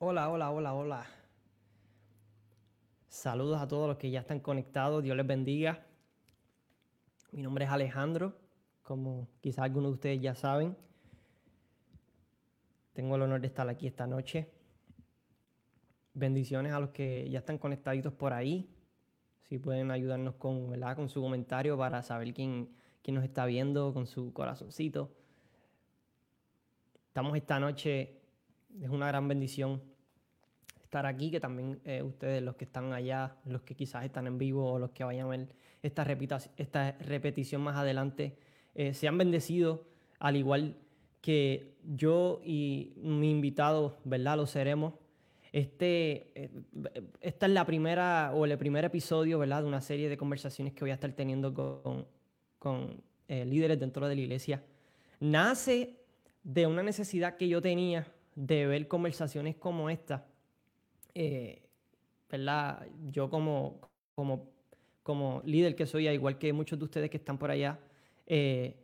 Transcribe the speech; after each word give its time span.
Hola, 0.00 0.30
hola, 0.30 0.52
hola, 0.52 0.74
hola. 0.74 1.06
Saludos 3.08 3.60
a 3.60 3.66
todos 3.66 3.88
los 3.88 3.96
que 3.96 4.12
ya 4.12 4.20
están 4.20 4.38
conectados. 4.38 5.02
Dios 5.02 5.16
les 5.16 5.26
bendiga. 5.26 5.84
Mi 7.32 7.42
nombre 7.42 7.64
es 7.64 7.70
Alejandro, 7.72 8.38
como 8.84 9.26
quizás 9.40 9.64
algunos 9.64 9.90
de 9.90 9.94
ustedes 9.94 10.20
ya 10.20 10.36
saben. 10.36 10.76
Tengo 12.92 13.16
el 13.16 13.22
honor 13.22 13.40
de 13.40 13.48
estar 13.48 13.68
aquí 13.68 13.88
esta 13.88 14.06
noche. 14.06 14.48
Bendiciones 16.14 16.72
a 16.72 16.78
los 16.78 16.90
que 16.90 17.28
ya 17.28 17.40
están 17.40 17.58
conectaditos 17.58 18.12
por 18.12 18.32
ahí. 18.32 18.70
Si 19.48 19.58
pueden 19.58 19.90
ayudarnos 19.90 20.36
con, 20.36 20.70
¿verdad? 20.70 20.94
con 20.94 21.08
su 21.08 21.20
comentario 21.20 21.76
para 21.76 22.04
saber 22.04 22.32
quién, 22.34 22.68
quién 23.02 23.16
nos 23.16 23.24
está 23.24 23.46
viendo, 23.46 23.92
con 23.92 24.06
su 24.06 24.32
corazoncito. 24.32 25.10
Estamos 27.08 27.36
esta 27.36 27.58
noche 27.58 28.17
es 28.82 28.90
una 28.90 29.08
gran 29.08 29.28
bendición 29.28 29.80
estar 30.88 31.04
aquí, 31.04 31.30
que 31.30 31.38
también 31.38 31.80
eh, 31.84 32.02
ustedes, 32.02 32.42
los 32.42 32.56
que 32.56 32.64
están 32.64 32.94
allá, 32.94 33.36
los 33.44 33.60
que 33.60 33.74
quizás 33.74 34.06
están 34.06 34.26
en 34.26 34.38
vivo 34.38 34.72
o 34.72 34.78
los 34.78 34.90
que 34.92 35.04
vayan 35.04 35.26
a 35.26 35.28
ver 35.28 35.48
esta, 35.82 36.02
repetición 36.02 37.60
más 37.60 37.76
adelante, 37.76 38.38
eh, 38.74 38.94
sean 38.94 39.18
bendecidos, 39.18 39.80
al 40.18 40.36
igual 40.36 40.76
que 41.20 41.74
yo 41.84 42.40
y 42.42 42.94
mi 42.96 43.30
invitado, 43.30 43.98
¿verdad? 44.04 44.38
Lo 44.38 44.46
seremos. 44.46 44.94
Este, 45.52 46.32
eh, 46.34 46.50
esta 47.20 47.44
es 47.44 47.52
la 47.52 47.66
primera 47.66 48.32
o 48.34 48.46
el 48.46 48.56
primer 48.56 48.86
episodio, 48.86 49.38
¿verdad? 49.38 49.60
De 49.60 49.68
una 49.68 49.82
serie 49.82 50.08
de 50.08 50.16
conversaciones 50.16 50.72
que 50.72 50.80
voy 50.80 50.90
a 50.90 50.94
estar 50.94 51.12
teniendo 51.12 51.52
con, 51.52 52.06
con 52.58 53.02
líderes 53.28 53.78
dentro 53.78 54.08
de 54.08 54.14
la 54.14 54.20
iglesia. 54.22 54.64
Nace 55.20 55.98
de 56.42 56.66
una 56.66 56.82
necesidad 56.82 57.36
que 57.36 57.46
yo 57.46 57.60
tenía 57.60 58.06
de 58.38 58.66
ver 58.66 58.86
conversaciones 58.86 59.56
como 59.56 59.90
esta, 59.90 60.24
eh, 61.12 61.60
¿verdad? 62.30 62.86
Yo 63.10 63.28
como, 63.28 63.80
como, 64.14 64.50
como 65.02 65.42
líder 65.44 65.74
que 65.74 65.86
soy, 65.86 66.08
igual 66.08 66.38
que 66.38 66.52
muchos 66.52 66.78
de 66.78 66.84
ustedes 66.84 67.10
que 67.10 67.16
están 67.16 67.36
por 67.36 67.50
allá, 67.50 67.80
eh, 68.28 68.76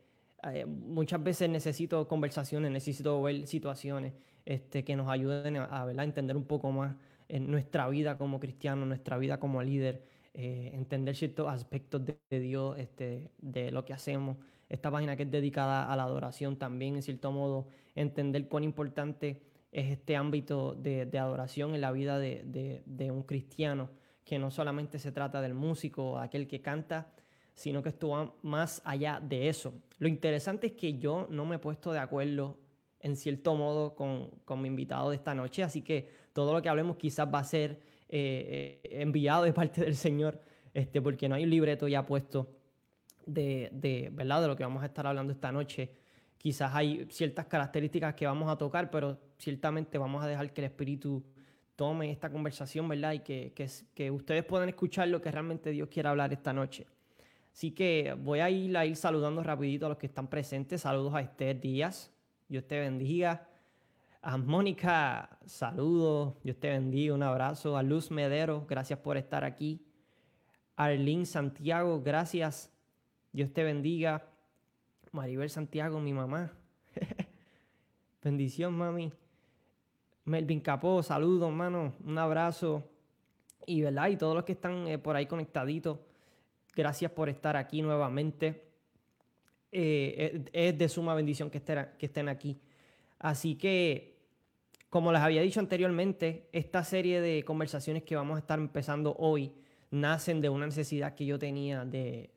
eh, 0.42 0.66
muchas 0.66 1.22
veces 1.22 1.48
necesito 1.48 2.08
conversaciones, 2.08 2.72
necesito 2.72 3.22
ver 3.22 3.46
situaciones 3.46 4.14
este, 4.44 4.82
que 4.82 4.96
nos 4.96 5.08
ayuden 5.08 5.58
a, 5.58 5.86
entender 6.02 6.36
un 6.36 6.46
poco 6.46 6.72
más 6.72 6.96
en 7.28 7.48
nuestra 7.48 7.88
vida 7.88 8.18
como 8.18 8.40
cristiano, 8.40 8.84
nuestra 8.84 9.18
vida 9.18 9.38
como 9.38 9.62
líder, 9.62 10.02
entender 10.34 11.14
ciertos 11.14 11.46
aspectos 11.46 12.02
de, 12.04 12.40
Dios, 12.40 12.76
este, 12.76 13.30
de 13.38 13.70
lo 13.70 13.84
que 13.84 13.92
hacemos. 13.92 14.36
Esta 14.68 14.90
página 14.90 15.16
que 15.16 15.24
es 15.24 15.30
dedicada 15.30 15.92
a 15.92 15.96
la 15.96 16.04
adoración 16.04 16.56
también, 16.56 16.96
en 16.96 17.02
cierto 17.02 17.32
modo, 17.32 17.68
entender 17.94 18.48
cuán 18.48 18.64
importante 18.64 19.42
es 19.74 19.90
este 19.90 20.16
ámbito 20.16 20.74
de, 20.74 21.18
adoración 21.18 21.74
en 21.74 21.80
la 21.80 21.90
vida 21.90 22.18
de, 22.18 23.10
un 23.12 23.24
cristiano, 23.24 23.90
que 24.24 24.38
no 24.38 24.50
solamente 24.50 24.98
se 24.98 25.12
trata 25.12 25.42
del 25.42 25.52
músico, 25.52 26.18
aquel 26.18 26.46
que 26.46 26.62
canta, 26.62 27.12
sino 27.54 27.82
que 27.82 27.90
esto 27.90 28.08
va 28.08 28.32
más 28.42 28.80
allá 28.84 29.20
de 29.20 29.48
eso. 29.48 29.74
Lo 29.98 30.08
interesante 30.08 30.68
es 30.68 30.72
que 30.74 30.98
yo 30.98 31.26
no 31.28 31.44
me 31.44 31.56
he 31.56 31.58
puesto 31.58 31.92
de 31.92 31.98
acuerdo 31.98 32.56
en 33.00 33.16
cierto 33.16 33.54
modo 33.54 33.94
con, 33.94 34.62
mi 34.62 34.68
invitado 34.68 35.10
de 35.10 35.16
esta 35.16 35.34
noche, 35.34 35.62
así 35.62 35.82
que 35.82 36.08
todo 36.32 36.52
lo 36.52 36.62
que 36.62 36.68
hablemos 36.68 36.96
quizás 36.96 37.28
va 37.32 37.40
a 37.40 37.44
ser 37.44 37.80
eh, 38.08 38.80
eh, 38.82 39.02
enviado 39.02 39.42
de 39.42 39.52
parte 39.52 39.82
del 39.82 39.96
Señor, 39.96 40.40
este, 40.72 41.02
porque 41.02 41.28
no 41.28 41.34
hay 41.34 41.44
un 41.44 41.50
libreto 41.50 41.86
ya 41.88 42.06
puesto 42.06 42.48
de, 43.26 43.70
de, 43.72 44.10
¿verdad? 44.12 44.42
de 44.42 44.48
lo 44.48 44.56
que 44.56 44.64
vamos 44.64 44.82
a 44.82 44.86
estar 44.86 45.06
hablando 45.06 45.32
esta 45.32 45.52
noche. 45.52 45.90
Quizás 46.38 46.74
hay 46.74 47.06
ciertas 47.10 47.46
características 47.46 48.14
que 48.14 48.26
vamos 48.26 48.50
a 48.50 48.56
tocar, 48.56 48.90
pero 48.90 49.18
ciertamente 49.38 49.96
vamos 49.98 50.22
a 50.22 50.26
dejar 50.26 50.52
que 50.52 50.60
el 50.60 50.66
Espíritu 50.66 51.24
tome 51.76 52.10
esta 52.10 52.30
conversación, 52.30 52.88
¿verdad? 52.88 53.12
Y 53.12 53.20
que, 53.20 53.52
que, 53.94 54.10
ustedes 54.10 54.44
puedan 54.44 54.68
escuchar 54.68 55.08
lo 55.08 55.20
que 55.20 55.30
realmente 55.30 55.70
Dios 55.70 55.88
quiere 55.88 56.08
hablar 56.08 56.32
esta 56.32 56.52
noche. 56.52 56.86
Así 57.52 57.70
que 57.70 58.14
voy 58.14 58.40
a 58.40 58.50
ir 58.50 58.76
a 58.76 58.84
ir 58.84 58.96
saludando 58.96 59.42
rapidito 59.42 59.86
a 59.86 59.88
los 59.88 59.98
que 59.98 60.06
están 60.06 60.28
presentes. 60.28 60.82
Saludos 60.82 61.14
a 61.14 61.20
Esther 61.20 61.60
Díaz. 61.60 62.12
Dios 62.48 62.66
te 62.66 62.78
bendiga. 62.80 63.48
A 64.22 64.36
Mónica, 64.36 65.38
saludos. 65.44 66.34
Dios 66.42 66.58
te 66.58 66.68
bendiga. 66.68 67.14
Un 67.14 67.22
abrazo. 67.22 67.76
A 67.76 67.82
Luz 67.82 68.10
Medero, 68.10 68.66
gracias 68.68 68.98
por 68.98 69.16
estar 69.16 69.44
aquí. 69.44 69.80
Arlene 70.76 71.26
Santiago, 71.26 72.02
gracias. 72.02 72.73
Dios 73.34 73.52
te 73.52 73.64
bendiga. 73.64 74.24
Maribel 75.10 75.50
Santiago, 75.50 75.98
mi 75.98 76.12
mamá. 76.12 76.52
Bendición, 78.22 78.74
mami. 78.74 79.12
Melvin 80.24 80.60
Capó, 80.60 81.02
saludos, 81.02 81.48
hermano. 81.48 81.94
Un 82.04 82.16
abrazo. 82.16 82.88
Y, 83.66 83.80
¿verdad? 83.80 84.08
Y 84.10 84.16
todos 84.16 84.36
los 84.36 84.44
que 84.44 84.52
están 84.52 84.86
eh, 84.86 84.98
por 84.98 85.16
ahí 85.16 85.26
conectaditos, 85.26 85.98
gracias 86.76 87.10
por 87.10 87.28
estar 87.28 87.56
aquí 87.56 87.82
nuevamente. 87.82 88.68
Eh, 89.72 90.44
es 90.52 90.78
de 90.78 90.88
suma 90.88 91.16
bendición 91.16 91.50
que 91.50 91.58
estén, 91.58 92.28
aquí. 92.28 92.60
Así 93.18 93.56
que, 93.56 94.16
como 94.88 95.10
les 95.10 95.20
había 95.20 95.42
dicho 95.42 95.58
anteriormente, 95.58 96.48
esta 96.52 96.84
serie 96.84 97.20
de 97.20 97.42
conversaciones 97.42 98.04
que 98.04 98.14
vamos 98.14 98.36
a 98.36 98.38
estar 98.38 98.60
empezando 98.60 99.16
hoy 99.18 99.52
nacen 99.90 100.40
de 100.40 100.50
una 100.50 100.66
necesidad 100.66 101.16
que 101.16 101.26
yo 101.26 101.36
tenía 101.36 101.84
de, 101.84 102.30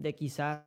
de 0.00 0.14
quizás 0.14 0.64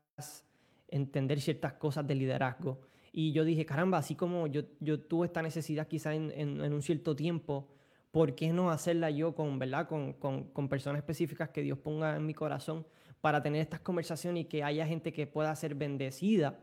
entender 0.87 1.41
ciertas 1.41 1.73
cosas 1.73 2.05
de 2.07 2.15
liderazgo. 2.15 2.81
Y 3.11 3.31
yo 3.31 3.43
dije, 3.43 3.65
caramba, 3.65 3.97
así 3.97 4.15
como 4.15 4.47
yo, 4.47 4.63
yo 4.79 4.99
tuve 4.99 5.27
esta 5.27 5.41
necesidad 5.41 5.87
quizá 5.87 6.13
en, 6.13 6.31
en, 6.31 6.73
un 6.73 6.81
cierto 6.81 7.15
tiempo, 7.15 7.67
¿por 8.11 8.35
qué 8.35 8.53
no 8.53 8.69
hacerla 8.69 9.09
yo 9.09 9.35
con, 9.35 9.59
¿verdad? 9.59 9.87
Con, 9.87 10.13
con, 10.13 10.45
con, 10.45 10.69
personas 10.69 10.99
específicas 10.99 11.49
que 11.49 11.61
Dios 11.61 11.77
ponga 11.77 12.15
en 12.15 12.25
mi 12.25 12.33
corazón 12.33 12.85
para 13.21 13.41
tener 13.41 13.61
estas 13.61 13.79
conversaciones 13.81 14.43
y 14.43 14.45
que 14.45 14.63
haya 14.63 14.85
gente 14.85 15.13
que 15.13 15.27
pueda 15.27 15.55
ser 15.55 15.75
bendecida 15.75 16.59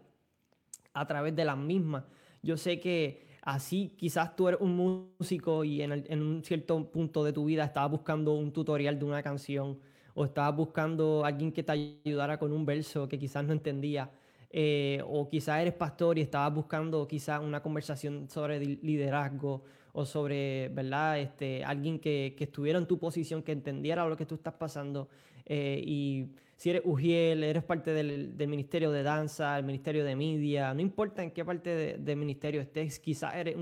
a 0.93 1.07
través 1.07 1.35
de 1.35 1.45
las 1.45 1.57
mismas? 1.57 2.05
Yo 2.43 2.57
sé 2.57 2.81
que 2.81 3.29
así 3.43 3.95
quizás 3.97 4.35
tú 4.37 4.49
eres 4.49 4.61
un 4.61 4.77
músico 4.77 5.65
y 5.65 5.83
en, 5.83 5.93
en 5.93 6.23
un 6.23 6.45
cierto 6.45 6.91
punto 6.91 7.25
de 7.25 7.33
tu 7.33 7.45
vida 7.45 7.65
estabas 7.65 7.91
buscando 7.93 8.35
un 8.35 8.53
tutorial 8.53 8.99
de 8.99 9.05
una 9.05 9.23
canción 9.23 9.79
o 10.15 10.25
estabas 10.25 10.57
buscando 10.57 11.25
alguien 11.25 11.53
que 11.53 11.63
te 11.63 11.73
ayudara 11.73 12.39
con 12.39 12.53
un 12.53 12.65
verso 12.65 13.09
que 13.09 13.19
quizás 13.19 13.45
no 13.45 13.53
entendía 13.53 14.11
eh, 14.53 15.01
o 15.07 15.29
quizás 15.29 15.61
eres 15.61 15.75
pastor 15.75 16.19
y 16.19 16.23
estabas 16.23 16.53
buscando 16.53 17.07
quizás 17.07 17.41
una 17.41 17.63
conversación 17.63 18.29
sobre 18.29 18.59
liderazgo 18.59 19.63
o 19.93 20.05
sobre, 20.05 20.69
¿verdad? 20.71 21.21
Este, 21.21 21.65
alguien 21.65 22.01
que, 22.01 22.35
que, 22.37 22.45
estuviera 22.45 22.79
en 22.79 22.87
tu 22.87 22.99
posición, 22.99 23.43
que 23.43 23.53
entendiera 23.53 24.09
lo 24.09 24.17
que 24.17 24.27
tú 24.27 24.35
estás 24.35 24.55
pasando. 24.55 25.09
Eh, 25.47 25.83
y 25.87 26.27
si 26.57 26.71
eres 26.71 26.83
Ujiel, 26.85 27.45
eres 27.45 27.63
parte 27.63 27.93
del, 27.93 28.37
del, 28.37 28.49
ministerio 28.49 28.91
de 28.91 29.05
danza, 29.05 29.57
el 29.57 29.65
ministerio 29.65 30.05
de 30.05 30.17
media, 30.17 30.75
no 30.75 30.81
importa 30.81 31.23
en 31.23 31.31
qué 31.31 31.45
parte 31.45 31.99
del 31.99 32.17
ministerio 32.17 32.61
estés, 32.61 32.99
quizás 32.99 33.35
eres 33.35 33.57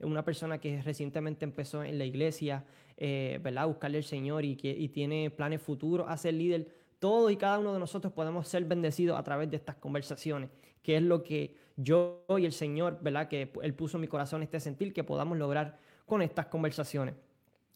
una 0.00 0.24
persona 0.24 0.58
que 0.58 0.82
recientemente 0.82 1.44
empezó 1.44 1.82
en 1.84 1.96
la 1.96 2.04
iglesia, 2.04 2.64
eh. 2.96 3.40
Buscarle 3.66 3.98
al 3.98 4.04
Señor 4.04 4.44
y, 4.44 4.58
y 4.62 4.88
tiene 4.88 5.30
planes 5.30 5.62
futuros 5.62 6.06
a 6.08 6.16
ser 6.16 6.34
líder 6.34 6.68
todos 6.98 7.30
y 7.30 7.36
cada 7.36 7.58
uno 7.58 7.74
de 7.74 7.78
nosotros 7.78 8.12
podemos 8.12 8.48
ser 8.48 8.64
bendecidos 8.64 9.18
a 9.18 9.22
través 9.22 9.50
de 9.50 9.56
estas 9.56 9.76
conversaciones, 9.76 10.48
que 10.82 10.96
es 10.96 11.02
lo 11.02 11.22
que 11.22 11.54
yo 11.76 12.24
y 12.38 12.46
el 12.46 12.52
Señor, 12.52 12.98
¿verdad? 13.02 13.28
Que 13.28 13.52
Él 13.62 13.74
puso 13.74 13.98
en 13.98 14.02
mi 14.02 14.08
corazón 14.08 14.42
este 14.42 14.58
sentir 14.58 14.94
que 14.94 15.04
podamos 15.04 15.36
lograr 15.36 15.78
con 16.06 16.22
estas 16.22 16.46
conversaciones. 16.46 17.14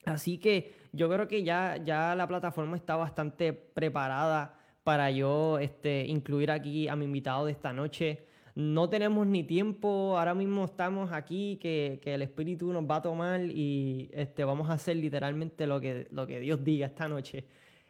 Así 0.05 0.39
que 0.39 0.73
yo 0.93 1.11
creo 1.11 1.29
que 1.29 1.43
ya, 1.43 1.77
ya 1.77 2.15
la 2.15 2.27
plataforma 2.27 2.77
está 2.77 2.97
bastante 2.97 3.53
preparada 3.53 4.59
para 4.85 5.11
yo 5.11 5.59
este, 5.59 6.07
incluir 6.07 6.51
aquí 6.51 6.89
a 6.89 6.97
mi 6.97 7.05
invitado 7.05 7.45
de 7.45 7.53
esta 7.53 7.73
noche. 7.73 8.25
No 8.59 8.89
tenemos 8.89 9.25
ni 9.25 9.45
tiempo, 9.45 10.19
ahora 10.19 10.35
mismo 10.35 10.65
estamos 10.65 11.13
aquí, 11.13 11.61
que, 11.63 12.01
que 12.03 12.15
el 12.15 12.23
Espíritu 12.23 12.73
nos 12.73 12.91
va 12.91 12.97
a 12.97 13.03
tomar 13.03 13.41
y 13.41 14.11
este, 14.13 14.43
vamos 14.43 14.69
a 14.69 14.73
hacer 14.73 14.97
literalmente 14.97 15.65
lo 15.65 15.81
que, 15.81 16.09
lo 16.11 16.27
que 16.27 16.41
Dios 16.41 16.65
diga 16.65 16.87
esta 16.87 17.07
noche. 17.07 17.45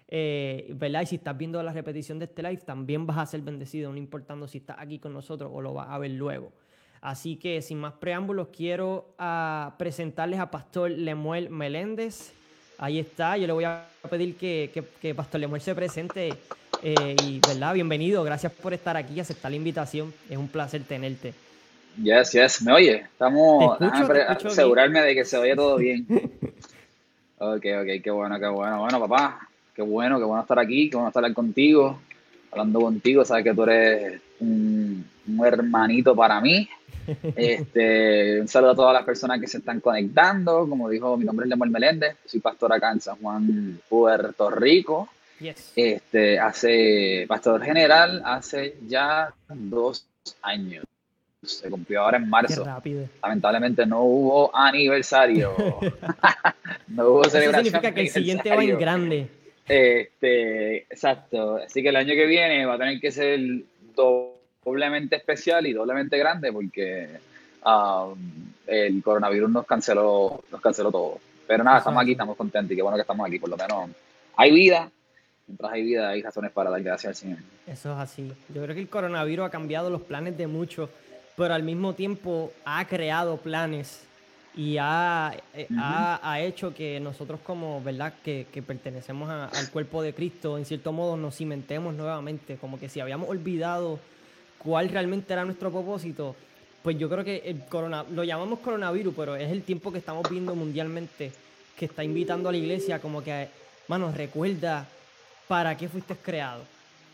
Eh, 0.09 0.71
¿verdad? 0.77 1.01
Y 1.01 1.07
si 1.07 1.17
estás 1.17 1.39
viendo 1.39 1.63
la 1.63 1.73
repetición 1.73 2.19
de 2.19 2.27
este 2.27 2.43
live, 2.43 2.59
también 2.59 3.07
vas 3.07 3.17
a 3.17 3.25
ser 3.25 3.41
bendecido, 3.41 3.91
no 3.91 3.97
importando 3.97 4.47
si 4.47 4.59
estás 4.59 4.77
aquí 4.79 4.99
con 4.99 5.15
nosotros 5.15 5.51
o 5.55 5.63
lo 5.63 5.73
vas 5.73 5.89
a 5.89 5.97
ver 5.97 6.11
luego. 6.11 6.53
Así 7.01 7.37
que 7.37 7.63
sin 7.63 7.79
más 7.79 7.95
preámbulos, 7.95 8.49
quiero 8.49 9.15
ah, 9.17 9.75
presentarles 9.79 10.39
a 10.39 10.51
Pastor 10.51 10.91
Lemuel 10.91 11.49
Meléndez. 11.49 12.35
Ahí 12.77 12.99
está, 12.99 13.39
yo 13.39 13.47
le 13.47 13.55
voy 13.55 13.65
a 13.65 13.89
pedir 14.11 14.37
que, 14.37 14.85
que, 15.01 15.15
Pastor 15.15 15.41
Lemuel 15.41 15.63
se 15.63 15.75
presente. 15.75 16.35
Eh, 16.83 17.17
y, 17.25 17.41
¿verdad? 17.41 17.75
Bienvenido, 17.75 18.23
gracias 18.23 18.53
por 18.53 18.73
estar 18.73 18.97
aquí 18.97 19.15
y 19.15 19.21
aceptar 19.21 19.51
la 19.51 19.57
invitación. 19.57 20.13
Es 20.31 20.37
un 20.37 20.49
placer 20.49 20.83
tenerte. 20.85 21.35
Yes, 22.03 22.33
yes, 22.33 22.63
me 22.63 22.73
oye. 22.73 22.97
Estamos 22.97 23.81
a 23.81 24.33
asegurarme 24.33 25.01
de 25.01 25.15
que 25.15 25.25
se 25.25 25.37
oye 25.37 25.57
todo 25.57 25.77
bien. 25.77 26.07
ok, 27.39 27.65
ok, 27.81 28.03
qué 28.03 28.11
bueno, 28.11 28.39
qué 28.39 28.47
bueno. 28.47 28.81
Bueno, 28.81 29.01
papá, 29.01 29.49
qué 29.75 29.83
bueno, 29.83 30.19
qué 30.19 30.25
bueno 30.25 30.43
estar 30.43 30.59
aquí, 30.59 30.89
qué 30.89 30.97
bueno 30.97 31.09
estar 31.09 31.33
contigo, 31.35 31.99
hablando 32.53 32.81
contigo. 32.81 33.25
Sabes 33.25 33.45
que 33.45 33.55
tú 33.55 33.65
eres 33.65 34.21
un, 34.39 35.05
un 35.27 35.47
hermanito 35.47 36.15
para 36.15 36.41
mí. 36.41 36.69
Este, 37.37 38.39
un 38.39 38.49
saludo 38.49 38.73
a 38.73 38.77
todas 38.77 38.93
las 38.93 39.03
personas 39.03 39.41
que 39.41 39.47
se 39.47 39.59
están 39.59 39.81
conectando. 39.81 40.69
Como 40.69 40.91
dijo, 40.91 41.17
mi 41.17 41.25
nombre 41.25 41.45
es 41.45 41.49
Lemuel 41.49 41.71
Meléndez, 41.71 42.17
soy 42.27 42.41
pastor 42.41 42.71
acá 42.71 42.93
en 42.93 43.01
San 43.01 43.17
Juan, 43.17 43.81
Puerto 43.89 44.51
Rico. 44.51 45.09
Este, 45.77 46.39
hace 46.39 47.25
pastor 47.29 47.63
general 47.65 48.23
hace 48.25 48.77
ya 48.87 49.33
dos 49.49 50.07
años. 50.43 50.85
Se 51.43 51.71
cumplió 51.71 52.03
ahora 52.03 52.19
en 52.19 52.29
marzo. 52.29 52.65
Lamentablemente 53.23 53.87
no 53.87 54.03
hubo 54.03 54.55
aniversario. 54.55 55.55
no 56.89 57.09
hubo 57.09 57.25
celebración. 57.25 57.67
Eso 57.67 57.77
significa 57.77 57.95
que 57.95 58.01
el 58.01 58.09
siguiente 58.09 58.51
va 58.51 58.65
en 58.65 58.79
grande. 58.79 59.29
Este, 59.69 60.79
exacto. 60.79 61.57
Así 61.57 61.83
que 61.83 61.91
el 61.91 61.97
año 61.97 62.15
que 62.15 62.27
viene 62.27 62.67
va 62.67 62.75
a 62.75 62.79
tener 62.79 63.01
que 63.01 63.13
ser 63.13 63.39
doblemente 63.95 65.17
especial 65.17 65.67
y 65.67 65.73
doblemente 65.73 66.19
grande 66.19 66.53
porque 66.53 67.09
um, 67.65 68.19
el 68.67 69.03
coronavirus 69.03 69.51
nos 69.51 69.67
canceló, 69.67 70.43
nos 70.51 70.61
canceló 70.61 70.91
todo. 70.91 71.21
Pero 71.47 71.63
nada, 71.63 71.79
estamos 71.79 72.03
aquí, 72.03 72.13
estamos 72.13 72.37
contentos 72.37 72.73
y 72.73 72.77
qué 72.77 72.83
bueno 72.83 72.97
que 72.97 73.03
estamos 73.03 73.27
aquí. 73.27 73.39
Por 73.39 73.51
lo 73.51 73.57
menos 73.57 73.91
hay 74.37 74.53
vida. 74.53 74.91
Mientras 75.49 75.73
hay 75.73 75.83
vida, 75.83 76.11
hay 76.11 76.23
razones 76.23 76.53
para 76.53 76.71
dar 76.71 76.83
gracias 76.83 77.09
al 77.09 77.15
Señor. 77.15 77.39
Eso 77.67 77.93
es 77.93 77.99
así. 77.99 78.33
Yo 78.55 78.63
creo 78.63 78.75
que 78.75 78.83
el 78.83 78.89
coronavirus 78.89 79.47
ha 79.47 79.51
cambiado 79.51 79.91
los 79.91 80.03
planes 80.03 80.37
de 80.37 80.47
muchos, 80.47 80.91
pero 81.37 81.55
al 81.55 81.63
mismo 81.63 81.95
tiempo 81.95 82.53
ha 82.65 82.87
creado 82.87 83.39
planes 83.39 84.05
y 84.55 84.77
ha, 84.79 85.33
eh, 85.55 85.69
ha, 85.79 86.41
hecho 86.41 86.75
que 86.75 87.01
nosotros 87.01 87.41
como, 87.43 87.83
¿verdad? 87.83 88.13
Que, 88.25 88.47
que 88.53 88.63
pertenecemos 88.63 89.31
al 89.31 89.71
cuerpo 89.71 90.03
de 90.03 90.13
Cristo, 90.13 90.59
en 90.59 90.65
cierto 90.65 90.93
modo 90.93 91.17
nos 91.17 91.37
cimentemos 91.37 91.95
nuevamente, 91.95 92.57
como 92.57 92.79
que 92.79 92.89
si 92.89 93.01
habíamos 93.01 93.29
olvidado 93.29 93.99
cuál 94.59 94.89
realmente 94.89 95.33
era 95.33 95.45
nuestro 95.45 95.71
propósito, 95.71 96.35
pues 96.83 96.99
yo 96.99 97.09
creo 97.09 97.25
que 97.25 97.43
el 97.45 97.65
corona, 97.67 98.05
lo 98.11 98.25
llamamos 98.25 98.59
coronavirus, 98.59 99.15
pero 99.17 99.37
es 99.37 99.51
el 99.51 99.63
tiempo 99.63 99.93
que 99.93 99.99
estamos 99.99 100.29
viendo 100.29 100.55
mundialmente 100.55 101.33
que 101.77 101.85
está 101.85 102.03
invitando 102.03 102.49
a 102.49 102.53
la 102.53 102.59
iglesia 102.59 102.99
como 102.99 103.23
que, 103.23 103.49
mano, 103.87 104.11
recuerda 104.11 104.89
para 105.49 105.77
qué 105.77 105.89
fuiste 105.89 106.15
creado. 106.15 106.63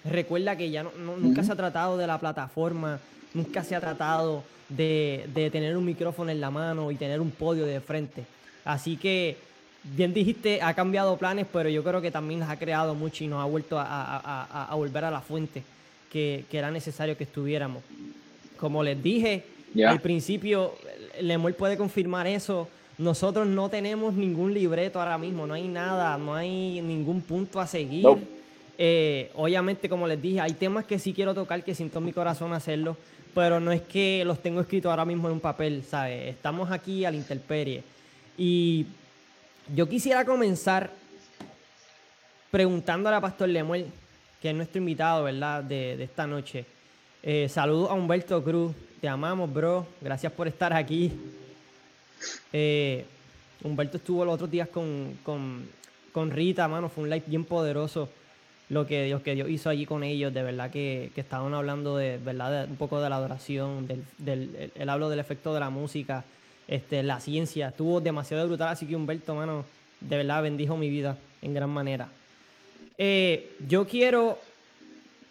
Recuerda 0.04 0.56
que 0.56 0.70
ya 0.70 0.82
no, 0.82 0.90
nunca 1.16 1.42
se 1.42 1.52
ha 1.52 1.56
tratado 1.56 1.96
de 1.96 2.06
la 2.06 2.18
plataforma, 2.18 2.98
nunca 3.32 3.64
se 3.64 3.74
ha 3.74 3.80
tratado 3.80 4.44
de, 4.68 5.26
tener 5.50 5.76
un 5.76 5.84
micrófono 5.84 6.30
en 6.30 6.40
la 6.40 6.50
mano 6.50 6.90
y 6.90 6.96
tener 6.96 7.20
un 7.20 7.30
podio 7.30 7.64
de 7.64 7.80
frente. 7.80 8.24
Así 8.64 8.96
que, 8.96 9.38
bien 9.82 10.12
dijiste, 10.12 10.60
ha 10.60 10.74
cambiado 10.74 11.16
planes, 11.16 11.46
pero 11.50 11.70
yo 11.70 11.82
creo 11.82 12.02
que 12.02 12.10
también 12.10 12.40
las 12.40 12.50
ha 12.50 12.58
creado 12.58 12.94
mucho 12.94 13.24
y 13.24 13.28
nos 13.28 13.42
ha 13.42 13.46
vuelto 13.46 13.78
a 13.78 14.70
volver 14.74 15.04
a 15.04 15.10
la 15.10 15.20
fuente 15.20 15.62
que, 16.14 16.44
era 16.52 16.70
necesario 16.70 17.16
que 17.16 17.24
estuviéramos. 17.24 17.82
Como 18.56 18.84
les 18.84 19.02
dije 19.02 19.44
al 19.84 20.00
principio, 20.00 20.74
Lemuel 21.20 21.54
puede 21.54 21.76
confirmar 21.76 22.28
eso. 22.28 22.68
Nosotros 22.96 23.46
no 23.46 23.68
tenemos 23.68 24.14
ningún 24.14 24.54
libreto 24.54 25.00
ahora 25.00 25.18
mismo, 25.18 25.46
no 25.46 25.54
hay 25.54 25.66
nada, 25.66 26.16
no 26.16 26.34
hay 26.34 26.80
ningún 26.80 27.22
punto 27.22 27.60
a 27.60 27.66
seguir. 27.66 28.06
Eh, 28.78 29.30
obviamente, 29.34 29.88
como 29.88 30.06
les 30.06 30.20
dije, 30.20 30.40
hay 30.40 30.52
temas 30.52 30.84
que 30.84 30.98
sí 30.98 31.12
quiero 31.12 31.34
tocar, 31.34 31.64
que 31.64 31.74
siento 31.74 31.98
en 31.98 32.04
mi 32.04 32.12
corazón 32.12 32.52
hacerlo, 32.52 32.96
pero 33.34 33.58
no 33.58 33.72
es 33.72 33.82
que 33.82 34.22
los 34.24 34.40
tengo 34.40 34.60
escritos 34.60 34.90
ahora 34.90 35.04
mismo 35.04 35.28
en 35.28 35.34
un 35.34 35.40
papel, 35.40 35.82
¿sabes? 35.82 36.28
Estamos 36.28 36.70
aquí 36.70 37.04
a 37.04 37.10
la 37.10 37.16
intemperie. 37.16 37.82
Y 38.38 38.86
yo 39.74 39.88
quisiera 39.88 40.24
comenzar 40.24 40.90
preguntándole 42.50 43.16
a 43.16 43.20
Pastor 43.20 43.48
Lemuel, 43.48 43.86
que 44.40 44.50
es 44.50 44.54
nuestro 44.54 44.78
invitado, 44.78 45.24
¿verdad? 45.24 45.64
De, 45.64 46.00
esta 46.02 46.26
noche. 46.26 46.64
Eh, 47.24 47.48
saludos 47.48 47.90
a 47.90 47.94
Humberto 47.94 48.42
Cruz. 48.44 48.72
Te 49.00 49.08
amamos, 49.08 49.52
bro. 49.52 49.86
Gracias 50.00 50.32
por 50.32 50.46
estar 50.46 50.72
aquí. 50.72 51.12
Eh, 52.52 53.04
Humberto 53.62 53.96
estuvo 53.96 54.24
los 54.24 54.34
otros 54.34 54.50
días 54.50 54.68
con, 54.68 55.18
con, 55.22 56.30
Rita, 56.30 56.68
mano. 56.68 56.88
Fue 56.88 57.04
un 57.04 57.10
live 57.10 57.24
bien 57.26 57.44
poderoso 57.44 58.08
lo 58.68 58.86
que 58.86 59.04
Dios, 59.04 59.22
que 59.22 59.34
Dios 59.34 59.48
hizo 59.48 59.70
allí 59.70 59.86
con 59.86 60.02
ellos. 60.04 60.32
De 60.32 60.42
verdad 60.42 60.70
que, 60.70 61.10
estaban 61.16 61.54
hablando 61.54 61.96
de, 61.96 62.18
¿verdad? 62.18 62.68
un 62.68 62.76
poco 62.76 63.00
de 63.00 63.08
la 63.08 63.16
adoración, 63.16 63.88
del, 64.18 64.70
el, 64.74 64.88
hablo 64.88 65.08
del 65.08 65.18
efecto 65.18 65.54
de 65.54 65.60
la 65.60 65.70
música, 65.70 66.24
este, 66.68 67.02
la 67.02 67.20
ciencia. 67.20 67.68
Estuvo 67.68 68.00
demasiado 68.00 68.46
brutal, 68.46 68.68
así 68.68 68.86
que 68.86 68.96
Humberto, 68.96 69.34
mano, 69.34 69.64
de 70.00 70.16
verdad 70.16 70.42
bendijo 70.42 70.76
mi 70.76 70.90
vida 70.90 71.16
en 71.42 71.54
gran 71.54 71.70
manera. 71.70 72.08
Eh, 72.98 73.56
yo 73.66 73.86
quiero, 73.86 74.38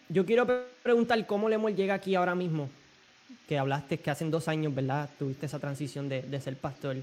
yo 0.09 0.25
quiero 0.25 0.45
preguntar 0.81 1.25
cómo 1.25 1.47
Lemuel 1.47 1.75
llega 1.75 1.93
aquí 1.93 2.15
ahora 2.15 2.35
mismo. 2.35 2.69
Que 3.47 3.57
hablaste 3.57 3.97
que 3.97 4.09
hace 4.09 4.25
dos 4.29 4.47
años, 4.47 4.73
¿verdad? 4.73 5.09
Tuviste 5.19 5.45
esa 5.45 5.59
transición 5.59 6.07
de, 6.09 6.41
ser 6.41 6.55
pastor. 6.57 6.97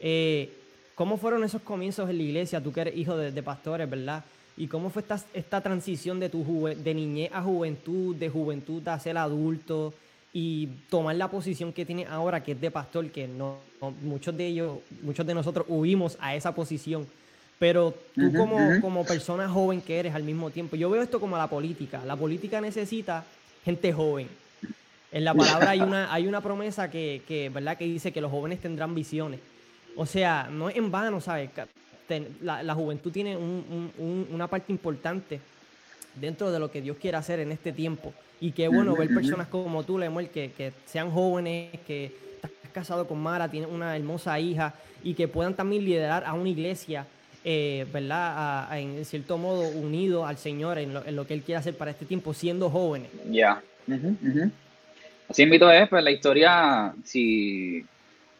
Eh, 0.00 0.52
¿Cómo 0.94 1.18
fueron 1.18 1.44
esos 1.44 1.62
comienzos 1.62 2.08
en 2.08 2.16
la 2.16 2.22
iglesia? 2.22 2.62
Tú 2.62 2.72
que 2.72 2.80
eres 2.80 2.96
hijo 2.96 3.16
de, 3.16 3.42
pastores, 3.42 3.88
¿verdad? 3.88 4.24
¿Y 4.56 4.66
cómo 4.66 4.88
fue 4.88 5.02
esta, 5.02 5.20
esta 5.34 5.60
transición 5.60 6.18
de, 6.18 6.30
tu 6.30 6.66
de 6.66 6.94
niñez 6.94 7.30
a 7.32 7.42
juventud, 7.42 8.16
de 8.16 8.30
juventud 8.30 8.86
a 8.88 8.98
ser 8.98 9.18
adulto 9.18 9.92
y 10.32 10.66
tomar 10.88 11.16
la 11.16 11.30
posición 11.30 11.72
que 11.72 11.84
tienes 11.84 12.08
ahora, 12.08 12.42
que 12.42 12.52
es 12.52 12.60
de 12.60 12.70
pastor, 12.70 13.10
que 13.10 13.28
no, 13.28 13.58
muchos 14.02 14.36
de 14.36 14.46
ellos, 14.46 14.78
muchos 15.02 15.26
de 15.26 15.34
nosotros 15.34 15.66
huimos 15.68 16.16
a 16.20 16.34
esa 16.34 16.54
posición? 16.54 17.06
Pero 17.58 17.94
tú 18.14 18.32
como, 18.34 18.58
como 18.80 19.04
persona 19.04 19.48
joven 19.48 19.80
que 19.80 19.98
eres 19.98 20.14
al 20.14 20.22
mismo 20.22 20.50
tiempo, 20.50 20.76
yo 20.76 20.90
veo 20.90 21.02
esto 21.02 21.20
como 21.20 21.36
la 21.36 21.48
política. 21.48 22.02
La 22.04 22.16
política 22.16 22.60
necesita 22.60 23.24
gente 23.64 23.92
joven. 23.92 24.28
En 25.16 25.24
la 25.24 25.32
palabra 25.32 25.70
hay 25.70 25.80
una, 25.80 26.12
hay 26.12 26.26
una 26.26 26.42
promesa 26.42 26.90
que, 26.90 27.50
¿verdad? 27.52 27.78
que 27.78 27.86
dice 27.86 28.12
que 28.12 28.20
los 28.20 28.30
jóvenes 28.30 28.60
tendrán 28.60 28.94
visiones. 28.94 29.40
O 29.96 30.04
sea, 30.04 30.48
no 30.50 30.68
es 30.68 30.76
en 30.76 30.90
vano, 30.90 31.22
¿sabes? 31.22 31.48
La, 32.42 32.74
juventud 32.74 33.10
tiene 33.10 33.34
una 33.34 34.46
parte 34.46 34.72
importante 34.72 35.40
dentro 36.20 36.50
de 36.50 36.58
lo 36.58 36.70
que 36.70 36.82
Dios 36.82 36.98
quiere 37.00 37.16
hacer 37.16 37.40
en 37.40 37.50
este 37.50 37.72
tiempo. 37.72 38.12
Y 38.40 38.52
qué 38.52 38.68
bueno 38.68 38.94
ver 38.94 39.08
personas 39.08 39.48
como 39.48 39.84
tú, 39.84 39.98
Lemuel, 39.98 40.28
que, 40.28 40.52
que 40.52 40.74
sean 40.84 41.10
jóvenes, 41.10 41.80
que 41.86 42.14
estás 42.34 42.50
casado 42.74 43.08
con 43.08 43.18
Mara, 43.18 43.50
tienes 43.50 43.70
una 43.70 43.96
hermosa 43.96 44.38
hija 44.38 44.74
y 45.02 45.14
que 45.14 45.28
puedan 45.28 45.54
también 45.54 45.82
liderar 45.82 46.24
a 46.26 46.34
una 46.34 46.50
iglesia 46.50 47.06
eh, 47.42 47.86
¿verdad? 47.90 48.78
en 48.78 49.02
cierto 49.06 49.38
modo 49.38 49.66
unido 49.66 50.26
al 50.26 50.36
Señor 50.36 50.76
en 50.76 50.92
lo, 50.92 51.26
que 51.26 51.32
Él 51.32 51.42
quiere 51.42 51.58
hacer 51.58 51.74
para 51.74 51.92
este 51.92 52.04
tiempo, 52.04 52.34
siendo 52.34 52.68
jóvenes. 52.68 53.08
Ya. 53.30 53.62
Así 55.28 55.42
invito 55.42 55.70
es, 55.70 55.88
pues 55.88 56.04
la 56.04 56.10
historia, 56.10 56.94
si, 57.04 57.84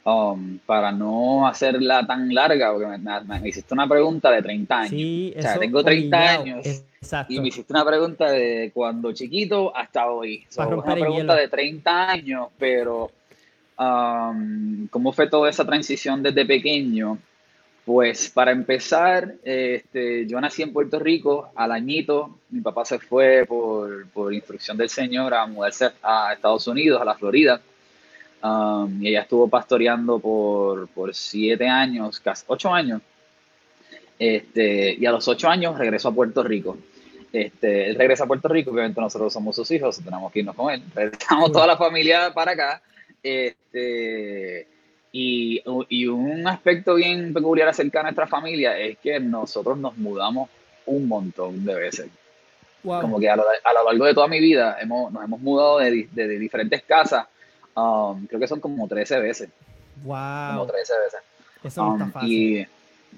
um, 0.04 0.58
para 0.64 0.92
no 0.92 1.46
hacerla 1.46 2.06
tan 2.06 2.32
larga, 2.32 2.72
porque 2.72 2.86
me, 2.96 3.48
hiciste 3.48 3.74
una 3.74 3.88
pregunta 3.88 4.30
de 4.30 4.42
30 4.42 4.78
años. 4.78 4.90
Sí, 4.90 5.34
o 5.36 5.42
sea, 5.42 5.58
tengo 5.58 5.82
30 5.82 6.18
años. 6.18 6.84
Y 7.28 7.40
me 7.40 7.48
hiciste 7.48 7.72
una 7.72 7.84
pregunta 7.84 8.30
de 8.30 8.70
cuando 8.72 9.12
chiquito 9.12 9.76
hasta 9.76 10.10
hoy. 10.10 10.44
una 10.56 10.94
pregunta 10.94 11.34
de 11.34 11.48
30 11.48 12.10
años, 12.10 12.48
pero 12.58 13.10
um, 13.78 14.86
¿cómo 14.88 15.12
fue 15.12 15.28
toda 15.28 15.50
esa 15.50 15.64
transición 15.64 16.22
desde 16.22 16.44
pequeño? 16.46 17.18
Pues 17.86 18.30
para 18.30 18.50
empezar, 18.50 19.36
este, 19.44 20.26
yo 20.26 20.40
nací 20.40 20.60
en 20.60 20.72
Puerto 20.72 20.98
Rico 20.98 21.52
al 21.54 21.70
añito. 21.70 22.40
Mi 22.50 22.60
papá 22.60 22.84
se 22.84 22.98
fue 22.98 23.46
por, 23.46 24.34
instrucción 24.34 24.76
del 24.76 24.88
Señor 24.88 25.32
a 25.32 25.46
mudarse 25.46 25.92
a 26.02 26.32
Estados 26.32 26.66
Unidos, 26.66 27.00
a 27.00 27.04
la 27.04 27.14
Florida. 27.14 27.60
Um, 28.42 29.00
y 29.00 29.10
ella 29.10 29.20
estuvo 29.20 29.46
pastoreando 29.46 30.18
por, 30.18 30.88
siete 31.14 31.68
años, 31.68 32.18
casi 32.18 32.42
ocho 32.48 32.74
años. 32.74 33.02
Este, 34.18 34.94
y 34.94 35.06
a 35.06 35.12
los 35.12 35.28
ocho 35.28 35.48
años 35.48 35.78
regresó 35.78 36.08
a 36.08 36.14
Puerto 36.14 36.42
Rico. 36.42 36.76
Este, 37.32 37.88
él 37.88 37.94
regresa 37.94 38.24
a 38.24 38.26
Puerto 38.26 38.48
Rico, 38.48 38.72
obviamente 38.72 39.00
nosotros 39.00 39.32
somos 39.32 39.54
sus 39.54 39.70
hijos, 39.70 40.00
tenemos 40.02 40.32
que 40.32 40.40
irnos 40.40 40.56
con 40.56 40.74
él. 40.74 40.82
Regresamos 40.92 41.52
toda 41.52 41.68
la 41.68 41.76
familia 41.76 42.34
para 42.34 42.50
acá. 42.50 42.82
Y, 45.18 46.06
un 46.08 46.46
aspecto 46.46 46.94
bien 46.94 47.32
peculiar 47.32 47.68
acerca 47.68 48.00
de 48.00 48.04
nuestra 48.04 48.26
familia 48.26 48.78
es 48.78 48.98
que 48.98 49.18
nosotros 49.18 49.78
nos 49.78 49.96
mudamos 49.96 50.50
un 50.86 51.08
montón 51.08 51.64
de 51.64 51.74
veces. 51.74 52.10
Como 52.82 53.18
que 53.18 53.28
a 53.28 53.36
lo, 53.36 53.44
largo 53.84 54.04
de 54.04 54.14
toda 54.14 54.28
mi 54.28 54.38
vida 54.38 54.76
hemos, 54.80 55.12
nos 55.12 55.24
hemos 55.24 55.40
mudado 55.40 55.78
de, 55.78 56.38
diferentes 56.38 56.82
casas. 56.82 57.26
Um, 57.74 58.26
creo 58.26 58.40
que 58.40 58.46
son 58.46 58.60
como 58.60 58.86
13 58.86 59.20
veces. 59.20 59.48
Wow. 60.04 60.58
Como 60.58 60.66
13 60.66 60.92
veces. 61.04 61.20
Eso 61.64 61.84
no 61.84 61.92
está 61.94 62.04
um, 62.04 62.12
fácil. 62.12 62.68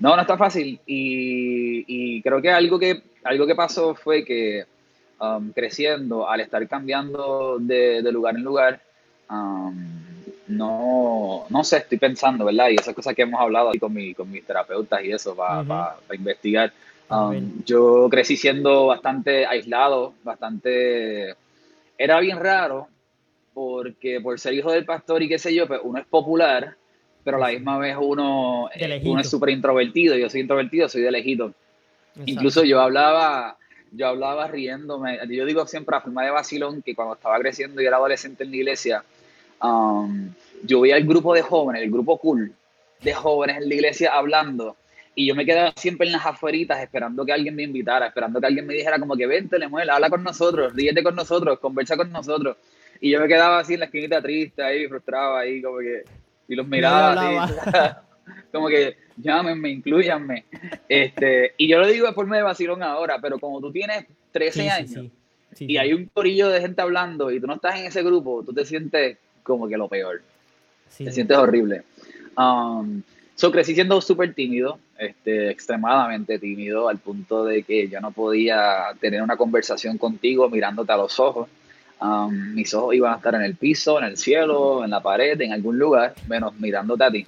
no, 0.00 0.16
no 0.16 0.22
está 0.22 0.36
fácil. 0.38 0.80
Y, 0.86 2.22
creo 2.22 2.40
que 2.40 2.50
algo 2.50 2.78
que, 2.78 3.02
algo 3.24 3.46
que 3.46 3.54
pasó 3.54 3.94
fue 3.94 4.24
que 4.24 4.64
um, 5.20 5.52
creciendo, 5.52 6.28
al 6.28 6.40
estar 6.40 6.66
cambiando 6.68 7.58
de, 7.60 8.00
lugar 8.10 8.36
en 8.36 8.42
lugar, 8.42 8.80
no, 10.48 11.46
no 11.48 11.64
sé, 11.64 11.78
estoy 11.78 11.98
pensando, 11.98 12.44
¿verdad? 12.44 12.70
Y 12.70 12.76
esas 12.76 12.94
cosas 12.94 13.14
que 13.14 13.22
hemos 13.22 13.40
hablado 13.40 13.70
ahí 13.70 13.78
con, 13.78 13.92
mi, 13.92 14.14
con 14.14 14.30
mis 14.30 14.44
terapeutas 14.44 15.02
y 15.04 15.12
eso 15.12 15.36
para 15.36 15.96
investigar. 16.12 16.72
Um, 17.10 17.64
yo 17.64 18.08
crecí 18.10 18.36
siendo 18.36 18.86
bastante 18.86 19.46
aislado, 19.46 20.14
bastante... 20.24 21.34
Era 21.96 22.20
bien 22.20 22.38
raro 22.38 22.88
porque 23.54 24.20
por 24.20 24.38
ser 24.38 24.54
hijo 24.54 24.70
del 24.70 24.84
pastor 24.84 25.22
y 25.22 25.28
qué 25.28 25.38
sé 25.38 25.54
yo, 25.54 25.66
pues 25.66 25.80
uno 25.82 25.98
es 25.98 26.06
popular, 26.06 26.76
pero 27.24 27.38
a 27.38 27.40
la 27.40 27.48
misma 27.48 27.76
vez 27.78 27.96
uno, 28.00 28.70
eh, 28.72 29.02
uno 29.04 29.20
es 29.20 29.28
súper 29.28 29.50
introvertido. 29.50 30.16
Yo 30.16 30.30
soy 30.30 30.42
introvertido, 30.42 30.88
soy 30.88 31.02
de 31.02 31.10
lejito. 31.10 31.52
Incluso 32.24 32.64
yo 32.64 32.80
hablaba, 32.80 33.56
yo 33.92 34.06
hablaba 34.06 34.46
riéndome. 34.46 35.18
Yo 35.28 35.44
digo 35.44 35.66
siempre 35.66 35.96
a 35.96 36.00
forma 36.00 36.24
de 36.24 36.30
vacilón 36.30 36.82
que 36.82 36.94
cuando 36.94 37.14
estaba 37.14 37.38
creciendo 37.38 37.82
y 37.82 37.86
era 37.86 37.96
adolescente 37.96 38.44
en 38.44 38.50
la 38.50 38.56
iglesia, 38.56 39.04
um, 39.62 40.30
yo 40.62 40.80
veía 40.80 40.96
el 40.96 41.06
grupo 41.06 41.34
de 41.34 41.42
jóvenes, 41.42 41.82
el 41.82 41.90
grupo 41.90 42.18
cool 42.18 42.52
de 43.00 43.14
jóvenes 43.14 43.58
en 43.58 43.68
la 43.68 43.74
iglesia 43.74 44.12
hablando 44.12 44.76
y 45.18 45.26
yo 45.26 45.34
me 45.34 45.44
quedaba 45.44 45.72
siempre 45.74 46.06
en 46.06 46.12
las 46.12 46.24
afueritas 46.24 46.80
esperando 46.80 47.24
que 47.24 47.32
alguien 47.32 47.56
me 47.56 47.64
invitara, 47.64 48.06
esperando 48.06 48.40
que 48.40 48.46
alguien 48.46 48.64
me 48.64 48.74
dijera 48.74 49.00
como 49.00 49.16
que 49.16 49.26
vente, 49.26 49.58
Lemuel, 49.58 49.90
habla 49.90 50.08
con 50.08 50.22
nosotros, 50.22 50.72
ríete 50.72 51.02
con 51.02 51.16
nosotros, 51.16 51.58
conversa 51.58 51.96
con 51.96 52.12
nosotros. 52.12 52.56
Y 53.00 53.10
yo 53.10 53.20
me 53.20 53.26
quedaba 53.26 53.58
así 53.58 53.74
en 53.74 53.80
la 53.80 53.86
esquinita 53.86 54.22
triste, 54.22 54.62
ahí 54.62 54.86
frustrado, 54.86 55.36
ahí 55.36 55.60
como 55.60 55.78
que, 55.78 56.04
y 56.46 56.54
los 56.54 56.68
miraba 56.68 57.42
así, 57.42 57.54
como 58.52 58.68
que 58.68 58.96
llámenme, 59.16 59.70
incluyanme. 59.70 60.44
Este, 60.88 61.52
y 61.56 61.66
yo 61.66 61.80
lo 61.80 61.88
digo 61.88 62.06
de 62.06 62.12
forma 62.12 62.36
de 62.36 62.44
vacilón 62.44 62.84
ahora, 62.84 63.18
pero 63.20 63.40
como 63.40 63.60
tú 63.60 63.72
tienes 63.72 64.06
13 64.30 64.70
años 64.70 65.06
y 65.58 65.78
hay 65.78 65.94
un 65.94 66.06
corillo 66.06 66.48
de 66.48 66.60
gente 66.60 66.80
hablando 66.80 67.32
y 67.32 67.40
tú 67.40 67.48
no 67.48 67.54
estás 67.54 67.80
en 67.80 67.86
ese 67.86 68.04
grupo, 68.04 68.44
tú 68.44 68.52
te 68.52 68.64
sientes 68.64 69.18
como 69.48 69.68
que 69.68 69.76
lo 69.76 69.88
peor. 69.88 70.22
Te 70.96 71.10
sientes 71.10 71.36
horrible. 71.36 71.82
Um, 72.36 73.02
So 73.38 73.52
crecí 73.52 73.72
siendo 73.72 74.00
súper 74.00 74.34
tímido, 74.34 74.80
este, 74.98 75.48
extremadamente 75.50 76.40
tímido, 76.40 76.88
al 76.88 76.98
punto 76.98 77.44
de 77.44 77.62
que 77.62 77.86
yo 77.86 78.00
no 78.00 78.10
podía 78.10 78.86
tener 79.00 79.22
una 79.22 79.36
conversación 79.36 79.96
contigo 79.96 80.50
mirándote 80.50 80.90
a 80.90 80.96
los 80.96 81.20
ojos. 81.20 81.48
Um, 82.00 82.54
mis 82.54 82.74
ojos 82.74 82.96
iban 82.96 83.12
a 83.12 83.16
estar 83.18 83.36
en 83.36 83.42
el 83.42 83.54
piso, 83.54 83.96
en 84.00 84.06
el 84.06 84.16
cielo, 84.16 84.82
en 84.82 84.90
la 84.90 85.00
pared, 85.00 85.40
en 85.40 85.52
algún 85.52 85.78
lugar, 85.78 86.14
menos 86.26 86.52
mirándote 86.58 87.04
a 87.04 87.10
ti. 87.12 87.26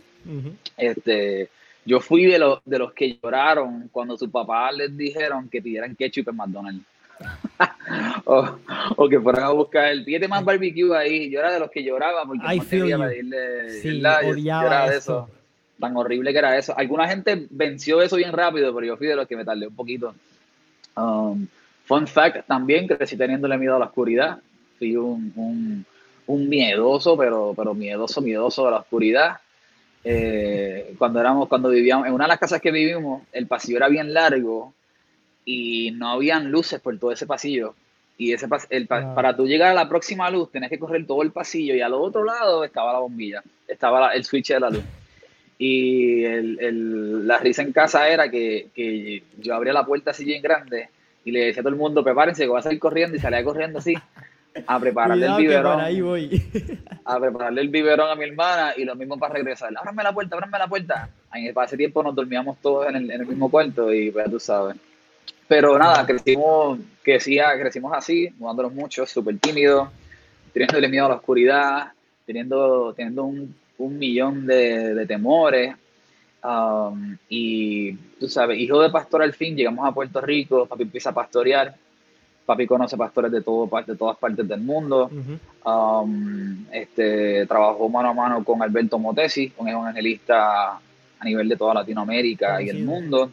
este, 0.76 1.48
yo 1.84 2.00
fui 2.00 2.26
de, 2.26 2.40
los 2.40 2.58
de 2.64 2.80
los 2.80 2.92
que 2.92 3.16
lloraron 3.22 3.88
cuando 3.92 4.18
su 4.18 4.28
papá 4.28 4.72
les 4.72 4.96
dijeron 4.96 5.48
que 5.48 5.62
pidieran 5.62 5.94
ketchup 5.94 6.30
en 6.30 6.36
McDonald's. 6.36 6.84
o, 8.24 9.08
que 9.08 9.20
fueran 9.20 9.44
a 9.44 9.50
buscar 9.50 9.88
el 9.88 10.04
pídete 10.04 10.28
más 10.28 10.44
barbecue 10.44 10.96
ahí. 10.96 11.30
Yo 11.30 11.40
era 11.40 11.52
de 11.52 11.60
los 11.60 11.70
que 11.70 11.82
lloraba 11.82 12.24
porque 12.24 12.56
no 12.56 12.64
quería 12.64 12.98
pedirle. 12.98 13.70
Sí, 13.70 14.02
odiaba 14.04 14.86
eso 14.86 15.28
tan 15.80 15.96
horrible 15.96 16.32
que 16.32 16.38
era 16.38 16.56
eso. 16.56 16.78
Alguna 16.78 17.08
gente 17.08 17.46
venció 17.50 18.00
eso 18.02 18.16
bien 18.16 18.32
rápido, 18.32 18.72
pero 18.72 18.86
yo 18.86 18.96
fui 18.96 19.08
de 19.08 19.16
los 19.16 19.26
que 19.26 19.36
me 19.36 19.44
tardé 19.44 19.66
un 19.66 19.74
poquito. 19.74 20.14
Um, 20.96 21.46
fun 21.86 22.06
fact 22.06 22.46
también, 22.46 22.86
crecí 22.86 23.16
teniéndole 23.16 23.58
miedo 23.58 23.74
a 23.74 23.80
la 23.80 23.86
oscuridad. 23.86 24.38
Fui 24.78 24.94
un, 24.94 25.84
un, 26.26 26.48
miedoso, 26.48 27.16
pero, 27.16 27.54
pero 27.56 27.74
miedoso, 27.74 28.20
miedoso 28.20 28.68
a 28.68 28.70
la 28.70 28.76
oscuridad. 28.78 29.38
Eh, 30.04 30.94
cuando 30.98 31.20
éramos, 31.20 31.48
cuando 31.48 31.70
vivíamos, 31.70 32.06
en 32.06 32.12
una 32.12 32.24
de 32.24 32.28
las 32.28 32.38
casas 32.38 32.60
que 32.60 32.70
vivimos, 32.70 33.22
el 33.32 33.46
pasillo 33.46 33.78
era 33.78 33.88
bien 33.88 34.14
largo 34.14 34.72
y 35.44 35.90
no 35.92 36.10
habían 36.10 36.50
luces 36.50 36.80
por 36.80 36.96
todo 36.98 37.10
ese 37.10 37.26
pasillo. 37.26 37.74
Y 38.20 38.34
ese 38.34 38.46
el, 38.68 38.86
para 38.86 39.34
tú 39.34 39.46
llegar 39.46 39.70
a 39.70 39.74
la 39.74 39.88
próxima 39.88 40.28
luz, 40.28 40.52
tenés 40.52 40.68
que 40.68 40.78
correr 40.78 41.06
todo 41.06 41.22
el 41.22 41.32
pasillo 41.32 41.74
y 41.74 41.80
al 41.80 41.94
otro 41.94 42.22
lado 42.22 42.64
estaba 42.64 42.92
la 42.92 42.98
bombilla, 42.98 43.42
estaba 43.66 44.12
el 44.12 44.24
switch 44.24 44.48
de 44.48 44.60
la 44.60 44.68
luz. 44.68 44.84
Y 45.56 46.22
el, 46.24 47.26
la 47.26 47.38
risa 47.38 47.62
en 47.62 47.72
casa 47.72 48.10
era 48.10 48.30
que, 48.30 49.22
yo 49.38 49.54
abría 49.54 49.72
la 49.72 49.86
puerta 49.86 50.10
así 50.10 50.26
bien 50.26 50.42
grande 50.42 50.90
y 51.24 51.30
le 51.30 51.46
decía 51.46 51.60
a 51.60 51.62
todo 51.62 51.72
el 51.72 51.80
mundo, 51.80 52.04
prepárense 52.04 52.42
que 52.42 52.50
voy 52.50 52.58
a 52.58 52.62
salir 52.62 52.78
corriendo 52.78 53.16
y 53.16 53.20
salía 53.20 53.42
corriendo 53.42 53.78
así 53.78 53.94
a 54.66 54.78
prepararle 54.78 55.24
el 55.24 55.36
biberón. 55.36 55.80
Ahí 55.80 56.02
voy. 56.02 56.42
a 57.06 57.18
prepararle 57.18 57.62
el 57.62 57.70
biberón 57.70 58.10
a 58.10 58.16
mi 58.16 58.24
hermana 58.24 58.74
y 58.76 58.84
lo 58.84 58.96
mismo 58.96 59.18
para 59.18 59.32
regresar. 59.32 59.72
Ábrame 59.74 60.02
la 60.02 60.12
puerta, 60.12 60.36
ábrame 60.36 60.58
la 60.58 60.68
puerta. 60.68 61.08
Para 61.54 61.66
ese 61.66 61.78
tiempo 61.78 62.02
nos 62.02 62.14
dormíamos 62.14 62.58
todos 62.60 62.86
en 62.86 62.96
el, 62.96 63.10
en 63.10 63.22
el 63.22 63.26
mismo 63.26 63.50
cuarto 63.50 63.90
y 63.90 64.10
pues 64.10 64.30
tú 64.30 64.38
sabes. 64.38 64.76
Pero 65.50 65.78
nada, 65.78 66.06
crecimos, 66.06 66.78
crecía, 67.02 67.58
crecimos 67.58 67.92
así, 67.92 68.32
mudándonos 68.38 68.72
mucho, 68.72 69.04
súper 69.04 69.38
tímidos, 69.38 69.90
teniéndole 70.54 70.88
miedo 70.88 71.04
a 71.04 71.10
la 71.10 71.14
oscuridad, 71.16 71.92
teniendo, 72.24 72.94
teniendo 72.94 73.24
un 73.24 73.54
un 73.80 73.98
millón 73.98 74.46
de, 74.46 75.04
temores. 75.06 75.74
Um, 76.42 77.16
y 77.28 77.92
tú 78.18 78.28
sabes, 78.28 78.58
hijo 78.58 78.80
de 78.80 78.90
pastor 78.90 79.22
al 79.22 79.34
fin, 79.34 79.56
llegamos 79.56 79.86
a 79.86 79.92
Puerto 79.92 80.20
Rico, 80.20 80.64
papi 80.66 80.84
empieza 80.84 81.10
a 81.10 81.14
pastorear, 81.14 81.74
papi 82.46 82.66
conoce 82.66 82.96
pastores 82.96 83.30
de, 83.30 83.42
todo, 83.42 83.68
de 83.86 83.96
todas 83.96 84.16
partes 84.16 84.48
del 84.48 84.60
mundo, 84.60 85.10
um, 85.64 86.64
este, 86.72 87.44
trabajó 87.46 87.88
mano 87.90 88.10
a 88.10 88.14
mano 88.14 88.44
con 88.44 88.62
Alberto 88.62 88.98
Motesi, 88.98 89.52
un 89.58 89.68
evangelista 89.68 90.76
a 90.76 91.24
nivel 91.24 91.46
de 91.46 91.56
toda 91.56 91.74
Latinoamérica 91.74 92.62
y 92.62 92.70
el 92.70 92.84
mundo, 92.84 93.30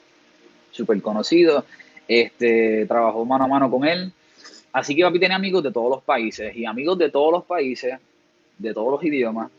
súper 0.72 1.02
conocido, 1.02 1.64
este, 2.08 2.86
trabajó 2.86 3.26
mano 3.26 3.46
a 3.46 3.48
mano 3.48 3.70
con 3.70 3.86
él, 3.86 4.12
así 4.72 4.96
que 4.96 5.04
papi 5.04 5.20
tiene 5.20 5.36
amigos 5.36 5.64
de 5.64 5.72
todos 5.72 5.90
los 5.90 6.04
países 6.04 6.56
y 6.56 6.66
amigos 6.66 6.98
de 6.98 7.10
todos 7.10 7.32
los 7.32 7.44
países, 7.46 8.00
de 8.58 8.74
todos 8.74 8.92
los 8.92 9.04
idiomas, 9.04 9.50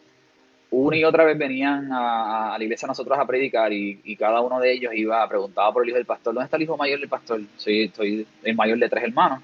una 0.71 0.97
y 0.97 1.05
otra 1.05 1.25
vez 1.25 1.39
venían 1.39 1.89
a, 1.93 2.57
la 2.59 2.63
iglesia 2.63 2.87
nosotros 2.87 3.19
a 3.19 3.27
predicar 3.27 3.73
y, 3.73 4.17
cada 4.17 4.41
uno 4.41 4.61
de 4.61 4.73
ellos 4.73 4.93
iba 4.95 5.27
preguntaba 5.29 5.73
por 5.73 5.83
el 5.83 5.89
hijo 5.89 5.97
del 5.97 6.07
pastor, 6.07 6.35
¿dónde 6.35 6.45
está 6.45 6.57
el 6.57 6.65
hijo 6.65 6.77
mayor 6.77 7.01
del 7.01 7.09
pastor? 7.09 7.41
Soy, 7.57 7.91
soy 7.95 8.27
el 8.43 8.55
mayor 8.55 8.79
de 8.79 8.89
tres 8.89 9.05
hermanos. 9.05 9.41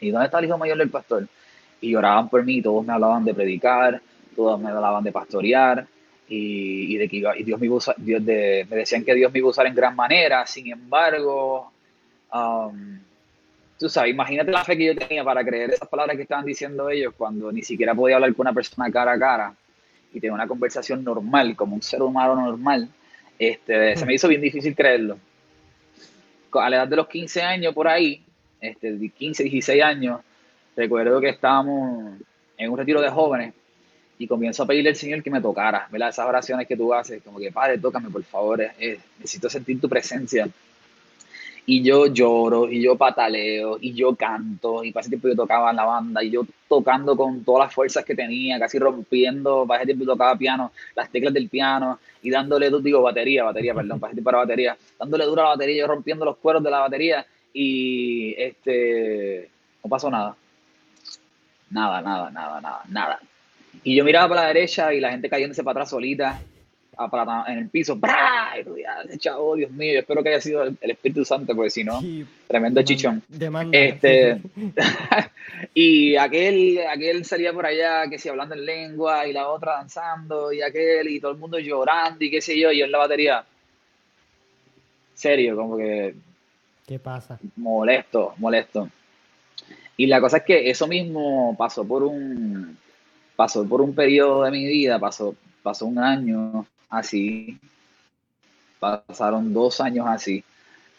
¿Y 0.00 0.10
dónde 0.10 0.26
está 0.26 0.38
el 0.38 0.46
hijo 0.46 0.58
mayor 0.58 0.78
del 0.78 0.90
pastor? 0.90 1.28
Y 1.80 1.90
lloraban 1.90 2.28
por 2.28 2.44
mí, 2.44 2.60
todos 2.62 2.84
me 2.84 2.92
hablaban 2.92 3.24
de 3.24 3.34
predicar, 3.34 4.00
todos 4.34 4.60
me 4.60 4.70
hablaban 4.70 5.04
de 5.04 5.12
pastorear 5.12 5.86
y, 6.28 6.96
de 6.96 7.08
que 7.08 7.16
y 7.16 7.44
Dios, 7.44 7.60
me, 7.60 7.68
Dios 7.98 8.24
de, 8.24 8.66
me 8.68 8.76
decían 8.76 9.04
que 9.04 9.14
Dios 9.14 9.32
me 9.32 9.38
iba 9.38 9.48
a 9.48 9.50
usar 9.50 9.66
en 9.66 9.74
gran 9.74 9.94
manera. 9.94 10.46
Sin 10.46 10.70
embargo, 10.70 11.70
um, 12.32 12.98
tú 13.78 13.88
sabes, 13.88 14.12
imagínate 14.12 14.50
la 14.50 14.64
fe 14.64 14.76
que 14.76 14.86
yo 14.86 14.96
tenía 14.96 15.24
para 15.24 15.42
creer 15.42 15.70
esas 15.70 15.88
palabras 15.88 16.16
que 16.16 16.22
estaban 16.22 16.44
diciendo 16.44 16.90
ellos 16.90 17.14
cuando 17.16 17.50
ni 17.50 17.62
siquiera 17.62 17.94
podía 17.94 18.16
hablar 18.16 18.34
con 18.34 18.44
una 18.44 18.52
persona 18.52 18.90
cara 18.90 19.12
a 19.12 19.18
cara 19.18 19.54
y 20.12 20.20
tener 20.20 20.32
una 20.32 20.46
conversación 20.46 21.02
normal, 21.02 21.56
como 21.56 21.76
un 21.76 21.82
ser 21.82 22.02
humano 22.02 22.34
normal, 22.34 22.88
este, 23.38 23.96
se 23.96 24.04
me 24.04 24.14
hizo 24.14 24.28
bien 24.28 24.42
difícil 24.42 24.74
creerlo. 24.74 25.18
A 26.52 26.68
la 26.68 26.76
edad 26.76 26.88
de 26.88 26.96
los 26.96 27.08
15 27.08 27.42
años 27.42 27.72
por 27.72 27.88
ahí, 27.88 28.22
este, 28.60 28.98
15, 29.16 29.44
16 29.44 29.82
años, 29.82 30.20
recuerdo 30.76 31.20
que 31.20 31.30
estábamos 31.30 32.18
en 32.58 32.70
un 32.70 32.76
retiro 32.76 33.00
de 33.00 33.08
jóvenes 33.08 33.54
y 34.18 34.26
comienzo 34.26 34.64
a 34.64 34.66
pedirle 34.66 34.90
al 34.90 34.96
Señor 34.96 35.22
que 35.22 35.30
me 35.30 35.40
tocara, 35.40 35.88
¿verdad? 35.90 36.10
Esas 36.10 36.26
oraciones 36.26 36.66
que 36.66 36.76
tú 36.76 36.92
haces, 36.92 37.22
como 37.22 37.38
que, 37.38 37.50
Padre, 37.50 37.78
tócame, 37.78 38.10
por 38.10 38.22
favor, 38.24 38.60
necesito 39.18 39.48
sentir 39.48 39.80
tu 39.80 39.88
presencia 39.88 40.46
y 41.72 41.82
yo 41.84 42.06
lloro, 42.06 42.68
y 42.68 42.82
yo 42.82 42.96
pataleo, 42.96 43.78
y 43.80 43.92
yo 43.92 44.16
canto, 44.16 44.82
y 44.82 44.90
para 44.90 45.02
ese 45.02 45.10
tiempo 45.10 45.28
yo 45.28 45.36
tocaba 45.36 45.70
en 45.70 45.76
la 45.76 45.84
banda, 45.84 46.20
y 46.24 46.28
yo 46.28 46.44
tocando 46.68 47.16
con 47.16 47.44
todas 47.44 47.66
las 47.66 47.72
fuerzas 47.72 48.04
que 48.04 48.16
tenía, 48.16 48.58
casi 48.58 48.76
rompiendo, 48.80 49.64
para 49.68 49.78
ese 49.78 49.86
tiempo 49.86 50.04
yo 50.04 50.10
tocaba 50.14 50.36
piano, 50.36 50.72
las 50.96 51.08
teclas 51.12 51.32
del 51.32 51.48
piano, 51.48 52.00
y 52.22 52.30
dándole, 52.30 52.72
digo, 52.82 53.02
batería, 53.02 53.44
batería, 53.44 53.72
perdón, 53.72 54.00
para 54.00 54.12
ese 54.12 54.20
batería, 54.20 54.76
dándole 54.98 55.24
duro 55.26 55.42
a 55.42 55.44
la 55.44 55.50
batería, 55.50 55.82
yo 55.82 55.86
rompiendo 55.86 56.24
los 56.24 56.38
cueros 56.38 56.60
de 56.64 56.70
la 56.72 56.80
batería, 56.80 57.24
y 57.52 58.34
este, 58.36 59.48
no 59.84 59.88
pasó 59.88 60.10
nada. 60.10 60.34
Nada, 61.70 62.02
nada, 62.02 62.32
nada, 62.32 62.60
nada, 62.60 62.82
nada. 62.88 63.20
Y 63.84 63.94
yo 63.94 64.02
miraba 64.02 64.28
para 64.28 64.40
la 64.40 64.48
derecha 64.48 64.92
y 64.92 64.98
la 64.98 65.12
gente 65.12 65.30
cayéndose 65.30 65.62
para 65.62 65.82
atrás 65.82 65.90
solita, 65.90 66.40
en 67.46 67.58
el 67.58 67.68
piso, 67.68 67.96
¡bra! 67.96 68.52
Y 69.12 69.18
chavo, 69.18 69.56
Dios 69.56 69.70
mío, 69.70 69.94
yo 69.94 70.00
espero 70.00 70.22
que 70.22 70.30
haya 70.30 70.40
sido 70.40 70.62
el, 70.64 70.76
Espíritu 70.80 71.24
Santo, 71.24 71.54
porque 71.54 71.70
si 71.70 71.84
no, 71.84 72.00
tremendo 72.46 72.82
chichón. 72.82 73.22
Este, 73.72 74.40
y 75.74 76.16
aquel, 76.16 76.80
aquel 76.88 77.24
salía 77.24 77.52
por 77.52 77.66
allá, 77.66 78.08
que 78.08 78.18
si 78.18 78.28
hablando 78.28 78.54
en 78.54 78.66
lengua, 78.66 79.26
y 79.26 79.32
la 79.32 79.48
otra 79.48 79.74
danzando, 79.74 80.52
y 80.52 80.62
aquel, 80.62 81.08
y 81.08 81.20
todo 81.20 81.32
el 81.32 81.38
mundo 81.38 81.58
llorando, 81.58 82.24
y 82.24 82.30
qué 82.30 82.40
sé 82.40 82.58
yo, 82.58 82.70
y 82.70 82.78
yo 82.78 82.84
en 82.84 82.92
la 82.92 82.98
batería. 82.98 83.44
Serio, 85.14 85.56
como 85.56 85.76
que. 85.76 86.14
¿Qué 86.86 86.98
pasa? 86.98 87.38
Molesto, 87.56 88.34
molesto. 88.38 88.88
Y 89.96 90.06
la 90.06 90.20
cosa 90.20 90.38
es 90.38 90.44
que 90.44 90.70
eso 90.70 90.86
mismo 90.86 91.54
pasó 91.58 91.86
por 91.86 92.02
un 92.02 92.78
pasó 93.40 93.66
por 93.66 93.80
un 93.80 93.94
periodo 93.94 94.42
de 94.42 94.50
mi 94.50 94.66
vida, 94.66 94.98
pasó, 94.98 95.34
pasó 95.62 95.86
un 95.86 95.98
año, 95.98 96.66
así, 96.90 97.58
pasaron 98.78 99.54
dos 99.54 99.80
años 99.80 100.06
así, 100.08 100.42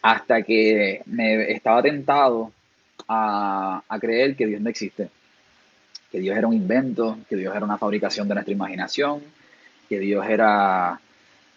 hasta 0.00 0.42
que 0.42 1.02
me 1.06 1.52
estaba 1.52 1.82
tentado 1.82 2.50
a, 3.08 3.82
creer 4.00 4.34
que 4.34 4.46
Dios 4.46 4.60
no 4.60 4.70
existe, 4.70 5.10
que 6.10 6.18
Dios 6.18 6.36
era 6.36 6.46
un 6.46 6.54
invento, 6.54 7.18
que 7.28 7.36
Dios 7.36 7.54
era 7.54 7.64
una 7.64 7.78
fabricación 7.78 8.26
de 8.26 8.34
nuestra 8.34 8.52
imaginación, 8.52 9.22
que 9.88 9.98
Dios 9.98 10.26
era, 10.26 10.98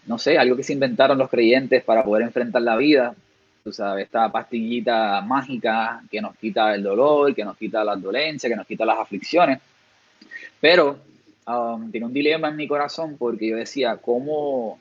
no 0.06 0.18
sé, 0.18 0.38
algo 0.38 0.56
que 0.56 0.64
se 0.64 0.74
inventaron 0.74 1.18
los 1.18 1.30
creyentes 1.30 1.84
para 1.84 2.04
poder 2.04 2.24
enfrentar 2.24 2.62
la 2.62 2.76
vida. 2.76 3.16
Tú 3.64 3.72
sabes, 3.72 4.06
esta 4.06 4.32
pastillita 4.32 5.22
mágica 5.22 6.04
que 6.12 6.22
nos 6.22 6.36
quita 6.36 6.76
el 6.76 6.84
dolor, 6.84 7.34
que 7.34 7.44
nos 7.44 7.58
quita 7.58 7.84
las 7.84 8.00
dolencias, 8.02 8.50
que 8.50 8.56
nos 8.56 8.68
quita 8.68 8.86
las 8.86 9.00
aflicciones. 9.00 9.60
Pero 10.60 11.00
um, 11.48 11.92
tenía 11.92 12.08
un 12.08 12.14
dilema 12.14 12.50
en 12.50 12.56
mi 12.56 12.68
corazón 12.68 13.18
porque 13.18 13.48
yo 13.50 13.58
decía, 13.58 13.98
¿cómo, 13.98 14.80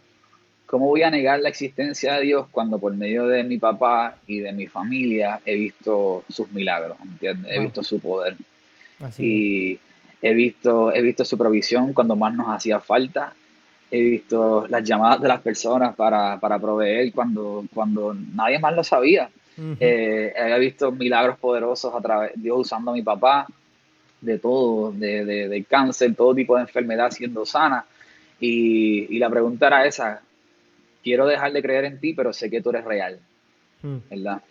¿cómo 0.67 0.87
voy 0.87 1.03
a 1.03 1.11
negar 1.11 1.41
la 1.41 1.49
existencia 1.49 2.15
de 2.15 2.23
Dios 2.23 2.47
cuando 2.51 2.79
por 2.79 2.95
medio 2.95 3.27
de 3.27 3.45
mi 3.45 3.59
papá 3.59 4.17
y 4.27 4.41
de 4.41 4.53
mi 4.53 4.67
familia 4.67 5.41
he 5.45 5.55
visto 5.55 6.25
sus 6.29 6.51
milagros, 6.53 6.97
¿entiendes? 7.03 7.53
He 7.53 7.61
visto 7.61 7.83
su 7.83 8.01
poder. 8.01 8.37
y 9.19 9.79
he 10.23 10.35
visto, 10.35 10.93
he 10.93 11.03
visto 11.03 11.25
su 11.25 11.37
provisión 11.37 11.93
cuando 11.93 12.17
más 12.17 12.35
nos 12.35 12.49
hacía 12.49 12.81
falta. 12.81 13.35
He 13.91 14.01
visto 14.01 14.67
las 14.69 14.83
llamadas 14.83 15.21
de 15.21 15.29
las 15.29 15.41
personas 15.41 15.95
para, 15.95 16.41
para 16.41 16.59
proveer 16.59 17.13
cuando, 17.13 17.65
cuando 17.73 18.15
nadie 18.15 18.59
más 18.59 18.75
lo 18.75 18.83
sabía. 18.83 19.31
Eh, 19.79 20.33
he 20.37 20.59
visto 20.59 20.91
milagros 20.91 21.39
poderosos 21.39 21.95
a 21.95 22.01
través 22.01 22.33
Dios 22.35 22.59
usando 22.59 22.91
a 22.91 22.95
mi 22.95 23.03
papá 23.03 23.47
de 24.25 24.39
todo, 24.39 24.93
de, 24.93 25.25
de, 25.25 25.65
cáncer, 25.65 26.15
todo 26.15 26.35
tipo 26.35 26.57
de 26.57 26.63
enfermedad 26.63 27.11
siendo 27.11 27.45
sana. 27.45 27.85
Y, 28.41 29.15
y, 29.15 29.19
la 29.19 29.31
pregunta 29.31 29.67
era 29.69 29.87
esa, 29.87 30.23
quiero 31.03 31.27
dejar 31.27 31.53
de 31.53 31.63
creer 31.63 31.85
en 31.85 32.01
ti, 32.01 32.15
pero 32.15 32.33
sé 32.33 32.51
que 32.51 32.61
tú 32.61 32.71
eres 32.71 32.85
real, 32.85 33.19
hmm. 33.83 33.97
¿verdad? 34.11 34.43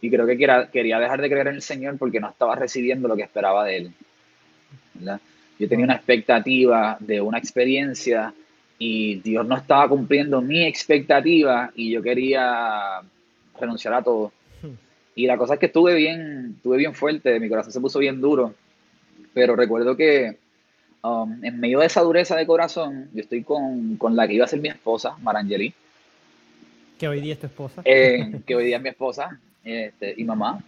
Y 0.00 0.10
creo 0.10 0.26
que 0.26 0.38
quería, 0.38 0.68
quería 0.70 0.98
dejar 0.98 1.20
de 1.20 1.28
creer 1.28 1.48
en 1.48 1.56
el 1.56 1.62
Señor 1.62 1.98
porque 1.98 2.20
no 2.20 2.30
estaba 2.30 2.56
recibiendo 2.56 3.06
lo 3.06 3.16
que 3.16 3.22
esperaba 3.22 3.64
de 3.64 3.76
Él, 3.76 3.92
¿verdad? 4.94 5.20
Yo 5.58 5.68
tenía 5.68 5.84
una 5.84 5.96
expectativa 5.96 6.96
de 7.00 7.20
una 7.20 7.38
experiencia 7.38 8.32
y 8.78 9.16
Dios 9.16 9.46
no 9.46 9.56
estaba 9.56 9.88
cumpliendo 9.88 10.40
mi 10.40 10.64
expectativa 10.64 11.72
y 11.74 11.90
yo 11.90 12.00
quería 12.00 13.00
renunciar 13.60 13.94
a 13.94 14.02
todo. 14.02 14.32
Hmm. 14.62 14.74
Y 15.14 15.26
la 15.26 15.36
cosa 15.36 15.54
es 15.54 15.60
que 15.60 15.66
estuve 15.66 15.94
bien, 15.94 16.54
estuve 16.56 16.78
bien 16.78 16.94
fuerte, 16.94 17.38
mi 17.38 17.48
corazón 17.48 17.72
se 17.72 17.80
puso 17.80 17.98
bien 17.98 18.20
duro 18.20 18.54
pero 19.38 19.54
recuerdo 19.54 19.96
que 19.96 20.36
um, 21.04 21.44
en 21.44 21.60
medio 21.60 21.78
de 21.78 21.86
esa 21.86 22.00
dureza 22.00 22.34
de 22.34 22.44
corazón, 22.44 23.08
yo 23.14 23.20
estoy 23.20 23.44
con, 23.44 23.96
con 23.96 24.16
la 24.16 24.26
que 24.26 24.34
iba 24.34 24.44
a 24.44 24.48
ser 24.48 24.60
mi 24.60 24.68
esposa, 24.68 25.16
Marangeli. 25.22 25.72
Que 26.98 27.06
hoy 27.06 27.20
día 27.20 27.34
es 27.34 27.38
tu 27.38 27.46
esposa. 27.46 27.82
Eh, 27.84 28.40
que 28.46 28.56
hoy 28.56 28.64
día 28.64 28.78
es 28.78 28.82
mi 28.82 28.88
esposa 28.88 29.38
este, 29.62 30.12
y 30.16 30.24
mamá 30.24 30.58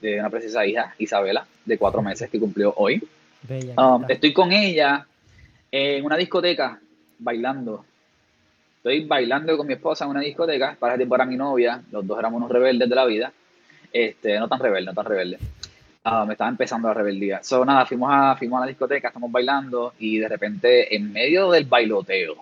de 0.00 0.18
una 0.18 0.30
preciosa 0.30 0.64
hija, 0.64 0.94
Isabela, 0.96 1.46
de 1.66 1.76
cuatro 1.76 2.00
meses, 2.00 2.30
que 2.30 2.40
cumplió 2.40 2.72
hoy. 2.78 3.06
Um, 3.76 4.06
estoy 4.08 4.32
con 4.32 4.50
ella 4.50 5.06
en 5.70 6.02
una 6.02 6.16
discoteca 6.16 6.80
bailando. 7.18 7.84
Estoy 8.78 9.04
bailando 9.04 9.58
con 9.58 9.66
mi 9.66 9.74
esposa 9.74 10.06
en 10.06 10.12
una 10.12 10.20
discoteca, 10.20 10.74
para 10.80 10.96
tiempo 10.96 11.16
era 11.16 11.26
mi 11.26 11.36
novia, 11.36 11.82
los 11.92 12.06
dos 12.06 12.18
éramos 12.18 12.38
unos 12.38 12.50
rebeldes 12.50 12.88
de 12.88 12.94
la 12.94 13.04
vida. 13.04 13.30
Este, 13.92 14.38
no 14.38 14.48
tan 14.48 14.58
rebeldes, 14.58 14.94
no 14.94 15.02
tan 15.02 15.10
rebeldes. 15.10 15.40
Ah, 16.08 16.24
me 16.24 16.34
estaba 16.34 16.48
empezando 16.50 16.86
la 16.86 16.94
rebeldía. 16.94 17.42
So, 17.42 17.64
nada, 17.64 17.84
fuimos 17.84 18.08
a, 18.12 18.36
fuimos 18.36 18.58
a 18.58 18.60
la 18.60 18.68
discoteca, 18.68 19.08
estamos 19.08 19.32
bailando 19.32 19.92
y 19.98 20.18
de 20.18 20.28
repente 20.28 20.94
en 20.94 21.12
medio 21.12 21.50
del 21.50 21.64
bailoteo, 21.64 22.36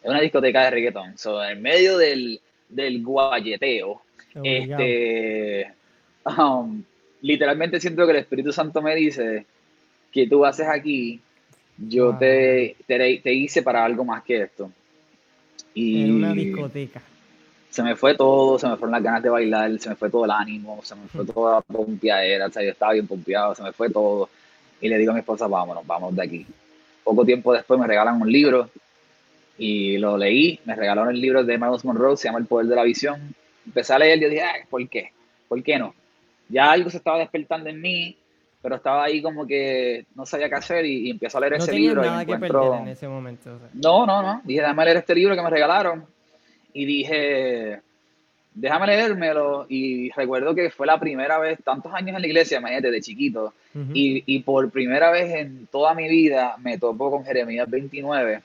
es 0.00 0.08
una 0.08 0.20
discoteca 0.20 0.62
de 0.62 0.70
reggaetón, 0.70 1.18
so, 1.18 1.44
en 1.44 1.60
medio 1.60 1.98
del, 1.98 2.40
del 2.68 3.02
guayeteo, 3.02 4.02
este, 4.44 5.66
um, 6.38 6.80
literalmente 7.22 7.80
siento 7.80 8.06
que 8.06 8.12
el 8.12 8.18
Espíritu 8.18 8.52
Santo 8.52 8.80
me 8.80 8.94
dice 8.94 9.46
que 10.12 10.28
tú 10.28 10.46
haces 10.46 10.68
aquí, 10.68 11.20
yo 11.76 12.14
te, 12.18 12.76
te, 12.86 13.18
te, 13.18 13.32
hice 13.34 13.64
para 13.64 13.84
algo 13.84 14.04
más 14.04 14.22
que 14.22 14.42
esto. 14.42 14.70
Y, 15.74 16.04
en 16.04 16.14
una 16.14 16.32
discoteca 16.34 17.02
se 17.70 17.84
me 17.84 17.94
fue 17.94 18.16
todo, 18.16 18.58
se 18.58 18.68
me 18.68 18.76
fueron 18.76 18.92
las 18.92 19.02
ganas 19.02 19.22
de 19.22 19.30
bailar, 19.30 19.78
se 19.78 19.88
me 19.90 19.94
fue 19.94 20.10
todo 20.10 20.24
el 20.24 20.32
ánimo, 20.32 20.80
se 20.82 20.96
me 20.96 21.06
fue 21.06 21.24
toda 21.24 21.56
la 21.56 21.60
pompeadera, 21.60 22.46
o 22.46 22.50
sea, 22.50 22.64
yo 22.64 22.70
estaba 22.70 22.92
bien 22.92 23.06
pompeado, 23.06 23.54
se 23.54 23.62
me 23.62 23.72
fue 23.72 23.88
todo. 23.88 24.28
Y 24.80 24.88
le 24.88 24.98
digo 24.98 25.12
a 25.12 25.14
mi 25.14 25.20
esposa, 25.20 25.46
vámonos, 25.46 25.86
vamos 25.86 26.14
de 26.16 26.22
aquí. 26.22 26.46
Poco 27.04 27.24
tiempo 27.24 27.52
después 27.52 27.78
me 27.78 27.86
regalan 27.86 28.20
un 28.20 28.30
libro 28.30 28.68
y 29.56 29.98
lo 29.98 30.18
leí, 30.18 30.58
me 30.64 30.74
regalaron 30.74 31.10
el 31.10 31.20
libro 31.20 31.44
de 31.44 31.58
Miles 31.58 31.84
Monroe, 31.84 32.16
se 32.16 32.28
llama 32.28 32.40
El 32.40 32.46
Poder 32.46 32.66
de 32.66 32.76
la 32.76 32.82
Visión. 32.82 33.34
Empecé 33.64 33.94
a 33.94 33.98
leer 34.00 34.18
y 34.18 34.22
yo 34.22 34.28
dije, 34.28 34.44
¿por 34.68 34.88
qué? 34.88 35.12
¿Por 35.48 35.62
qué 35.62 35.78
no? 35.78 35.94
Ya 36.48 36.72
algo 36.72 36.90
se 36.90 36.96
estaba 36.96 37.18
despertando 37.18 37.70
en 37.70 37.80
mí, 37.80 38.16
pero 38.60 38.76
estaba 38.76 39.04
ahí 39.04 39.22
como 39.22 39.46
que 39.46 40.06
no 40.16 40.26
sabía 40.26 40.48
qué 40.48 40.56
hacer 40.56 40.84
y, 40.86 41.08
empiezo 41.08 41.38
a 41.38 41.42
leer 41.42 41.54
ese 41.54 41.72
libro. 41.72 42.02
Nada 42.02 42.24
y 42.24 42.26
que 42.26 42.36
perder 42.36 42.80
en 42.80 42.88
ese 42.88 43.06
momento. 43.06 43.60
No, 43.74 44.06
no, 44.06 44.22
no. 44.22 44.40
Dije, 44.42 44.60
déjame 44.60 44.84
leer 44.86 44.96
este 44.96 45.14
libro 45.14 45.36
que 45.36 45.42
me 45.42 45.50
regalaron 45.50 46.04
y 46.72 46.84
dije, 46.84 47.80
déjame 48.54 48.86
leérmelo. 48.86 49.66
Y 49.68 50.10
recuerdo 50.10 50.54
que 50.54 50.70
fue 50.70 50.86
la 50.86 50.98
primera 50.98 51.38
vez, 51.38 51.58
tantos 51.64 51.92
años 51.94 52.16
en 52.16 52.22
la 52.22 52.26
iglesia, 52.26 52.58
imagínate, 52.58 52.90
de 52.90 53.00
chiquito, 53.00 53.54
y, 53.94 54.22
y, 54.26 54.40
por 54.40 54.70
primera 54.70 55.10
vez 55.10 55.32
en 55.34 55.66
toda 55.68 55.94
mi 55.94 56.08
vida 56.08 56.56
me 56.58 56.76
topo 56.78 57.10
con 57.10 57.24
Jeremías 57.24 57.70
29, 57.70 58.40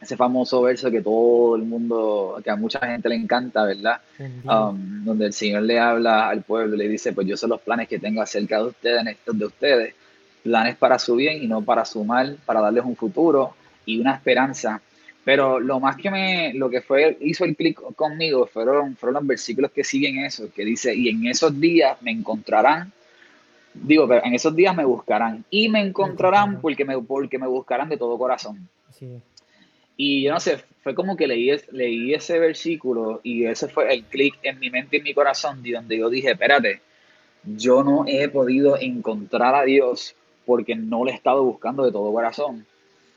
ese 0.00 0.16
famoso 0.16 0.62
verso 0.62 0.90
que 0.90 1.02
todo 1.02 1.56
el 1.56 1.62
mundo, 1.62 2.40
que 2.42 2.50
a 2.50 2.56
mucha 2.56 2.78
gente 2.86 3.08
le 3.08 3.16
encanta, 3.16 3.64
¿verdad? 3.64 4.00
Um, 4.44 5.04
donde 5.04 5.26
el 5.26 5.32
Señor 5.32 5.62
le 5.62 5.78
habla 5.78 6.28
al 6.28 6.42
pueblo 6.42 6.76
y 6.76 6.78
le 6.78 6.88
dice, 6.88 7.12
pues 7.12 7.26
yo 7.26 7.36
sé 7.36 7.48
los 7.48 7.60
planes 7.60 7.88
que 7.88 7.98
tengo 7.98 8.22
acerca 8.22 8.58
de 8.58 8.68
ustedes, 8.68 9.16
de 9.26 9.44
ustedes, 9.44 9.94
planes 10.42 10.76
para 10.76 10.98
su 10.98 11.16
bien 11.16 11.42
y 11.42 11.48
no 11.48 11.62
para 11.62 11.84
su 11.84 12.04
mal, 12.04 12.38
para 12.46 12.60
darles 12.60 12.84
un 12.84 12.94
futuro 12.96 13.54
y 13.84 13.98
una 14.00 14.14
esperanza. 14.14 14.80
Pero 15.24 15.60
lo 15.60 15.78
más 15.78 15.96
que 15.96 16.10
me, 16.10 16.54
lo 16.54 16.70
que 16.70 16.80
fue, 16.80 17.18
hizo 17.20 17.44
el 17.44 17.54
clic 17.54 17.80
conmigo 17.96 18.46
fueron, 18.46 18.96
fueron 18.96 19.14
los 19.14 19.26
versículos 19.26 19.70
que 19.72 19.84
siguen 19.84 20.24
eso, 20.24 20.50
que 20.54 20.64
dice, 20.64 20.94
y 20.94 21.08
en 21.08 21.26
esos 21.26 21.58
días 21.60 22.00
me 22.00 22.10
encontrarán, 22.10 22.92
digo, 23.74 24.08
pero 24.08 24.24
en 24.24 24.34
esos 24.34 24.56
días 24.56 24.74
me 24.74 24.84
buscarán, 24.84 25.44
y 25.50 25.68
me 25.68 25.80
encontrarán 25.80 26.60
porque 26.60 26.84
me, 26.84 26.98
porque 27.00 27.38
me 27.38 27.46
buscarán 27.46 27.88
de 27.90 27.98
todo 27.98 28.16
corazón. 28.16 28.68
Y 29.96 30.22
yo 30.22 30.32
no 30.32 30.40
sé, 30.40 30.58
fue 30.82 30.94
como 30.94 31.16
que 31.16 31.26
leí, 31.26 31.50
leí 31.72 32.14
ese 32.14 32.38
versículo 32.38 33.20
y 33.22 33.44
ese 33.44 33.68
fue 33.68 33.92
el 33.92 34.04
clic 34.04 34.38
en 34.42 34.58
mi 34.60 34.70
mente 34.70 34.96
y 34.96 34.98
en 35.00 35.04
mi 35.04 35.12
corazón, 35.12 35.62
donde 35.62 35.98
yo 35.98 36.08
dije, 36.08 36.30
espérate, 36.30 36.80
yo 37.44 37.82
no 37.82 38.04
he 38.06 38.28
podido 38.28 38.78
encontrar 38.78 39.54
a 39.54 39.64
Dios 39.64 40.14
porque 40.46 40.76
no 40.76 41.04
le 41.04 41.12
he 41.12 41.14
estado 41.14 41.44
buscando 41.44 41.84
de 41.84 41.92
todo 41.92 42.12
corazón. 42.12 42.64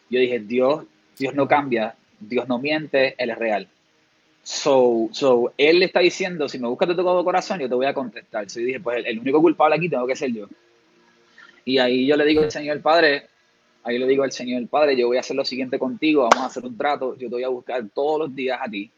Yo 0.09 0.19
dije, 0.19 0.39
Dios, 0.39 0.83
Dios 1.21 1.35
no 1.35 1.47
cambia, 1.47 1.93
Dios 2.19 2.47
no 2.47 2.57
miente, 2.57 3.13
Él 3.19 3.29
es 3.29 3.37
real. 3.37 3.67
So, 4.41 5.09
so, 5.11 5.53
Él 5.55 5.77
le 5.77 5.85
está 5.85 5.99
diciendo, 5.99 6.49
si 6.49 6.57
me 6.57 6.67
buscas 6.67 6.89
de 6.89 6.95
todo 6.95 7.23
corazón, 7.23 7.59
yo 7.59 7.69
te 7.69 7.75
voy 7.75 7.85
a 7.85 7.93
contestar. 7.93 8.49
So, 8.49 8.59
yo 8.59 8.65
dije, 8.65 8.79
pues 8.79 9.05
el, 9.05 9.19
único 9.19 9.39
culpable 9.39 9.75
aquí 9.75 9.87
tengo 9.87 10.07
que 10.07 10.15
ser 10.15 10.31
yo. 10.31 10.47
Y 11.63 11.77
ahí 11.77 12.07
yo 12.07 12.17
le 12.17 12.25
digo 12.25 12.41
al 12.41 12.51
Señor 12.51 12.81
Padre, 12.81 13.27
ahí 13.83 13.99
le 13.99 14.07
digo 14.07 14.23
al 14.23 14.31
Señor 14.31 14.67
Padre, 14.67 14.97
yo 14.97 15.07
voy 15.07 15.17
a 15.17 15.19
hacer 15.19 15.35
lo 15.35 15.45
siguiente 15.45 15.77
contigo, 15.77 16.27
vamos 16.27 16.43
a 16.43 16.47
hacer 16.47 16.65
un 16.65 16.75
trato, 16.75 17.15
yo 17.19 17.29
te 17.29 17.35
voy 17.35 17.43
a 17.43 17.49
buscar 17.49 17.83
todos 17.93 18.21
los 18.21 18.35
días 18.35 18.59
a 18.59 18.67
ti, 18.67 18.89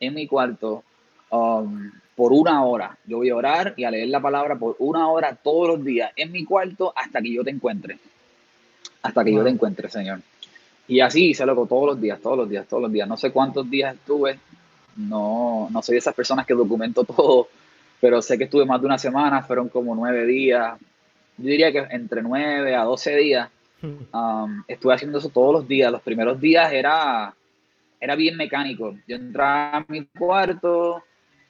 en 0.00 0.14
mi 0.14 0.26
cuarto, 0.26 0.82
um, 1.30 1.92
por 2.16 2.32
una 2.32 2.64
hora. 2.64 2.98
Yo 3.06 3.18
voy 3.18 3.30
a 3.30 3.36
orar 3.36 3.74
y 3.76 3.84
a 3.84 3.90
leer 3.92 4.08
la 4.08 4.20
palabra 4.20 4.56
por 4.56 4.74
una 4.80 5.08
hora 5.08 5.36
todos 5.36 5.68
los 5.68 5.84
días, 5.84 6.10
en 6.16 6.32
mi 6.32 6.44
cuarto, 6.44 6.92
hasta 6.96 7.22
que 7.22 7.32
yo 7.32 7.44
te 7.44 7.50
encuentre. 7.50 8.00
Hasta 9.02 9.24
que 9.24 9.32
yo 9.32 9.44
te 9.44 9.50
encuentre, 9.50 9.88
Señor. 9.88 10.22
Y 10.88 11.00
así 11.00 11.30
hice 11.30 11.46
loco 11.46 11.66
todos 11.66 11.86
los 11.86 12.00
días, 12.00 12.20
todos 12.20 12.36
los 12.36 12.48
días, 12.48 12.66
todos 12.66 12.82
los 12.82 12.92
días. 12.92 13.08
No 13.08 13.16
sé 13.16 13.30
cuántos 13.30 13.68
días 13.70 13.94
estuve, 13.94 14.38
no, 14.96 15.68
no 15.70 15.82
soy 15.82 15.94
de 15.94 16.00
esas 16.00 16.14
personas 16.14 16.46
que 16.46 16.54
documento 16.54 17.04
todo, 17.16 17.48
pero 18.00 18.20
sé 18.20 18.36
que 18.36 18.44
estuve 18.44 18.64
más 18.64 18.80
de 18.80 18.86
una 18.86 18.98
semana, 18.98 19.42
fueron 19.42 19.68
como 19.68 19.94
nueve 19.94 20.26
días. 20.26 20.78
Yo 21.38 21.50
diría 21.50 21.72
que 21.72 21.86
entre 21.90 22.22
nueve 22.22 22.74
a 22.74 22.84
doce 22.84 23.16
días. 23.16 23.48
Um, 23.82 24.62
estuve 24.68 24.94
haciendo 24.94 25.18
eso 25.18 25.28
todos 25.28 25.52
los 25.52 25.66
días. 25.66 25.90
Los 25.90 26.02
primeros 26.02 26.40
días 26.40 26.72
era, 26.72 27.34
era 28.00 28.14
bien 28.14 28.36
mecánico. 28.36 28.94
Yo 29.08 29.16
entraba 29.16 29.78
a 29.78 29.84
mi 29.88 30.04
cuarto, 30.04 31.02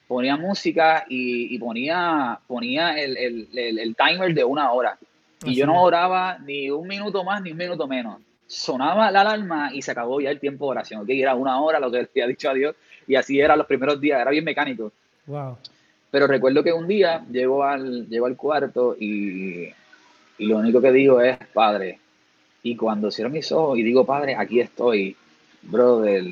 ponía 0.07 0.35
música 0.35 1.05
y, 1.07 1.57
ponía, 1.59 2.39
ponía 2.47 2.97
el, 2.99 3.17
el, 3.17 3.77
el, 3.79 3.95
timer 3.95 4.33
de 4.33 4.43
una 4.43 4.71
hora. 4.71 4.97
Y 5.45 5.53
yo 5.53 5.67
no 5.67 5.83
oraba 5.83 6.39
ni 6.39 6.71
un 6.71 6.87
minuto 6.87 7.23
más 7.23 7.41
ni 7.43 7.51
un 7.51 7.57
minuto 7.57 7.87
menos 7.87 8.19
sonaba 8.47 9.11
la 9.11 9.21
alarma 9.21 9.73
y 9.73 9.81
se 9.81 9.91
acabó 9.91 10.21
ya 10.21 10.29
el 10.29 10.39
tiempo 10.39 10.65
de 10.65 10.71
oración, 10.71 11.01
¿ok? 11.01 11.09
Era 11.09 11.35
una 11.35 11.61
hora 11.61 11.79
lo 11.79 11.91
que 11.91 11.97
le 11.97 12.09
había 12.09 12.27
dicho 12.27 12.49
a 12.49 12.53
Dios 12.53 12.75
y 13.07 13.15
así 13.15 13.39
era 13.39 13.55
los 13.55 13.65
primeros 13.65 13.99
días, 13.99 14.21
era 14.21 14.31
bien 14.31 14.43
mecánico. 14.43 14.91
Wow. 15.25 15.57
Pero 16.11 16.27
recuerdo 16.27 16.63
que 16.63 16.71
un 16.71 16.87
día 16.87 17.25
llego 17.31 17.63
al, 17.63 18.07
llego 18.07 18.25
al 18.25 18.35
cuarto 18.35 18.95
y, 18.99 19.69
y 20.37 20.45
lo 20.45 20.57
único 20.57 20.81
que 20.81 20.91
digo 20.91 21.21
es, 21.21 21.37
Padre, 21.53 21.99
y 22.61 22.75
cuando 22.75 23.11
cierro 23.11 23.29
mis 23.29 23.51
ojos 23.51 23.77
y 23.79 23.83
digo, 23.83 24.05
Padre, 24.05 24.35
aquí 24.35 24.59
estoy, 24.59 25.15
brother, 25.63 26.23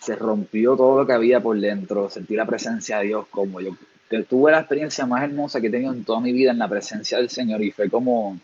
se 0.00 0.16
rompió 0.16 0.76
todo 0.76 1.00
lo 1.00 1.06
que 1.06 1.12
había 1.12 1.40
por 1.40 1.58
dentro, 1.60 2.08
sentí 2.08 2.34
la 2.34 2.46
presencia 2.46 2.98
de 2.98 3.06
Dios 3.06 3.26
como 3.30 3.60
yo 3.60 3.76
tuve 4.20 4.52
la 4.52 4.58
experiencia 4.58 5.06
más 5.06 5.22
hermosa 5.22 5.60
que 5.60 5.68
he 5.68 5.70
tenido 5.70 5.92
en 5.92 6.04
toda 6.04 6.20
mi 6.20 6.32
vida 6.32 6.50
en 6.50 6.58
la 6.58 6.68
presencia 6.68 7.16
del 7.16 7.30
Señor 7.30 7.62
y 7.62 7.70
fue 7.70 7.88
como 7.88 8.38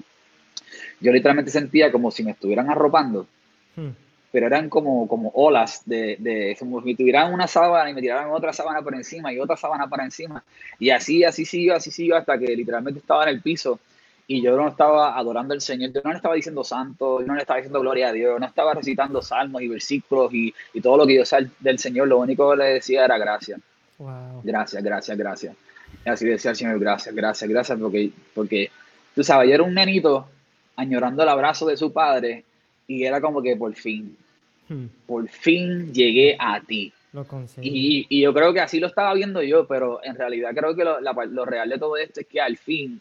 yo 1.00 1.12
literalmente 1.12 1.50
sentía 1.50 1.92
como 1.92 2.10
si 2.10 2.22
me 2.24 2.32
estuvieran 2.32 2.70
arropando, 2.70 3.26
hmm. 3.76 3.88
pero 4.32 4.46
eran 4.46 4.68
como, 4.68 5.06
como 5.08 5.30
olas 5.34 5.82
de, 5.86 6.16
de, 6.18 6.56
como 6.58 6.80
si 6.80 6.86
me 6.86 6.94
tuvieran 6.94 7.32
una 7.32 7.46
sábana 7.46 7.90
y 7.90 7.94
me 7.94 8.00
tiraran 8.00 8.30
otra 8.30 8.52
sábana 8.52 8.82
por 8.82 8.94
encima 8.94 9.32
y 9.32 9.38
otra 9.38 9.56
sábana 9.56 9.88
para 9.88 10.04
encima. 10.04 10.42
Y 10.78 10.90
así, 10.90 11.24
así 11.24 11.44
siguió, 11.44 11.76
así 11.76 11.90
siguió 11.90 12.16
hasta 12.16 12.38
que 12.38 12.54
literalmente 12.56 13.00
estaba 13.00 13.24
en 13.24 13.30
el 13.30 13.42
piso 13.42 13.78
y 14.30 14.42
yo 14.42 14.56
no 14.56 14.68
estaba 14.68 15.16
adorando 15.16 15.54
al 15.54 15.62
Señor, 15.62 15.90
yo 15.90 16.02
no 16.04 16.10
le 16.10 16.16
estaba 16.16 16.34
diciendo 16.34 16.62
santo, 16.62 17.20
yo 17.20 17.26
no 17.26 17.34
le 17.34 17.40
estaba 17.40 17.56
diciendo 17.56 17.80
gloria 17.80 18.08
a 18.08 18.12
Dios, 18.12 18.38
no 18.38 18.46
estaba 18.46 18.74
recitando 18.74 19.22
salmos 19.22 19.62
y 19.62 19.68
versículos 19.68 20.32
y, 20.34 20.54
y 20.74 20.82
todo 20.82 20.98
lo 20.98 21.06
que 21.06 21.14
yo 21.14 21.24
sé 21.24 21.48
del 21.60 21.78
Señor, 21.78 22.08
lo 22.08 22.18
único 22.18 22.50
que 22.50 22.56
le 22.58 22.64
decía 22.74 23.06
era 23.06 23.16
gracias. 23.16 23.58
Gracias, 24.44 24.82
gracias, 24.82 25.16
gracias. 25.16 25.56
Y 26.04 26.08
así 26.10 26.26
decía 26.26 26.50
el 26.50 26.56
Señor, 26.58 26.78
gracias, 26.78 27.14
gracias, 27.14 27.48
gracias, 27.48 27.78
porque, 27.78 28.10
porque 28.34 28.70
tú 29.14 29.24
sabes, 29.24 29.48
yo 29.48 29.54
era 29.54 29.64
un 29.64 29.72
nenito 29.72 30.28
añorando 30.78 31.24
el 31.24 31.28
abrazo 31.28 31.66
de 31.66 31.76
su 31.76 31.92
padre 31.92 32.44
y 32.86 33.04
era 33.04 33.20
como 33.20 33.42
que 33.42 33.56
por 33.56 33.74
fin, 33.74 34.16
hmm. 34.68 34.86
por 35.06 35.28
fin 35.28 35.92
llegué 35.92 36.36
a 36.38 36.60
ti. 36.60 36.92
Lo 37.12 37.26
y, 37.60 38.06
y, 38.08 38.20
yo 38.20 38.32
creo 38.32 38.52
que 38.52 38.60
así 38.60 38.78
lo 38.78 38.86
estaba 38.86 39.12
viendo 39.14 39.42
yo, 39.42 39.66
pero 39.66 40.00
en 40.04 40.14
realidad 40.14 40.50
creo 40.54 40.76
que 40.76 40.84
lo, 40.84 41.00
lo 41.00 41.44
real 41.44 41.68
de 41.68 41.78
todo 41.78 41.96
esto 41.96 42.20
es 42.20 42.26
que 42.26 42.40
al 42.40 42.56
fin 42.56 43.00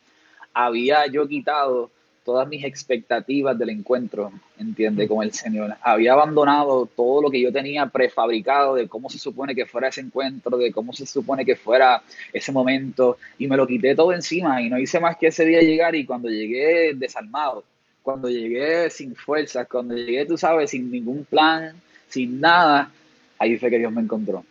había 0.54 1.06
yo 1.08 1.28
quitado 1.28 1.92
todas 2.28 2.46
mis 2.46 2.66
expectativas 2.66 3.58
del 3.58 3.70
encuentro, 3.70 4.34
entiende, 4.60 5.08
con 5.08 5.24
el 5.24 5.32
Señor. 5.32 5.78
Había 5.82 6.12
abandonado 6.12 6.86
todo 6.86 7.22
lo 7.22 7.32
que 7.32 7.40
yo 7.40 7.54
tenía 7.54 7.86
prefabricado 7.86 8.76
de 8.76 8.90
cómo 8.90 9.10
se 9.10 9.18
supone 9.18 9.56
que 9.56 9.66
fuera 9.66 9.88
ese 9.88 10.02
encuentro, 10.02 10.58
de 10.58 10.74
cómo 10.74 10.92
se 10.92 11.06
supone 11.06 11.46
que 11.46 11.56
fuera 11.56 12.04
ese 12.34 12.52
momento, 12.52 13.18
y 13.40 13.48
me 13.48 13.56
lo 13.56 13.66
quité 13.66 13.96
todo 13.96 14.12
encima 14.12 14.62
y 14.62 14.70
no 14.70 14.78
hice 14.78 15.00
más 15.00 15.16
que 15.16 15.28
ese 15.28 15.46
día 15.46 15.62
llegar 15.62 15.96
y 15.96 16.06
cuando 16.06 16.28
llegué 16.28 16.94
desalmado, 16.96 17.64
cuando 18.04 18.28
llegué 18.28 18.90
sin 18.90 19.16
fuerzas, 19.16 19.66
cuando 19.66 19.96
llegué, 19.96 20.26
tú 20.26 20.38
sabes, 20.38 20.72
sin 20.72 20.92
ningún 20.92 21.24
plan, 21.24 21.82
sin 22.10 22.42
nada, 22.42 22.92
ahí 23.40 23.58
fue 23.58 23.70
que 23.70 23.80
Dios 23.80 23.94
me 23.94 24.02
encontró. 24.02 24.44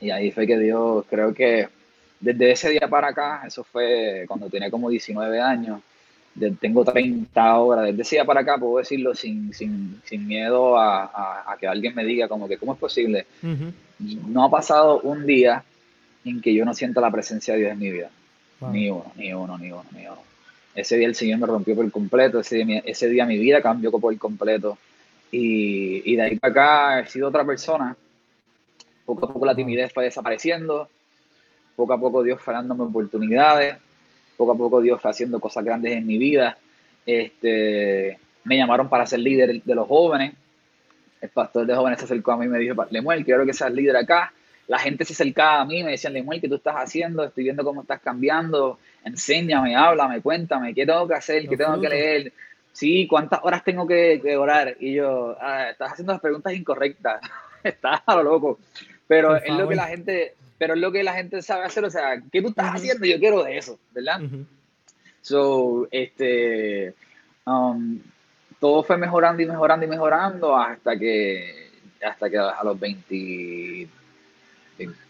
Y 0.00 0.08
ahí 0.08 0.30
fue 0.30 0.46
que 0.46 0.58
Dios, 0.58 1.04
creo 1.10 1.34
que 1.34 1.68
desde 2.18 2.52
ese 2.52 2.70
día 2.70 2.88
para 2.88 3.08
acá, 3.08 3.42
eso 3.46 3.62
fue 3.62 4.24
cuando 4.26 4.48
tenía 4.48 4.70
como 4.70 4.88
19 4.88 5.38
años, 5.38 5.82
tengo 6.60 6.84
30 6.84 7.40
ahora, 7.42 7.82
desde 7.82 8.02
ese 8.02 8.16
día 8.16 8.24
para 8.24 8.40
acá 8.40 8.58
puedo 8.58 8.78
decirlo 8.78 9.14
sin, 9.14 9.52
sin, 9.54 10.00
sin 10.04 10.26
miedo 10.26 10.76
a, 10.76 11.42
a, 11.52 11.56
que 11.58 11.66
alguien 11.66 11.94
me 11.94 12.04
diga 12.04 12.28
como 12.28 12.48
que 12.48 12.58
cómo 12.58 12.74
es 12.74 12.78
posible. 12.78 13.26
No 13.98 14.44
ha 14.44 14.50
pasado 14.50 15.00
un 15.00 15.26
día 15.26 15.64
en 16.24 16.40
que 16.40 16.54
yo 16.54 16.64
no 16.64 16.74
sienta 16.74 17.00
la 17.00 17.10
presencia 17.10 17.54
de 17.54 17.60
Dios 17.60 17.72
en 17.72 17.78
mi 17.78 17.90
vida. 17.90 18.10
Ni 18.72 18.90
uno, 18.90 19.12
ni 19.16 19.32
uno, 19.32 19.58
ni 19.58 19.70
uno, 19.70 19.84
ni 19.92 20.06
uno. 20.06 20.22
Ese 20.74 20.96
día 20.96 21.06
el 21.06 21.14
Señor 21.14 21.38
me 21.38 21.46
rompió 21.46 21.76
por 21.76 21.88
completo, 21.90 22.40
ese 22.40 22.64
día, 22.64 22.82
ese 22.84 23.08
día 23.08 23.26
mi 23.26 23.38
vida 23.38 23.62
cambió 23.62 23.92
por 23.92 24.16
completo. 24.18 24.78
Y, 25.30 26.12
y 26.12 26.16
de 26.16 26.22
ahí 26.22 26.36
para 26.36 26.50
acá 26.50 27.00
he 27.00 27.06
sido 27.06 27.28
otra 27.28 27.44
persona. 27.44 27.96
Poco 29.04 29.26
a 29.26 29.32
poco 29.32 29.46
la 29.46 29.54
timidez 29.54 29.92
fue 29.92 30.04
desapareciendo 30.04 30.88
poco 31.76 31.92
a 31.92 31.98
poco 31.98 32.22
Dios 32.22 32.40
fue 32.40 32.54
dándome 32.54 32.84
oportunidades, 32.84 33.76
poco 34.36 34.52
a 34.52 34.56
poco 34.56 34.80
Dios 34.80 35.00
fue 35.00 35.10
haciendo 35.10 35.40
cosas 35.40 35.64
grandes 35.64 35.92
en 35.92 36.06
mi 36.06 36.18
vida. 36.18 36.56
Este, 37.06 38.18
me 38.44 38.56
llamaron 38.56 38.88
para 38.88 39.06
ser 39.06 39.20
líder 39.20 39.62
de 39.62 39.74
los 39.74 39.88
jóvenes. 39.88 40.34
El 41.20 41.28
pastor 41.30 41.66
de 41.66 41.74
jóvenes 41.74 41.98
se 41.98 42.04
acercó 42.04 42.32
a 42.32 42.36
mí 42.36 42.46
y 42.46 42.48
me 42.48 42.58
dijo, 42.58 42.74
Lemuel, 42.90 43.24
quiero 43.24 43.46
que 43.46 43.52
seas 43.52 43.72
líder 43.72 43.96
acá. 43.96 44.32
La 44.66 44.78
gente 44.78 45.04
se 45.04 45.12
acercaba 45.12 45.60
a 45.60 45.64
mí 45.64 45.80
y 45.80 45.84
me 45.84 45.92
decían, 45.92 46.12
Lemuel, 46.12 46.40
¿qué 46.40 46.48
tú 46.48 46.56
estás 46.56 46.74
haciendo? 46.76 47.24
Estoy 47.24 47.44
viendo 47.44 47.64
cómo 47.64 47.82
estás 47.82 48.00
cambiando. 48.00 48.78
Enséñame, 49.04 49.76
háblame, 49.76 50.20
cuéntame, 50.20 50.74
¿qué 50.74 50.86
tengo 50.86 51.06
que 51.06 51.14
hacer? 51.14 51.48
¿Qué 51.48 51.56
tengo 51.56 51.80
que 51.80 51.88
leer? 51.88 52.32
Sí, 52.72 53.06
¿cuántas 53.06 53.40
horas 53.42 53.62
tengo 53.62 53.86
que, 53.86 54.36
orar? 54.36 54.76
Y 54.80 54.94
yo, 54.94 55.36
ah, 55.40 55.70
estás 55.70 55.92
haciendo 55.92 56.12
las 56.12 56.20
preguntas 56.20 56.52
incorrectas. 56.54 57.20
estás 57.62 58.00
a 58.04 58.16
lo 58.16 58.22
loco. 58.22 58.58
Pero 59.06 59.36
es 59.36 59.54
lo 59.54 59.68
que 59.68 59.76
la 59.76 59.86
gente, 59.86 60.34
pero 60.58 60.74
es 60.74 60.80
lo 60.80 60.92
que 60.92 61.02
la 61.02 61.14
gente 61.14 61.42
sabe 61.42 61.64
hacer, 61.64 61.84
o 61.84 61.90
sea, 61.90 62.22
¿qué 62.32 62.40
tú 62.40 62.48
estás 62.48 62.74
haciendo? 62.74 63.06
Yo 63.06 63.18
quiero 63.18 63.42
de 63.42 63.58
eso, 63.58 63.78
¿verdad? 63.92 64.20
So, 65.20 65.88
este, 65.90 66.94
um, 67.46 68.00
todo 68.60 68.82
fue 68.82 68.96
mejorando 68.96 69.42
y 69.42 69.46
mejorando 69.46 69.86
y 69.86 69.88
mejorando 69.88 70.56
hasta 70.56 70.98
que, 70.98 71.70
hasta 72.02 72.30
que 72.30 72.38
a 72.38 72.62
los 72.62 72.78
20, 72.78 73.88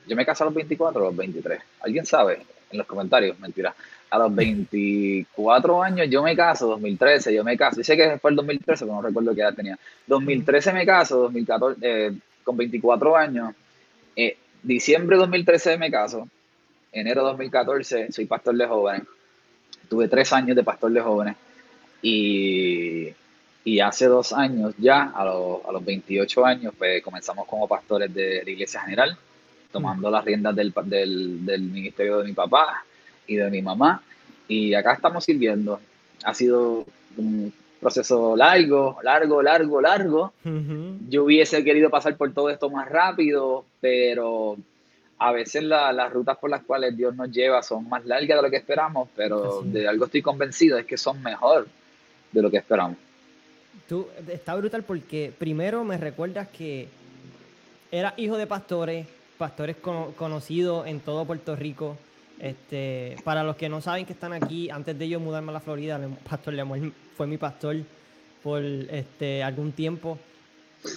yo 0.06 0.16
me 0.16 0.24
casé 0.24 0.44
a 0.44 0.46
los 0.46 0.54
24 0.54 1.00
o 1.00 1.04
a 1.04 1.08
los 1.08 1.16
23, 1.16 1.60
¿alguien 1.80 2.06
sabe? 2.06 2.42
En 2.70 2.78
los 2.78 2.86
comentarios, 2.86 3.38
mentira. 3.38 3.74
A 4.10 4.18
los 4.18 4.34
24 4.34 5.82
años 5.82 6.08
yo 6.08 6.22
me 6.22 6.36
caso, 6.36 6.68
2013 6.68 7.34
yo 7.34 7.44
me 7.44 7.56
caso, 7.56 7.82
sé 7.82 7.96
que 7.96 8.18
fue 8.18 8.30
el 8.30 8.36
2013, 8.36 8.84
pero 8.84 8.96
no 8.96 9.02
recuerdo 9.02 9.34
qué 9.34 9.40
edad 9.40 9.54
tenía. 9.54 9.78
2013 10.06 10.72
me 10.72 10.86
caso, 10.86 11.18
2014, 11.18 11.78
eh, 11.82 12.12
con 12.44 12.56
24 12.56 13.16
años. 13.16 13.54
Eh, 14.16 14.36
diciembre 14.64 15.16
de 15.16 15.20
2013 15.20 15.78
me 15.78 15.90
caso, 15.90 16.28
enero 16.90 17.22
de 17.22 17.28
2014 17.28 18.10
soy 18.10 18.26
pastor 18.26 18.56
de 18.56 18.66
jóvenes, 18.66 19.02
tuve 19.88 20.08
tres 20.08 20.32
años 20.32 20.56
de 20.56 20.64
pastor 20.64 20.90
de 20.90 21.00
jóvenes. 21.00 21.36
Y, 22.02 23.12
hace 23.82 24.06
dos 24.06 24.32
años 24.32 24.74
ya, 24.78 25.04
a, 25.04 25.22
a, 25.22 25.72
los 25.72 25.84
28 25.84 26.44
años, 26.44 26.74
pues 26.76 27.02
comenzamos 27.02 27.46
como 27.46 27.68
pastores 27.68 28.12
de 28.12 28.42
la 28.44 28.50
Iglesia 28.50 28.80
General, 28.80 29.16
tomando 29.72 30.10
las 30.10 30.24
riendas 30.24 30.54
del, 30.54 30.72
del, 31.44 31.62
ministerio 31.62 32.18
de 32.18 32.24
mi 32.24 32.32
papá 32.32 32.84
y 33.26 33.36
de 33.36 33.50
mi 33.50 33.62
mamá. 33.62 34.02
Y 34.48 34.74
acá 34.74 34.94
estamos 34.94 35.24
sirviendo. 35.24 35.80
Ha 36.24 36.34
sido 36.34 36.86
un 37.16 37.52
proceso 37.84 38.34
largo, 38.34 38.96
largo, 39.02 39.42
largo, 39.42 39.80
largo. 39.82 40.32
Yo 41.10 41.24
hubiese 41.24 41.62
querido 41.62 41.90
pasar 41.90 42.16
por 42.16 42.32
todo 42.32 42.48
esto 42.48 42.70
más 42.70 42.88
rápido, 42.88 43.66
pero 43.78 44.56
a 45.18 45.32
veces 45.32 45.64
las 45.64 46.10
rutas 46.10 46.38
por 46.38 46.48
las 46.48 46.62
cuales 46.62 46.96
Dios 46.96 47.14
nos 47.14 47.30
lleva 47.30 47.62
son 47.62 47.86
más 47.86 48.02
largas 48.06 48.38
de 48.38 48.42
lo 48.42 48.50
que 48.50 48.56
esperamos, 48.56 49.10
pero 49.14 49.60
de 49.62 49.86
algo 49.86 50.06
estoy 50.06 50.22
convencido, 50.22 50.78
es 50.78 50.86
que 50.86 50.96
son 50.96 51.22
mejor 51.22 51.68
de 52.32 52.40
lo 52.40 52.50
que 52.50 52.56
esperamos. 52.56 52.96
Tú, 53.86 54.08
está 54.28 54.54
brutal 54.54 54.82
porque 54.82 55.30
primero 55.38 55.84
me 55.84 55.98
recuerdas 55.98 56.48
que 56.48 56.88
era 57.92 58.14
hijo 58.16 58.38
de 58.38 58.46
pastores, 58.46 59.06
pastores 59.36 59.76
conocidos 59.76 60.86
en 60.86 61.00
todo 61.00 61.26
Puerto 61.26 61.54
Rico. 61.54 61.98
Este, 62.38 63.16
para 63.24 63.44
los 63.44 63.56
que 63.56 63.68
no 63.68 63.80
saben 63.80 64.06
que 64.06 64.12
están 64.12 64.32
aquí, 64.32 64.68
antes 64.70 64.98
de 64.98 65.08
yo 65.08 65.20
mudarme 65.20 65.50
a 65.50 65.54
la 65.54 65.60
Florida, 65.60 66.00
Pastor 66.28 66.54
Lemuel 66.54 66.92
fue 67.16 67.26
mi 67.26 67.38
pastor 67.38 67.76
por 68.42 68.62
este, 68.62 69.42
algún 69.42 69.72
tiempo. 69.72 70.18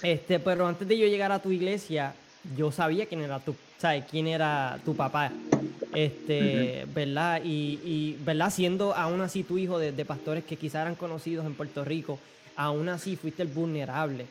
Este, 0.02 0.38
pero 0.38 0.66
antes 0.66 0.86
de 0.86 0.98
yo 0.98 1.06
llegar 1.06 1.32
a 1.32 1.38
tu 1.38 1.50
iglesia, 1.50 2.14
yo 2.56 2.70
sabía 2.70 3.06
quién 3.06 3.22
era 3.22 3.40
tu, 3.40 3.54
¿sabes? 3.78 4.04
quién 4.10 4.26
era 4.26 4.78
tu 4.84 4.94
papá. 4.94 5.32
Este, 5.94 6.86
¿verdad? 6.94 7.40
Y, 7.42 8.16
¿verdad? 8.24 8.50
Siendo 8.50 8.94
aún 8.94 9.20
así 9.20 9.42
tu 9.42 9.58
hijo 9.58 9.78
de, 9.78 10.04
pastores 10.04 10.44
que 10.44 10.56
quizás 10.56 10.82
eran 10.82 10.94
conocidos 10.94 11.46
en 11.46 11.54
Puerto 11.54 11.84
Rico, 11.84 12.18
aún 12.56 12.88
así 12.88 13.16
fuiste 13.16 13.42
el 13.42 13.48
vulnerable 13.48 14.26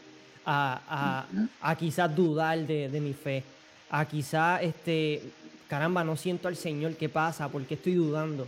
a, 0.45 1.25
a, 1.61 1.75
quizás 1.75 2.15
dudar 2.15 2.59
de, 2.59 2.87
de, 2.89 3.01
mi 3.01 3.13
fe, 3.13 3.43
a 3.89 4.05
quizás, 4.05 4.61
este, 4.63 5.23
caramba, 5.67 6.03
no 6.03 6.15
siento 6.15 6.47
al 6.47 6.55
Señor, 6.55 6.95
¿qué 6.95 7.09
pasa? 7.09 7.49
¿Por 7.49 7.63
qué 7.65 7.75
estoy 7.75 7.93
dudando? 7.95 8.47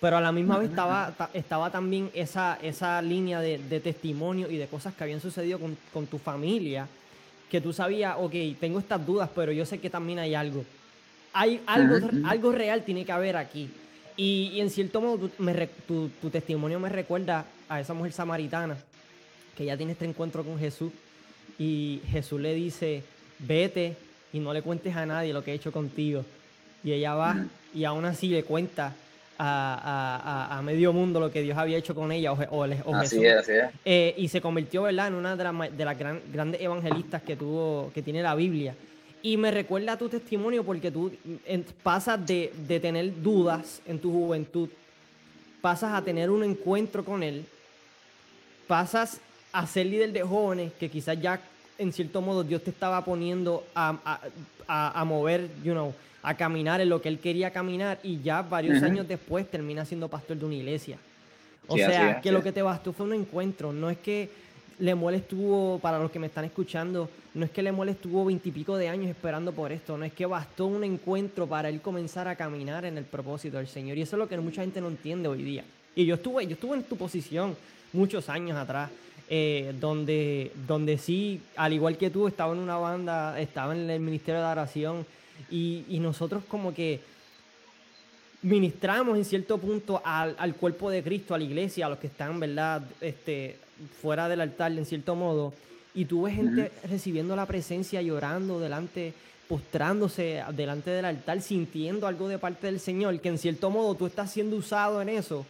pero 0.00 0.16
a 0.16 0.20
la 0.20 0.32
misma 0.32 0.58
vez 0.58 0.70
estaba, 0.70 1.14
estaba 1.34 1.70
también 1.70 2.10
esa, 2.14 2.58
esa 2.62 3.02
línea 3.02 3.40
de, 3.40 3.58
testimonio 3.80 4.50
y 4.50 4.56
de 4.56 4.66
cosas 4.66 4.94
que 4.94 5.04
habían 5.04 5.20
sucedido 5.20 5.60
con, 5.92 6.06
tu 6.06 6.18
familia, 6.18 6.88
que 7.50 7.60
tú 7.60 7.72
sabías, 7.72 8.16
ok, 8.18 8.32
tengo 8.58 8.78
estas 8.78 9.04
dudas, 9.04 9.28
pero 9.34 9.52
yo 9.52 9.66
sé 9.66 9.78
que 9.78 9.90
también 9.90 10.18
hay 10.18 10.34
algo. 10.34 10.64
Hay 11.34 11.60
algo, 11.66 12.08
algo 12.24 12.52
real 12.52 12.82
tiene 12.82 13.04
que 13.04 13.12
haber 13.12 13.36
aquí. 13.36 13.70
Y, 14.16 14.58
en 14.58 14.70
cierto 14.70 15.00
modo, 15.02 15.28
tu, 15.86 16.08
tu, 16.20 16.30
testimonio 16.30 16.80
me 16.80 16.88
recuerda 16.88 17.44
a 17.68 17.80
esa 17.80 17.92
mujer 17.92 18.12
samaritana 18.12 18.76
que 19.56 19.66
ya 19.66 19.76
tiene 19.76 19.92
este 19.92 20.06
encuentro 20.06 20.44
con 20.44 20.58
Jesús 20.58 20.92
y 21.58 22.00
Jesús 22.10 22.40
le 22.40 22.54
dice, 22.54 23.02
vete 23.38 23.96
y 24.32 24.38
no 24.38 24.54
le 24.54 24.62
cuentes 24.62 24.96
a 24.96 25.04
nadie 25.04 25.34
lo 25.34 25.44
que 25.44 25.52
he 25.52 25.54
hecho 25.54 25.72
contigo. 25.72 26.24
Y 26.82 26.92
ella 26.92 27.14
va 27.14 27.44
y 27.74 27.84
aún 27.84 28.04
así 28.04 28.28
le 28.28 28.42
cuenta 28.44 28.94
a, 29.42 30.60
medio 30.64 30.92
mundo 30.92 31.18
lo 31.18 31.30
que 31.30 31.42
Dios 31.42 31.56
había 31.56 31.78
hecho 31.78 31.94
con 31.94 32.12
ella 32.12 32.32
o, 32.32 32.64
así 32.94 33.24
Es, 33.24 33.38
así 33.38 33.52
es. 33.52 33.70
Eh, 33.84 34.14
y 34.18 34.28
se 34.28 34.40
convirtió 34.40 34.82
¿verdad? 34.82 35.08
en 35.08 35.14
una 35.14 35.36
de, 35.36 35.84
las, 35.84 35.98
grandes 35.98 36.60
evangelistas 36.60 37.22
que 37.22 37.36
tuvo 37.36 37.90
que 37.94 38.02
tiene 38.02 38.22
la 38.22 38.34
Biblia. 38.34 38.74
Y 39.22 39.36
me 39.36 39.50
recuerda 39.50 39.98
tu 39.98 40.08
testimonio 40.08 40.64
porque 40.64 40.90
tú 40.90 41.12
pasas 41.82 42.24
de, 42.26 42.52
de 42.66 42.80
tener 42.80 43.22
dudas 43.22 43.82
en 43.86 43.98
tu 43.98 44.10
juventud, 44.12 44.68
pasas 45.60 45.92
a 45.92 46.02
tener 46.02 46.30
un 46.30 46.42
encuentro 46.42 47.04
con 47.04 47.22
Él, 47.22 47.44
pasas 48.66 49.20
a 49.52 49.66
ser 49.66 49.86
líder 49.86 50.12
de 50.12 50.22
jóvenes 50.22 50.72
que 50.78 50.88
quizás 50.88 51.20
ya 51.20 51.40
en 51.76 51.92
cierto 51.92 52.20
modo 52.20 52.44
Dios 52.44 52.62
te 52.62 52.70
estaba 52.70 53.04
poniendo 53.04 53.64
a, 53.74 54.20
a, 54.68 55.00
a 55.00 55.04
mover, 55.04 55.48
you 55.64 55.72
know, 55.72 55.94
a 56.22 56.34
caminar 56.34 56.80
en 56.80 56.88
lo 56.88 57.00
que 57.00 57.08
él 57.08 57.18
quería 57.18 57.50
caminar 57.50 57.98
y 58.02 58.20
ya 58.20 58.42
varios 58.42 58.82
años 58.82 59.08
después 59.08 59.50
termina 59.50 59.84
siendo 59.84 60.08
pastor 60.08 60.36
de 60.36 60.44
una 60.44 60.54
iglesia. 60.54 60.98
O 61.66 61.76
sea, 61.76 62.20
que 62.20 62.32
lo 62.32 62.42
que 62.42 62.52
te 62.52 62.62
bastó 62.62 62.92
fue 62.92 63.06
un 63.06 63.14
encuentro. 63.14 63.72
No 63.72 63.90
es 63.90 63.98
que 63.98 64.28
Lemuel 64.80 65.14
estuvo, 65.14 65.78
para 65.78 65.98
los 65.98 66.10
que 66.10 66.18
me 66.18 66.26
están 66.26 66.44
escuchando, 66.44 67.08
no 67.34 67.44
es 67.44 67.50
que 67.50 67.62
Lemuel 67.62 67.90
estuvo 67.90 68.24
veintipico 68.24 68.76
de 68.76 68.88
años 68.88 69.08
esperando 69.08 69.52
por 69.52 69.70
esto. 69.70 69.96
No 69.96 70.04
es 70.04 70.12
que 70.12 70.26
bastó 70.26 70.66
un 70.66 70.82
encuentro 70.84 71.46
para 71.46 71.68
él 71.68 71.80
comenzar 71.80 72.26
a 72.28 72.34
caminar 72.34 72.84
en 72.84 72.98
el 72.98 73.04
propósito 73.04 73.58
del 73.58 73.68
Señor. 73.68 73.96
Y 73.98 74.02
eso 74.02 74.16
es 74.16 74.18
lo 74.18 74.28
que 74.28 74.36
mucha 74.38 74.62
gente 74.62 74.80
no 74.80 74.88
entiende 74.88 75.28
hoy 75.28 75.42
día. 75.42 75.64
Y 75.94 76.06
yo 76.06 76.16
estuve, 76.16 76.46
yo 76.46 76.54
estuve 76.54 76.76
en 76.76 76.82
tu 76.82 76.96
posición 76.96 77.56
muchos 77.92 78.28
años 78.28 78.56
atrás, 78.56 78.90
eh, 79.28 79.74
donde, 79.78 80.50
donde 80.66 80.98
sí, 80.98 81.40
al 81.56 81.72
igual 81.72 81.96
que 81.96 82.10
tú, 82.10 82.26
estaba 82.26 82.52
en 82.52 82.58
una 82.58 82.78
banda, 82.78 83.38
estaba 83.40 83.74
en 83.76 83.88
el 83.90 84.00
Ministerio 84.00 84.40
de 84.40 84.46
Oración, 84.46 85.06
y, 85.50 85.84
y 85.88 85.98
nosotros 86.00 86.42
como 86.48 86.74
que 86.74 87.00
ministramos 88.42 89.16
en 89.18 89.24
cierto 89.24 89.58
punto 89.58 90.00
al, 90.04 90.34
al, 90.38 90.54
cuerpo 90.54 90.90
de 90.90 91.02
Cristo, 91.02 91.34
a 91.34 91.38
la 91.38 91.44
iglesia, 91.44 91.86
a 91.86 91.88
los 91.90 91.98
que 91.98 92.06
están, 92.06 92.40
¿verdad?, 92.40 92.82
este, 93.00 93.56
fuera 94.00 94.28
del 94.28 94.40
altar, 94.40 94.72
en 94.72 94.84
cierto 94.84 95.14
modo, 95.14 95.52
y 95.94 96.04
tú 96.04 96.22
ves 96.22 96.34
gente 96.34 96.70
recibiendo 96.88 97.34
la 97.34 97.46
presencia, 97.46 98.00
llorando 98.02 98.60
delante, 98.60 99.12
postrándose 99.48 100.42
delante 100.52 100.90
del 100.90 101.04
altar, 101.04 101.40
sintiendo 101.40 102.06
algo 102.06 102.28
de 102.28 102.38
parte 102.38 102.66
del 102.66 102.80
Señor, 102.80 103.18
que 103.20 103.28
en 103.28 103.38
cierto 103.38 103.70
modo 103.70 103.94
tú 103.94 104.06
estás 104.06 104.30
siendo 104.30 104.56
usado 104.56 105.02
en 105.02 105.08
eso, 105.08 105.44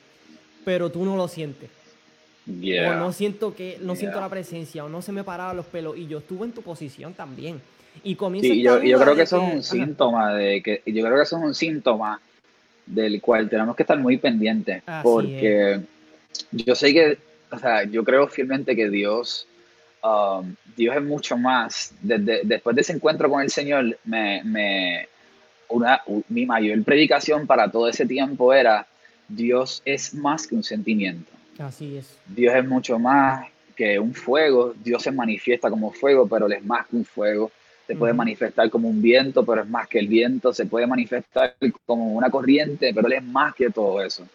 pero 0.64 0.90
tú 0.90 1.05
no 1.05 1.16
lo 1.16 1.29
sientes. 1.29 1.70
O 2.46 2.94
no 2.94 3.12
siento 3.12 3.55
que, 3.55 3.79
no 3.83 3.94
siento 3.94 4.20
la 4.20 4.29
presencia, 4.29 4.85
o 4.85 4.88
no 4.88 5.03
se 5.03 5.12
me 5.12 5.22
paraban 5.22 5.57
los 5.57 5.66
pelos, 5.66 5.96
y 5.96 6.07
yo 6.07 6.18
estuve 6.18 6.46
en 6.46 6.53
tu 6.53 6.62
posición 6.62 7.14
también. 7.14 7.61
Y 8.03 8.15
comienza 8.15 8.53
sí, 8.53 8.63
yo, 8.63 8.83
yo 8.83 8.99
creo 8.99 9.15
que 9.15 9.23
eso 9.23 9.43
es 9.43 9.55
un 9.55 9.63
síntoma 9.63 10.35
de 10.35 10.63
que, 10.63 10.83
yo 10.87 11.05
creo 11.05 11.17
que 11.17 11.23
eso 11.23 11.37
es 11.39 11.43
un 11.43 11.55
síntoma 11.55 12.21
del 12.87 13.21
cual 13.21 13.49
tenemos 13.49 13.77
que 13.77 13.83
estar 13.83 13.99
muy 13.99 14.17
pendientes, 14.17 14.83
porque 15.03 15.81
yo 16.51 16.75
sé 16.75 16.93
que, 16.93 17.19
o 17.51 17.59
sea, 17.59 17.85
yo 17.85 18.05
creo 18.05 18.27
fielmente 18.27 18.75
que 18.75 18.91
Dios, 18.91 19.47
um, 20.03 20.55
Dios 20.77 20.97
es 20.97 21.03
mucho 21.03 21.37
más. 21.37 21.95
Desde, 22.01 22.41
después 22.45 22.75
de 22.75 22.83
ese 22.83 22.93
encuentro 22.93 23.31
con 23.31 23.43
el 23.43 23.51
Señor, 23.51 23.97
me, 24.05 24.43
me 24.45 25.09
una, 25.69 26.03
mi 26.29 26.47
mayor 26.47 26.83
predicación 26.83 27.47
para 27.47 27.71
todo 27.71 27.89
ese 27.89 28.07
tiempo 28.07 28.53
era, 28.53 28.87
Dios 29.29 29.83
es 29.85 30.15
más 30.15 30.47
que 30.47 30.57
un 30.57 30.65
sentimiento. 30.65 31.31
Así 31.59 31.97
es. 31.97 32.19
Dios 32.27 32.55
es 32.55 32.67
mucho 32.67 32.99
más 32.99 33.47
que 33.77 33.99
un 33.99 34.15
fuego, 34.15 34.75
Dios 34.83 35.03
se 35.03 35.13
manifiesta 35.13 35.71
como 35.71 35.93
fuego, 35.93 36.27
pero 36.29 36.47
Él 36.47 36.53
es 36.55 36.65
más 36.65 36.87
que 36.87 36.97
un 36.97 37.05
fuego 37.05 37.51
se 37.90 37.96
puede 37.96 38.12
manifestar 38.12 38.70
como 38.70 38.88
un 38.88 39.03
viento, 39.03 39.44
pero 39.44 39.62
es 39.62 39.68
más 39.68 39.88
que 39.88 39.98
el 39.98 40.07
viento, 40.07 40.53
se 40.53 40.66
puede 40.66 40.87
manifestar 40.87 41.57
como 41.85 42.12
una 42.12 42.31
corriente, 42.31 42.92
pero 42.94 43.09
él 43.09 43.14
es 43.14 43.24
más 43.24 43.53
que 43.53 43.68
todo 43.70 44.00
eso. 44.00 44.29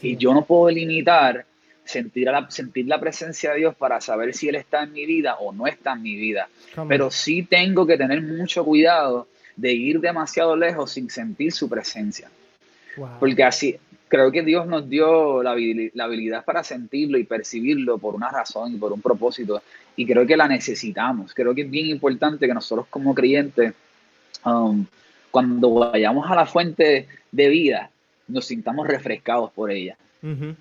y 0.00 0.16
yo 0.16 0.32
no 0.32 0.46
puedo 0.46 0.70
limitar 0.70 1.44
sentir, 1.84 2.24
la, 2.24 2.50
sentir 2.50 2.86
la 2.86 2.98
presencia 2.98 3.52
de 3.52 3.58
Dios 3.58 3.74
para 3.74 4.00
saber 4.00 4.32
si 4.32 4.48
Él 4.48 4.54
está 4.54 4.84
en 4.84 4.92
mi 4.92 5.04
vida 5.04 5.34
o 5.34 5.52
no 5.52 5.66
está 5.66 5.92
en 5.92 6.00
mi 6.00 6.16
vida. 6.16 6.48
Pero 6.88 7.10
sí 7.10 7.42
tengo 7.42 7.86
que 7.86 7.98
tener 7.98 8.22
mucho 8.22 8.64
cuidado 8.64 9.28
de 9.56 9.74
ir 9.74 10.00
demasiado 10.00 10.56
lejos 10.56 10.92
sin 10.92 11.10
sentir 11.10 11.52
su 11.52 11.68
presencia. 11.68 12.30
Porque 13.20 13.44
así, 13.44 13.76
creo 14.12 14.30
que 14.30 14.42
Dios 14.42 14.66
nos 14.66 14.90
dio 14.90 15.42
la, 15.42 15.56
la, 15.94 16.04
habilidad 16.04 16.44
para 16.44 16.62
sentirlo 16.62 17.16
y 17.16 17.24
percibirlo 17.24 17.96
por 17.96 18.14
una 18.14 18.30
razón 18.30 18.74
y 18.74 18.76
por 18.76 18.92
un 18.92 19.00
propósito. 19.00 19.62
Y 19.96 20.04
creo 20.04 20.26
que 20.26 20.36
la 20.36 20.46
necesitamos. 20.46 21.32
Creo 21.32 21.54
que 21.54 21.62
es 21.62 21.70
bien 21.70 21.86
importante 21.86 22.46
que 22.46 22.52
nosotros 22.52 22.88
como 22.90 23.14
creyentes, 23.14 23.72
um, 24.44 24.84
cuando 25.30 25.72
vayamos 25.72 26.30
a 26.30 26.34
la 26.34 26.44
fuente 26.44 27.08
de 27.30 27.48
vida, 27.48 27.88
nos 28.28 28.44
sintamos 28.44 28.86
refrescados 28.86 29.50
por 29.52 29.70
ella. 29.70 29.96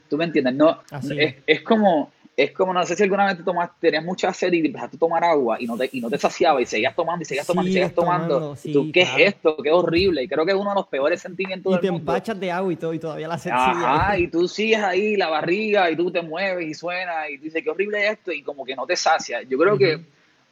¿Tú 0.10 0.16
me 0.16 0.24
entiendes? 0.24 0.56
No, 0.56 0.82
es, 1.18 1.36
es, 1.46 1.62
como, 1.62 2.10
es 2.36 2.52
como, 2.52 2.74
no 2.74 2.84
sé 2.86 2.96
si 2.96 3.04
alguna 3.04 3.26
vez 3.26 3.38
te 3.38 3.44
tomaste, 3.44 3.76
tenías 3.80 4.04
mucha 4.04 4.34
sed 4.34 4.54
y 4.54 4.66
empezaste 4.66 4.96
a 4.96 5.00
tomar 5.00 5.24
agua 5.24 5.58
y 5.60 5.66
no 5.66 5.78
te, 5.78 5.90
y 5.92 6.00
no 6.00 6.10
te 6.10 6.18
saciaba 6.18 6.62
y 6.62 6.66
seguías 6.66 6.96
tomando 6.96 7.24
y 7.24 7.26
seguías 7.26 7.46
tomando 7.46 7.70
y 7.70 7.74
seguías 7.74 7.94
tomando. 7.94 8.58
tú, 8.72 8.92
¿qué 8.92 9.02
es 9.02 9.10
esto? 9.18 9.58
Qué 9.62 9.70
horrible. 9.70 10.24
Y 10.24 10.28
creo 10.28 10.46
que 10.46 10.52
es 10.52 10.58
uno 10.58 10.70
de 10.70 10.76
los 10.76 10.88
peores 10.88 11.22
sentimientos 11.22 11.76
y 11.78 11.82
te 11.82 11.88
empachas 11.88 12.40
de 12.40 12.52
agua 12.52 12.72
y 12.72 12.76
todo 12.78 12.94
y 12.94 13.00
todavía 13.00 13.28
la 13.28 13.38
sed 13.38 13.52
Ajá, 13.52 14.18
y 14.18 14.28
tú 14.28 14.48
sigues 14.48 14.80
ahí 14.80 15.18
la 15.18 15.30
barriga 15.30 15.92
y 15.92 15.96
tú 15.96 16.10
te 16.10 16.22
mueves 16.22 16.68
y 16.68 16.74
suena 16.74 17.30
y 17.30 17.38
dices, 17.38 17.64
qué 17.64 17.70
horrible 17.70 18.06
es 18.06 18.14
esto 18.14 18.32
y 18.32 18.42
como 18.44 18.64
que 18.64 18.76
no 18.76 18.86
te 18.86 18.96
sacia. 18.96 19.42
Yo 19.44 19.58
creo 19.58 19.78
que, 19.78 20.00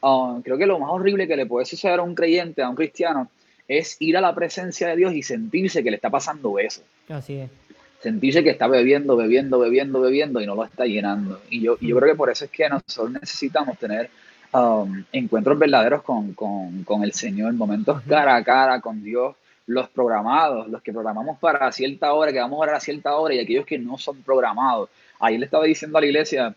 um, 0.02 0.42
creo 0.42 0.58
que 0.58 0.66
lo 0.66 0.80
más 0.80 0.90
horrible 0.92 1.28
que 1.28 1.38
le 1.38 1.46
puede 1.46 1.66
suceder 1.66 2.00
a 2.00 2.04
un 2.04 2.14
creyente, 2.14 2.62
a 2.62 2.70
un 2.70 2.76
cristiano, 2.76 3.30
es 3.68 3.96
ir 4.00 4.18
a 4.18 4.22
la 4.22 4.36
presencia 4.36 4.90
de 4.90 4.96
Dios 4.98 5.14
y 5.14 5.24
sentirse 5.24 5.84
que 5.84 5.92
le 5.92 5.96
está 5.96 6.10
pasando 6.10 6.60
eso. 6.60 6.82
Así 7.08 7.36
es 7.36 7.50
sentirse 8.02 8.44
que 8.44 8.50
está 8.50 8.68
bebiendo, 8.68 9.16
bebiendo, 9.16 9.60
bebiendo, 9.60 10.02
bebiendo 10.02 10.42
y 10.42 10.46
no 10.46 10.56
lo 10.56 10.64
está 10.64 10.86
llenando. 10.86 11.42
Y 11.50 11.62
yo, 11.62 11.78
yo 11.80 11.98
creo 11.98 12.14
que 12.14 12.18
por 12.18 12.30
eso 12.30 12.46
es 12.46 12.52
que 12.52 12.70
nosotros 12.70 13.12
necesitamos 13.12 13.78
tener 13.78 14.10
um, 14.54 15.04
encuentros 15.12 15.58
verdaderos 15.60 16.02
con, 16.04 16.34
con, 16.34 16.84
con, 16.84 17.04
el 17.04 17.14
Señor, 17.14 17.54
momentos 17.54 18.02
cara 18.08 18.36
a 18.36 18.44
cara 18.44 18.80
con 18.80 19.04
Dios, 19.04 19.36
los 19.68 19.90
programados, 19.90 20.68
los 20.68 20.82
que 20.82 20.92
programamos 20.94 21.38
para 21.40 21.72
cierta 21.72 22.14
hora, 22.14 22.32
que 22.32 22.40
vamos 22.40 22.58
a 22.58 22.64
orar 22.64 22.76
a 22.76 22.80
cierta 22.80 23.16
hora 23.16 23.36
y 23.36 23.40
aquellos 23.40 23.66
que 23.66 23.78
no 23.78 23.98
son 23.98 24.22
programados. 24.24 24.90
Ahí 25.20 25.38
le 25.38 25.46
estaba 25.46 25.66
diciendo 25.66 25.98
a 25.98 26.02
la 26.02 26.08
iglesia 26.08 26.56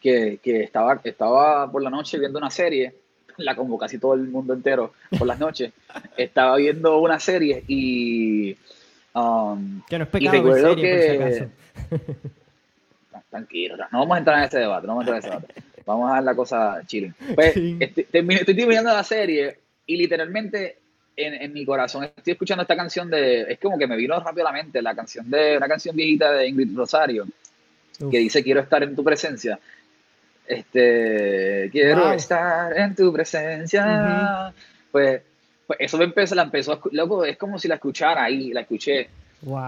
que, 0.00 0.40
que 0.42 0.62
estaba, 0.62 1.00
estaba 1.04 1.70
por 1.70 1.82
la 1.82 1.90
noche 1.90 2.18
viendo 2.18 2.38
una 2.38 2.50
serie 2.50 2.94
la 3.38 3.56
como 3.56 3.78
casi 3.78 3.98
todo 3.98 4.14
el 4.14 4.28
mundo 4.28 4.54
entero 4.54 4.92
por 5.18 5.26
las 5.26 5.38
noches, 5.38 5.72
estaba 6.16 6.56
viendo 6.56 6.98
una 6.98 7.18
serie 7.18 7.64
y 7.68 8.56
Um, 9.14 9.82
que 9.88 9.98
no 9.98 10.04
es 10.04 10.10
pecado 10.10 10.56
en 10.56 10.62
serio, 10.62 10.76
que... 10.76 11.18
por 11.18 11.32
si 11.32 11.40
acaso. 11.40 12.22
Tranquilo, 13.30 13.76
no 13.76 13.98
vamos 14.00 14.14
a 14.14 14.18
entrar 14.18 14.38
en 14.38 14.44
este 14.44 14.58
debate, 14.58 14.86
no 14.86 14.94
vamos 14.94 15.08
a 15.08 15.16
entrar 15.16 15.16
en 15.16 15.40
ese 15.40 15.46
debate. 15.46 15.62
Vamos 15.84 16.08
a 16.08 16.14
dar 16.14 16.22
la 16.22 16.34
cosa 16.36 16.80
chile. 16.86 17.12
Pues, 17.34 17.56
estoy, 17.56 18.06
estoy 18.12 18.54
terminando 18.54 18.92
la 18.92 19.02
serie 19.02 19.58
y 19.84 19.96
literalmente 19.96 20.78
en, 21.16 21.34
en, 21.34 21.52
mi 21.52 21.64
corazón 21.64 22.04
estoy 22.04 22.32
escuchando 22.34 22.62
esta 22.62 22.76
canción 22.76 23.10
de. 23.10 23.42
Es 23.42 23.58
como 23.58 23.78
que 23.78 23.86
me 23.86 23.96
vino 23.96 24.18
rápido 24.20 24.46
a 24.46 24.52
la 24.52 24.62
mente 24.62 24.80
la 24.80 24.94
canción 24.94 25.28
de. 25.28 25.56
Una 25.56 25.68
canción 25.68 25.96
viejita 25.96 26.32
de 26.32 26.46
Ingrid 26.46 26.76
Rosario 26.76 27.26
que 27.98 28.18
dice: 28.18 28.42
Quiero 28.42 28.60
estar 28.60 28.82
en 28.82 28.94
tu 28.94 29.02
presencia. 29.02 29.58
Este. 30.46 31.68
Quiero 31.72 32.12
estar 32.12 32.76
en 32.78 32.94
tu 32.94 33.12
presencia. 33.12 34.54
Pues 34.90 35.22
pues 35.76 35.88
eso 35.88 35.98
me 35.98 36.04
empezó, 36.04 36.34
la 36.34 36.42
empezó, 36.42 36.80
loco, 36.92 37.24
es 37.24 37.36
como 37.36 37.58
si 37.58 37.68
la 37.68 37.76
escuchara 37.76 38.24
ahí, 38.24 38.52
la 38.52 38.62
escuché. 38.62 39.08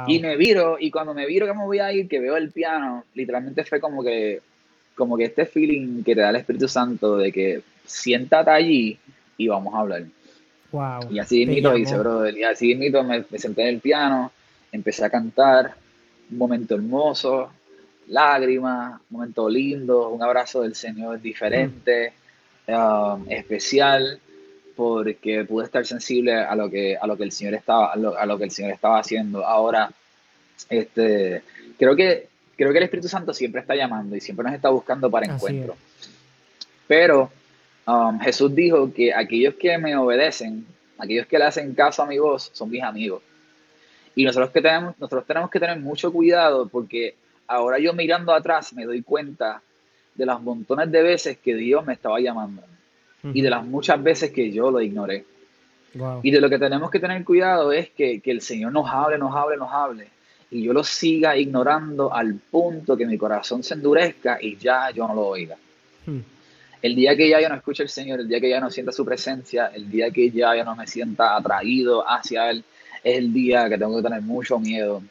Y 0.07 0.21
me 0.21 0.37
viro, 0.37 0.77
y 0.79 0.91
cuando 0.91 1.15
me 1.15 1.27
viro 1.27 1.47
que 1.47 1.55
me 1.55 1.65
voy 1.65 1.81
a 1.81 1.93
ir, 1.93 2.07
que 2.09 2.21
veo 2.21 2.37
el 2.37 2.51
piano, 2.51 3.05
literalmente 3.15 3.65
fue 3.65 3.81
como 3.81 4.05
que, 4.05 4.41
como 4.95 5.17
que 5.17 5.25
este 5.25 5.47
feeling 5.47 6.05
que 6.05 6.15
te 6.15 6.21
da 6.21 6.31
el 6.31 6.37
Espíritu 6.37 6.69
Santo 6.69 7.17
de 7.17 7.33
que 7.33 7.63
siéntate 7.85 8.51
allí 8.51 8.99
y 9.37 9.49
vamos 9.49 9.75
a 9.75 9.81
hablar. 9.81 10.05
Wow. 10.71 11.11
Y 11.11 11.19
así 11.19 11.45
mismo 11.47 11.77
hice, 11.77 11.99
bro. 11.99 12.29
Y 12.29 12.45
así 12.45 12.75
mismo 12.75 13.03
me, 13.03 13.25
me 13.29 13.39
senté 13.39 13.63
en 13.63 13.69
el 13.69 13.81
piano, 13.81 14.31
empecé 14.71 15.05
a 15.05 15.11
cantar, 15.11 15.75
un 16.31 16.39
momento 16.39 16.77
hermoso, 16.77 17.51
lágrimas, 18.09 19.01
un 19.11 19.17
momento 19.17 19.49
lindo, 19.49 20.11
un 20.11 20.23
abrazo 20.23 20.63
del 20.63 20.75
Señor 20.75 21.21
diferente, 21.21 22.13
mm. 22.69 22.73
um, 22.73 23.31
especial 23.31 24.21
porque 24.77 25.45
pude 25.45 25.65
estar 25.65 25.87
sensible 25.87 26.35
a 26.35 26.55
lo 26.55 26.71
que, 26.71 26.97
a 26.97 27.07
lo 27.07 27.17
que 27.17 27.25
el 27.25 27.33
Señor 27.33 27.55
estaba, 27.55 27.93
a 27.93 28.27
lo, 28.27 28.39
que 28.39 28.45
el 28.45 28.51
Señor 28.51 28.73
estaba 28.73 28.99
haciendo. 28.99 29.45
Ahora, 29.45 29.91
este, 30.69 31.43
creo 31.79 31.95
que, 31.95 32.29
creo 32.57 32.73
que 32.73 32.79
el 32.79 32.85
Espíritu 32.85 33.09
Santo 33.09 33.33
siempre 33.33 33.61
está 33.61 33.75
llamando 33.75 34.17
y 34.17 34.21
siempre 34.21 34.45
nos 34.45 34.55
está 34.55 34.71
buscando 34.71 35.11
para 35.11 35.33
encuentro. 35.33 35.77
Pero 36.87 37.31
um, 37.87 38.19
Jesús 38.21 38.55
dijo 38.55 38.93
que 38.93 39.15
aquellos 39.15 39.55
que 39.55 39.79
me 39.79 39.97
obedecen, 39.97 40.67
aquellos 40.99 41.27
que 41.27 41.39
le 41.39 41.45
hacen 41.45 41.75
caso 41.75 42.03
a 42.03 42.07
mi 42.07 42.19
voz, 42.19 42.51
son 42.53 42.71
mis 42.71 42.83
amigos. 42.83 43.23
Y 44.17 44.25
nosotros, 44.25 44.51
que 44.51 44.61
tenemos, 44.61 44.95
nosotros 44.99 45.27
tenemos 45.27 45.51
que 45.51 45.61
tener 45.61 45.79
mucho 45.81 46.13
cuidado 46.13 46.69
porque 46.69 47.15
ahora 47.47 47.79
yo 47.79 47.93
mirando 47.93 48.33
atrás 48.33 48.73
me 48.73 48.85
doy 48.85 49.03
cuenta 49.03 49.61
de 50.15 50.27
las 50.27 50.41
montones 50.41 50.91
de 50.91 51.03
veces 51.03 51.39
que 51.39 51.55
Dios 51.55 51.85
me 51.85 51.95
estaba 51.95 52.21
llamando 52.21 52.63
y 53.33 53.41
de 53.41 53.51
las 53.51 53.65
muchas 53.65 54.03
veces 54.03 54.31
que 54.31 54.51
yo 54.51 54.71
lo 54.71 54.81
ignoré. 54.81 55.25
Y 56.23 56.31
de 56.31 56.41
lo 56.41 56.51
que 56.51 56.59
tenemos 56.59 56.91
que 56.91 56.99
tener 56.99 57.23
cuidado 57.25 57.73
es 57.73 57.91
que, 57.91 58.21
que, 58.21 58.33
el 58.33 58.41
Señor 58.41 58.73
nos 58.73 58.89
hable, 58.91 59.17
nos 59.17 59.35
hable, 59.35 59.57
nos 59.57 59.73
hable. 59.73 60.09
Y 60.51 60.63
yo 60.63 60.73
lo 60.73 60.83
siga 60.83 61.37
ignorando 61.37 62.13
al 62.13 62.35
punto 62.35 62.97
que 62.97 63.07
mi 63.07 63.17
corazón 63.17 63.63
se 63.63 63.75
endurezca 63.75 64.39
y 64.41 64.57
ya 64.57 64.91
yo 64.91 65.07
no 65.07 65.15
lo 65.15 65.27
oiga. 65.29 65.57
Hmm. 66.05 66.21
El 66.83 66.97
día 66.97 67.17
que 67.17 67.29
ya 67.29 67.41
yo 67.41 67.49
no 67.49 67.55
escuche 67.55 67.83
al 67.83 67.89
Señor, 67.89 68.21
el 68.21 68.29
día 68.29 68.41
que 68.41 68.51
ya 68.51 68.61
no 68.61 68.71
sienta 68.71 68.93
su 68.93 69.05
presencia, 69.05 69.69
el 69.69 69.91
día 69.91 70.11
que 70.11 70.31
ya 70.31 70.55
yo 70.55 70.65
no 70.65 70.77
me 70.77 70.87
sienta 70.87 71.37
atraído 71.37 72.05
hacia 72.07 72.51
Él, 72.51 72.63
es 73.03 73.19
el 73.19 73.33
día 73.33 73.69
que 73.69 73.79
tengo 73.79 73.97
que 73.97 74.03
tener 74.03 74.21
mucho 74.21 74.59
miedo. 74.59 75.03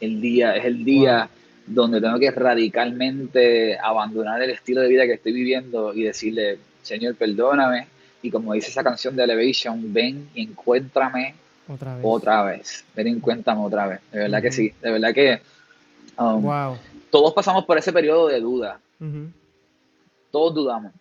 El 0.00 0.20
día, 0.20 0.56
es 0.56 0.64
el 0.64 0.84
día 0.84 1.28
donde 1.66 2.00
tengo 2.00 2.18
que 2.18 2.30
radicalmente 2.30 3.78
abandonar 3.78 4.42
el 4.42 4.50
estilo 4.50 4.80
de 4.80 4.88
vida 4.88 5.06
que 5.06 5.12
estoy 5.12 5.32
viviendo 5.32 5.94
y 5.94 6.02
decirle, 6.02 6.58
Señor, 6.84 7.16
perdóname. 7.16 7.88
Y 8.22 8.30
como 8.30 8.52
dice 8.52 8.70
esa 8.70 8.84
canción 8.84 9.16
de 9.16 9.24
Elevation, 9.24 9.92
ven 9.92 10.28
y 10.34 10.44
encuéntrame 10.44 11.34
otra 11.68 11.96
vez. 11.96 12.04
Otra 12.06 12.42
vez. 12.44 12.84
Ven 12.94 13.08
y 13.08 13.10
encuéntrame 13.10 13.60
otra 13.60 13.86
vez. 13.86 14.00
De 14.12 14.20
verdad 14.20 14.42
que 14.42 14.52
sí. 14.52 14.72
De 14.80 14.92
verdad 14.92 15.12
que 15.12 15.40
um, 16.18 16.76
todos 17.10 17.32
pasamos 17.32 17.64
por 17.64 17.76
ese 17.76 17.92
periodo 17.92 18.28
de 18.28 18.40
duda. 18.40 18.78
Todos 20.30 20.54
dudamos. 20.54 20.92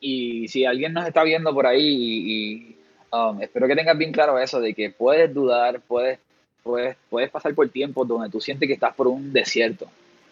Y 0.00 0.48
si 0.48 0.64
alguien 0.64 0.92
nos 0.92 1.06
está 1.06 1.22
viendo 1.22 1.52
por 1.54 1.66
ahí, 1.66 1.84
y, 1.84 2.76
um, 3.12 3.40
espero 3.40 3.66
que 3.66 3.76
tengas 3.76 3.96
bien 3.96 4.12
claro 4.12 4.38
eso, 4.38 4.60
de 4.60 4.74
que 4.74 4.90
puedes 4.90 5.32
dudar, 5.32 5.80
puedes, 5.80 6.18
puedes, 6.62 6.96
puedes 7.08 7.30
pasar 7.30 7.54
por 7.54 7.68
tiempos 7.68 8.06
donde 8.06 8.28
tú 8.28 8.40
sientes 8.40 8.66
que 8.66 8.74
estás 8.74 8.94
por 8.94 9.08
un 9.08 9.32
desierto. 9.32 9.86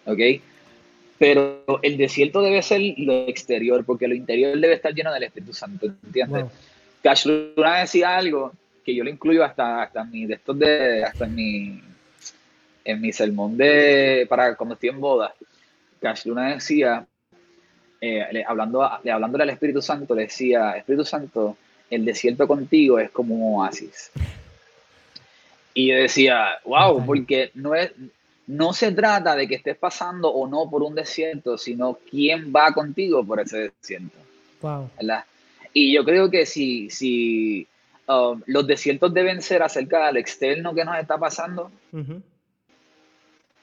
¿ok? 0.07 0.18
Pero 1.21 1.63
el 1.83 1.99
desierto 1.99 2.41
debe 2.41 2.63
ser 2.63 2.81
lo 2.97 3.29
exterior, 3.29 3.85
porque 3.85 4.09
lo 4.09 4.15
interior 4.15 4.59
debe 4.59 4.73
estar 4.73 4.95
lleno 4.95 5.13
del 5.13 5.25
Espíritu 5.25 5.53
Santo, 5.53 5.85
¿entiendes? 6.03 6.47
Cash 7.03 7.27
Luna 7.27 7.81
decía 7.81 8.17
algo 8.17 8.53
que 8.83 8.95
yo 8.95 9.05
lo 9.05 9.11
incluyo 9.11 9.45
hasta, 9.45 9.83
hasta 9.83 10.03
mi, 10.03 10.25
de 10.25 10.33
estos 10.33 10.59
de, 10.59 11.05
hasta 11.05 11.27
en 11.27 11.35
mi, 11.35 11.83
en 12.87 13.01
mi 13.03 13.13
sermón 13.13 13.59
de, 13.59 14.25
para 14.31 14.57
cuando 14.57 14.73
estoy 14.73 14.89
en 14.89 15.01
boda. 15.01 15.35
Cash 16.01 16.25
Luna 16.25 16.55
decía, 16.55 17.07
eh, 18.01 18.43
hablando, 18.47 18.83
hablándole 18.83 19.43
al 19.43 19.51
Espíritu 19.51 19.83
Santo, 19.83 20.15
le 20.15 20.23
decía, 20.23 20.73
Espíritu 20.73 21.05
Santo, 21.05 21.59
el 21.91 22.07
desierto 22.07 22.49
contigo 22.49 22.99
es 22.99 23.11
como 23.11 23.35
un 23.35 23.61
oasis. 23.61 24.11
Y 25.75 25.89
yo 25.89 25.97
decía, 25.97 26.61
wow, 26.65 27.05
porque 27.05 27.51
no 27.53 27.75
es, 27.75 27.93
no 28.51 28.73
se 28.73 28.91
trata 28.91 29.37
de 29.37 29.47
que 29.47 29.55
estés 29.55 29.77
pasando 29.77 30.29
o 30.29 30.49
no 30.49 30.69
por 30.69 30.83
un 30.83 30.93
desierto, 30.93 31.57
sino 31.57 31.99
quién 32.11 32.53
va 32.55 32.73
contigo 32.73 33.25
por 33.25 33.39
ese 33.39 33.71
desierto. 33.81 34.19
Wow. 34.61 34.91
Y 35.73 35.95
yo 35.95 36.05
creo 36.05 36.29
que 36.29 36.45
si, 36.47 36.91
si 36.91 37.69
um, 38.09 38.43
los 38.47 38.67
desiertos 38.67 39.15
deben 39.15 39.41
ser 39.41 39.63
acerca 39.63 40.07
del 40.07 40.17
externo 40.17 40.75
que 40.75 40.85
nos 40.85 40.99
está 40.99 41.17
pasando, 41.17 41.71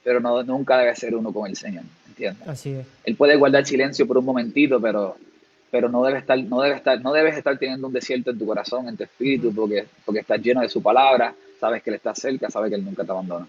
pero 0.05 0.21
no, 0.21 0.41
nunca 0.43 0.77
debe 0.77 0.95
ser 0.95 1.15
uno 1.15 1.33
con 1.33 1.49
el 1.49 1.57
Señor, 1.57 1.83
¿entiendes? 2.07 2.47
Así 2.47 2.71
es. 2.71 2.87
Él 3.03 3.17
puede 3.17 3.35
guardar 3.35 3.65
silencio 3.65 4.07
por 4.07 4.17
un 4.17 4.23
momentito, 4.23 4.79
pero, 4.79 5.17
pero 5.69 5.89
no, 5.89 6.01
debe 6.05 6.19
estar, 6.19 6.41
no, 6.41 6.61
debe 6.61 6.77
estar, 6.77 7.01
no 7.01 7.11
debes 7.11 7.35
estar 7.35 7.57
teniendo 7.59 7.87
un 7.87 7.93
desierto 7.93 8.31
en 8.31 8.39
tu 8.39 8.45
corazón, 8.45 8.87
en 8.87 8.95
tu 8.95 9.03
espíritu, 9.03 9.53
porque, 9.53 9.85
porque 10.05 10.21
estás 10.21 10.41
lleno 10.41 10.61
de 10.61 10.69
su 10.69 10.81
palabra, 10.81 11.35
sabes 11.59 11.83
que 11.83 11.89
Él 11.89 11.97
está 11.97 12.15
cerca, 12.15 12.49
sabes 12.49 12.69
que 12.69 12.77
Él 12.77 12.85
nunca 12.85 13.03
te 13.03 13.11
abandona. 13.11 13.47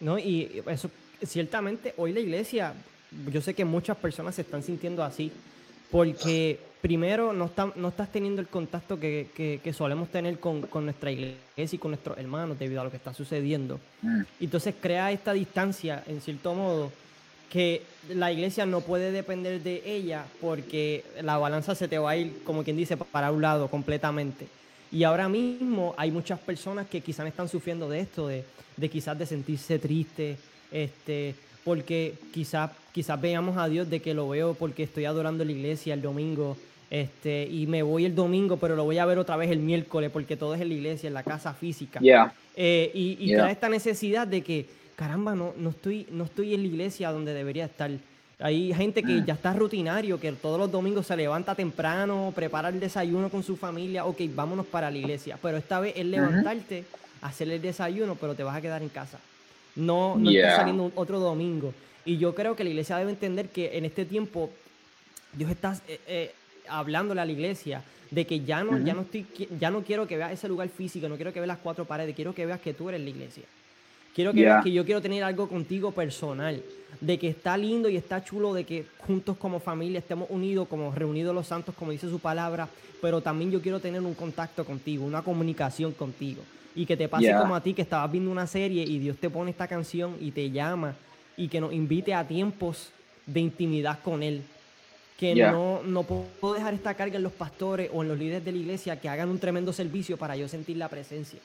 No, 0.00 0.18
y 0.18 0.62
eso, 0.66 0.90
ciertamente, 1.22 1.94
hoy 1.96 2.12
la 2.12 2.20
iglesia, 2.20 2.74
yo 3.30 3.40
sé 3.40 3.54
que 3.54 3.64
muchas 3.64 3.96
personas 3.96 4.34
se 4.34 4.42
están 4.42 4.62
sintiendo 4.62 5.04
así, 5.04 5.30
porque 5.90 6.58
primero 6.80 7.32
no, 7.32 7.50
no 7.76 7.88
estás 7.88 8.10
teniendo 8.10 8.40
el 8.40 8.48
contacto 8.48 8.98
que, 8.98 9.60
solemos 9.76 10.08
tener 10.08 10.38
con, 10.38 10.66
nuestra 10.84 11.10
iglesia 11.10 11.76
y 11.76 11.78
con 11.78 11.90
nuestros 11.90 12.16
hermanos 12.18 12.58
debido 12.58 12.80
a 12.80 12.84
lo 12.84 12.90
que 12.90 12.96
está 12.96 13.12
sucediendo. 13.12 13.78
Mm. 14.02 14.22
Entonces 14.40 14.74
crea 14.80 15.12
esta 15.12 15.32
distancia, 15.32 16.02
en 16.06 16.20
cierto 16.20 16.54
modo, 16.54 16.90
que 17.50 17.82
la 18.08 18.32
iglesia 18.32 18.64
no 18.64 18.80
puede 18.80 19.10
depender 19.10 19.60
de 19.62 19.82
ella 19.84 20.24
porque 20.40 21.04
la 21.20 21.36
balanza 21.36 21.74
se 21.74 21.88
te 21.88 21.98
va 21.98 22.10
a 22.10 22.16
ir, 22.16 22.42
como 22.44 22.62
quien 22.62 22.76
dice, 22.76 22.96
para 22.96 23.32
un 23.32 23.42
lado 23.42 23.68
completamente. 23.68 24.46
Y 24.92 25.04
ahora 25.04 25.28
mismo 25.28 25.94
hay 25.96 26.10
muchas 26.10 26.38
personas 26.40 26.88
que 26.88 27.00
quizás 27.00 27.26
están 27.26 27.48
sufriendo 27.48 27.88
de 27.88 28.00
esto, 28.00 28.26
de, 28.26 28.44
de 28.76 28.88
quizás 28.88 29.18
de 29.18 29.26
sentirse 29.26 29.78
triste, 29.78 30.36
este, 30.72 31.34
porque 31.64 32.14
quizás, 32.32 32.70
quizás 32.92 33.20
veamos 33.20 33.56
a 33.56 33.68
Dios 33.68 33.88
de 33.88 34.00
que 34.00 34.14
lo 34.14 34.28
veo 34.28 34.54
porque 34.54 34.82
estoy 34.82 35.04
adorando 35.04 35.44
la 35.44 35.52
iglesia 35.52 35.94
el 35.94 36.02
domingo, 36.02 36.56
este, 36.90 37.46
y 37.46 37.68
me 37.68 37.82
voy 37.82 38.04
el 38.04 38.16
domingo, 38.16 38.56
pero 38.56 38.74
lo 38.74 38.84
voy 38.84 38.98
a 38.98 39.06
ver 39.06 39.18
otra 39.18 39.36
vez 39.36 39.50
el 39.50 39.60
miércoles 39.60 40.10
porque 40.10 40.36
todo 40.36 40.54
es 40.54 40.60
en 40.60 40.68
la 40.68 40.74
iglesia, 40.74 41.06
en 41.06 41.14
la 41.14 41.22
casa 41.22 41.54
física. 41.54 42.00
Eh, 42.56 42.90
y 42.92 43.16
y 43.20 43.34
esta 43.34 43.68
necesidad 43.68 44.26
de 44.26 44.42
que, 44.42 44.66
caramba, 44.96 45.36
no, 45.36 45.54
no, 45.56 45.70
estoy, 45.70 46.08
no 46.10 46.24
estoy 46.24 46.54
en 46.54 46.62
la 46.62 46.66
iglesia 46.66 47.12
donde 47.12 47.32
debería 47.32 47.66
estar. 47.66 47.90
Hay 48.40 48.72
gente 48.72 49.02
que 49.02 49.20
mm. 49.20 49.24
ya 49.26 49.34
está 49.34 49.52
rutinario, 49.52 50.18
que 50.18 50.32
todos 50.32 50.58
los 50.58 50.72
domingos 50.72 51.06
se 51.06 51.16
levanta 51.16 51.54
temprano, 51.54 52.32
prepara 52.34 52.70
el 52.70 52.80
desayuno 52.80 53.28
con 53.28 53.42
su 53.42 53.56
familia, 53.56 54.06
ok, 54.06 54.22
vámonos 54.34 54.66
para 54.66 54.90
la 54.90 54.96
iglesia. 54.96 55.38
Pero 55.40 55.58
esta 55.58 55.78
vez 55.80 55.94
es 55.96 56.06
levantarte, 56.06 56.84
hacer 57.20 57.50
el 57.50 57.60
desayuno, 57.60 58.14
pero 58.14 58.34
te 58.34 58.42
vas 58.42 58.56
a 58.56 58.60
quedar 58.60 58.82
en 58.82 58.88
casa. 58.88 59.18
No, 59.76 60.16
no 60.16 60.30
estás 60.30 60.56
saliendo 60.56 60.90
otro 60.94 61.20
domingo. 61.20 61.74
Y 62.04 62.16
yo 62.16 62.34
creo 62.34 62.56
que 62.56 62.64
la 62.64 62.70
iglesia 62.70 62.96
debe 62.96 63.10
entender 63.10 63.50
que 63.50 63.76
en 63.76 63.84
este 63.84 64.04
tiempo 64.04 64.50
Dios 65.32 65.50
está 65.50 65.78
eh, 65.86 66.00
eh, 66.06 66.34
hablándole 66.68 67.20
a 67.20 67.24
la 67.24 67.32
iglesia 67.32 67.82
de 68.10 68.26
que 68.26 68.40
ya 68.40 68.64
no, 68.64 68.78
ya 68.78 68.94
no 68.94 69.02
estoy, 69.02 69.26
ya 69.58 69.70
no 69.70 69.82
quiero 69.82 70.06
que 70.06 70.16
veas 70.16 70.32
ese 70.32 70.48
lugar 70.48 70.68
físico, 70.68 71.08
no 71.08 71.16
quiero 71.16 71.32
que 71.32 71.40
veas 71.40 71.48
las 71.48 71.58
cuatro 71.58 71.84
paredes, 71.84 72.16
quiero 72.16 72.34
que 72.34 72.46
veas 72.46 72.60
que 72.60 72.74
tú 72.74 72.88
eres 72.88 73.00
la 73.00 73.10
iglesia. 73.10 73.44
Quiero 74.14 74.32
que 74.32 74.42
veas 74.42 74.64
que 74.64 74.72
yo 74.72 74.84
quiero 74.84 75.00
tener 75.00 75.22
algo 75.22 75.48
contigo 75.48 75.92
personal, 75.92 76.62
de 77.00 77.18
que 77.18 77.28
está 77.28 77.56
lindo 77.56 77.88
y 77.88 77.96
está 77.96 78.24
chulo, 78.24 78.52
de 78.52 78.64
que 78.64 78.84
juntos 79.06 79.36
como 79.36 79.60
familia 79.60 79.98
estemos 79.98 80.28
unidos, 80.30 80.68
como 80.68 80.92
reunidos 80.92 81.34
los 81.34 81.46
santos, 81.46 81.74
como 81.74 81.92
dice 81.92 82.08
su 82.08 82.18
palabra, 82.18 82.68
pero 83.00 83.20
también 83.20 83.50
yo 83.50 83.62
quiero 83.62 83.80
tener 83.80 84.00
un 84.00 84.14
contacto 84.14 84.64
contigo, 84.64 85.04
una 85.04 85.22
comunicación 85.22 85.92
contigo. 85.92 86.42
Y 86.74 86.86
que 86.86 86.96
te 86.96 87.08
pase 87.08 87.32
como 87.34 87.54
a 87.54 87.60
ti, 87.60 87.74
que 87.74 87.82
estabas 87.82 88.10
viendo 88.10 88.30
una 88.30 88.46
serie 88.46 88.84
y 88.84 88.98
Dios 88.98 89.16
te 89.16 89.30
pone 89.30 89.50
esta 89.50 89.66
canción 89.66 90.16
y 90.20 90.30
te 90.30 90.50
llama 90.50 90.94
y 91.36 91.48
que 91.48 91.60
nos 91.60 91.72
invite 91.72 92.14
a 92.14 92.26
tiempos 92.26 92.90
de 93.26 93.40
intimidad 93.40 93.98
con 94.02 94.22
Él. 94.22 94.42
Que 95.18 95.34
no, 95.34 95.82
no 95.82 96.02
puedo 96.04 96.54
dejar 96.54 96.72
esta 96.74 96.94
carga 96.94 97.16
en 97.16 97.22
los 97.22 97.32
pastores 97.32 97.90
o 97.92 98.02
en 98.02 98.08
los 98.08 98.18
líderes 98.18 98.44
de 98.44 98.52
la 98.52 98.58
iglesia 98.58 99.00
que 99.00 99.08
hagan 99.08 99.28
un 99.28 99.38
tremendo 99.38 99.72
servicio 99.72 100.16
para 100.16 100.36
yo 100.36 100.48
sentir 100.48 100.76
la 100.76 100.88
presencia. 100.88 101.40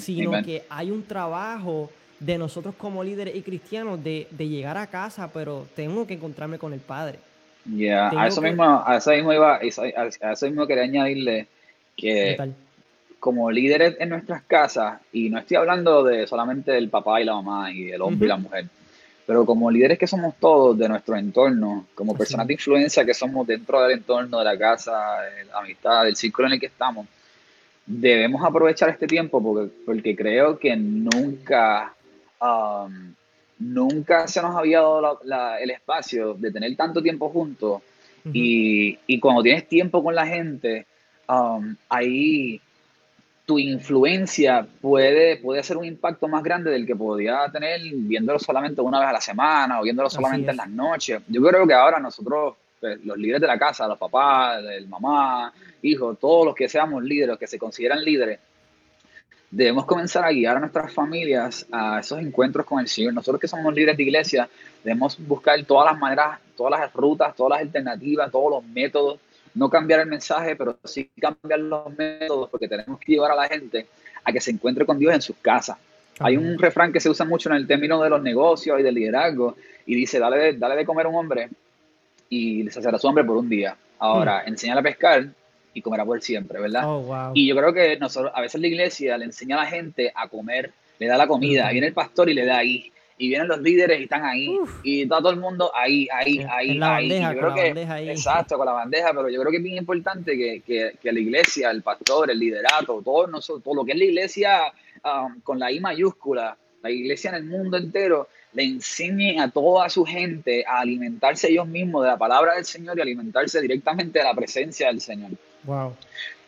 Sino 0.00 0.42
que 0.42 0.64
hay 0.68 0.90
un 0.90 1.02
trabajo 1.02 1.90
de 2.20 2.38
nosotros 2.38 2.74
como 2.76 3.04
líderes 3.04 3.36
y 3.36 3.42
cristianos 3.42 4.02
de, 4.02 4.26
llegar 4.38 4.76
a 4.76 4.86
casa, 4.88 5.30
pero 5.32 5.66
tengo 5.74 6.06
que 6.06 6.14
encontrarme 6.14 6.58
con 6.58 6.72
el 6.72 6.80
Padre. 6.80 7.18
Ya, 7.64 8.08
a 8.10 8.26
eso 8.26 8.40
mismo, 8.40 8.82
a 8.84 8.96
eso 8.96 9.10
mismo 9.10 9.32
iba, 9.32 9.56
a 9.56 10.32
eso 10.32 10.46
mismo 10.46 10.66
quería 10.66 10.84
añadirle 10.84 11.46
que 11.96 12.36
como 13.20 13.50
líderes 13.50 13.96
en 13.98 14.10
nuestras 14.10 14.42
casas, 14.42 15.00
y 15.12 15.28
no 15.28 15.38
estoy 15.38 15.56
hablando 15.56 16.04
de 16.04 16.26
solamente 16.26 16.70
del 16.70 16.88
papá 16.88 17.20
y 17.20 17.24
la 17.24 17.34
mamá 17.34 17.72
y 17.72 17.90
el 17.90 18.00
hombre 18.00 18.26
y 18.26 18.28
la 18.28 18.36
mujer, 18.36 18.66
pero 19.26 19.44
como 19.44 19.70
líderes 19.70 19.98
que 19.98 20.06
somos 20.06 20.36
todos 20.38 20.78
de 20.78 20.88
nuestro 20.88 21.16
entorno, 21.16 21.86
como 21.94 22.16
personas 22.16 22.46
de 22.46 22.54
influencia 22.54 23.04
que 23.04 23.14
somos 23.14 23.46
dentro 23.46 23.82
del 23.82 23.98
entorno 23.98 24.38
de 24.38 24.44
la 24.44 24.56
casa, 24.56 25.20
de 25.22 25.44
la 25.46 25.58
amistad, 25.58 26.04
del 26.04 26.16
círculo 26.16 26.46
en 26.46 26.54
el 26.54 26.60
que 26.60 26.66
estamos, 26.66 27.06
debemos 27.88 28.44
aprovechar 28.44 28.90
este 28.90 29.06
tiempo 29.06 29.42
porque, 29.42 29.72
porque 29.84 30.14
creo 30.14 30.58
que 30.58 30.76
nunca, 30.76 31.94
um, 32.40 33.14
nunca 33.58 34.28
se 34.28 34.42
nos 34.42 34.54
había 34.54 34.80
dado 34.80 35.20
el 35.58 35.70
espacio 35.70 36.34
de 36.34 36.52
tener 36.52 36.76
tanto 36.76 37.02
tiempo 37.02 37.30
juntos. 37.30 37.82
Y, 38.30 38.98
y, 39.06 39.18
cuando 39.18 39.42
tienes 39.42 39.66
tiempo 39.66 40.04
con 40.04 40.14
la 40.14 40.26
gente, 40.26 40.84
um, 41.28 41.74
ahí 41.88 42.60
tu 43.46 43.58
influencia 43.58 44.66
puede, 44.82 45.38
puede 45.38 45.60
hacer 45.60 45.78
un 45.78 45.86
impacto 45.86 46.28
más 46.28 46.42
grande 46.42 46.70
del 46.70 46.86
que 46.86 46.94
podía 46.94 47.50
tener 47.50 47.80
viéndolo 47.94 48.38
solamente 48.38 48.82
una 48.82 49.00
vez 49.00 49.08
a 49.08 49.12
la 49.14 49.20
semana 49.22 49.80
o 49.80 49.84
viéndolo 49.84 50.10
solamente 50.10 50.50
en 50.50 50.58
las 50.58 50.68
noches. 50.68 51.22
Yo 51.26 51.42
creo 51.42 51.66
que 51.66 51.72
ahora 51.72 51.98
nosotros, 51.98 52.56
pues, 52.80 53.04
los 53.04 53.16
líderes 53.16 53.40
de 53.40 53.46
la 53.46 53.58
casa, 53.58 53.88
los 53.88 53.98
papás, 53.98 54.62
el 54.64 54.88
mamá, 54.88 55.52
hijos, 55.82 56.18
todos 56.18 56.46
los 56.46 56.54
que 56.54 56.68
seamos 56.68 57.02
líderes, 57.02 57.28
los 57.28 57.38
que 57.38 57.46
se 57.46 57.58
consideran 57.58 58.02
líderes, 58.04 58.40
debemos 59.50 59.86
comenzar 59.86 60.24
a 60.24 60.30
guiar 60.30 60.56
a 60.56 60.60
nuestras 60.60 60.92
familias 60.92 61.66
a 61.72 62.00
esos 62.00 62.18
encuentros 62.20 62.66
con 62.66 62.80
el 62.80 62.88
Señor. 62.88 63.14
Nosotros 63.14 63.40
que 63.40 63.48
somos 63.48 63.74
líderes 63.74 63.96
de 63.96 64.02
iglesia, 64.02 64.48
debemos 64.84 65.18
buscar 65.18 65.62
todas 65.64 65.90
las 65.90 65.98
maneras, 66.00 66.38
todas 66.56 66.78
las 66.78 66.92
rutas, 66.92 67.34
todas 67.34 67.50
las 67.50 67.60
alternativas, 67.60 68.30
todos 68.30 68.50
los 68.50 68.64
métodos 68.64 69.20
no 69.58 69.68
cambiar 69.68 70.00
el 70.00 70.06
mensaje, 70.06 70.56
pero 70.56 70.78
sí 70.84 71.10
cambiar 71.20 71.60
los 71.60 71.96
métodos, 71.96 72.48
porque 72.48 72.68
tenemos 72.68 72.98
que 73.00 73.12
llevar 73.12 73.32
a 73.32 73.34
la 73.34 73.48
gente 73.48 73.86
a 74.24 74.32
que 74.32 74.40
se 74.40 74.52
encuentre 74.52 74.86
con 74.86 74.98
Dios 74.98 75.12
en 75.12 75.20
sus 75.20 75.36
casas. 75.36 75.76
Hay 76.20 76.36
un 76.36 76.58
refrán 76.58 76.92
que 76.92 77.00
se 77.00 77.10
usa 77.10 77.24
mucho 77.24 77.48
en 77.50 77.56
el 77.56 77.66
término 77.66 78.02
de 78.02 78.10
los 78.10 78.22
negocios 78.22 78.78
y 78.78 78.82
del 78.82 78.94
liderazgo, 78.94 79.56
y 79.86 79.94
dice, 79.94 80.18
dale, 80.18 80.54
dale 80.54 80.76
de 80.76 80.84
comer 80.84 81.06
a 81.06 81.08
un 81.08 81.16
hombre 81.16 81.48
y 82.28 82.62
les 82.62 82.76
hacerá 82.76 82.98
su 82.98 83.06
hombre 83.06 83.24
por 83.24 83.36
un 83.36 83.48
día. 83.48 83.76
Ahora, 83.98 84.42
mm. 84.44 84.48
enseñale 84.48 84.80
a 84.80 84.82
pescar 84.82 85.28
y 85.74 85.82
comerá 85.82 86.04
por 86.04 86.20
siempre, 86.22 86.60
¿verdad? 86.60 86.82
Oh, 86.86 87.32
y 87.34 87.46
yo 87.46 87.56
creo 87.56 87.72
que 87.72 87.96
nosotros, 87.98 88.32
a 88.34 88.40
veces 88.40 88.60
la 88.60 88.66
iglesia 88.66 89.18
le 89.18 89.26
enseña 89.26 89.56
a 89.56 89.64
la 89.64 89.70
gente 89.70 90.12
a 90.14 90.28
comer, 90.28 90.72
le 90.98 91.06
da 91.06 91.16
la 91.16 91.26
comida, 91.26 91.70
viene 91.70 91.88
el 91.88 91.94
pastor 91.94 92.28
y 92.28 92.34
le 92.34 92.44
da 92.44 92.58
ahí 92.58 92.92
y 93.18 93.28
vienen 93.28 93.48
los 93.48 93.60
líderes 93.60 94.00
y 94.00 94.04
están 94.04 94.24
ahí 94.24 94.56
y 94.84 95.02
está 95.02 95.18
todo 95.18 95.30
el 95.30 95.40
mundo 95.40 95.72
ahí, 95.74 96.08
ahí, 96.12 96.38
ahí, 96.48 96.78
ahí. 96.80 97.36
creo 97.36 97.54
que, 97.54 98.10
Exacto, 98.10 98.56
con 98.56 98.66
la 98.66 98.72
bandeja, 98.72 99.10
pero 99.10 99.28
yo 99.28 99.40
creo 99.40 99.50
que 99.50 99.56
es 99.58 99.62
bien 99.62 99.76
importante 99.76 100.36
que, 100.38 100.62
que, 100.64 100.96
que 101.00 101.12
la 101.12 101.18
iglesia, 101.18 101.70
el 101.70 101.82
pastor, 101.82 102.30
el 102.30 102.38
liderato, 102.38 103.02
todo, 103.04 103.26
nosotros, 103.26 103.64
todo 103.64 103.74
lo 103.74 103.84
que 103.84 103.92
es 103.92 103.98
la 103.98 104.04
iglesia 104.04 104.72
um, 105.04 105.40
con 105.40 105.58
la 105.58 105.70
I 105.72 105.80
mayúscula, 105.80 106.56
la 106.82 106.90
iglesia 106.90 107.30
en 107.30 107.36
el 107.36 107.44
mundo 107.44 107.76
entero, 107.76 108.28
le 108.52 108.64
enseñe 108.64 109.38
a 109.40 109.50
toda 109.50 109.88
su 109.88 110.04
gente 110.04 110.64
a 110.66 110.80
alimentarse 110.80 111.50
ellos 111.50 111.66
mismos 111.66 112.02
de 112.02 112.08
la 112.08 112.18
palabra 112.18 112.54
del 112.54 112.64
Señor 112.64 112.98
y 112.98 113.02
alimentarse 113.02 113.60
directamente 113.60 114.18
de 114.18 114.24
la 114.24 114.34
presencia 114.34 114.88
del 114.88 115.00
Señor. 115.00 115.32
Wow. 115.64 115.94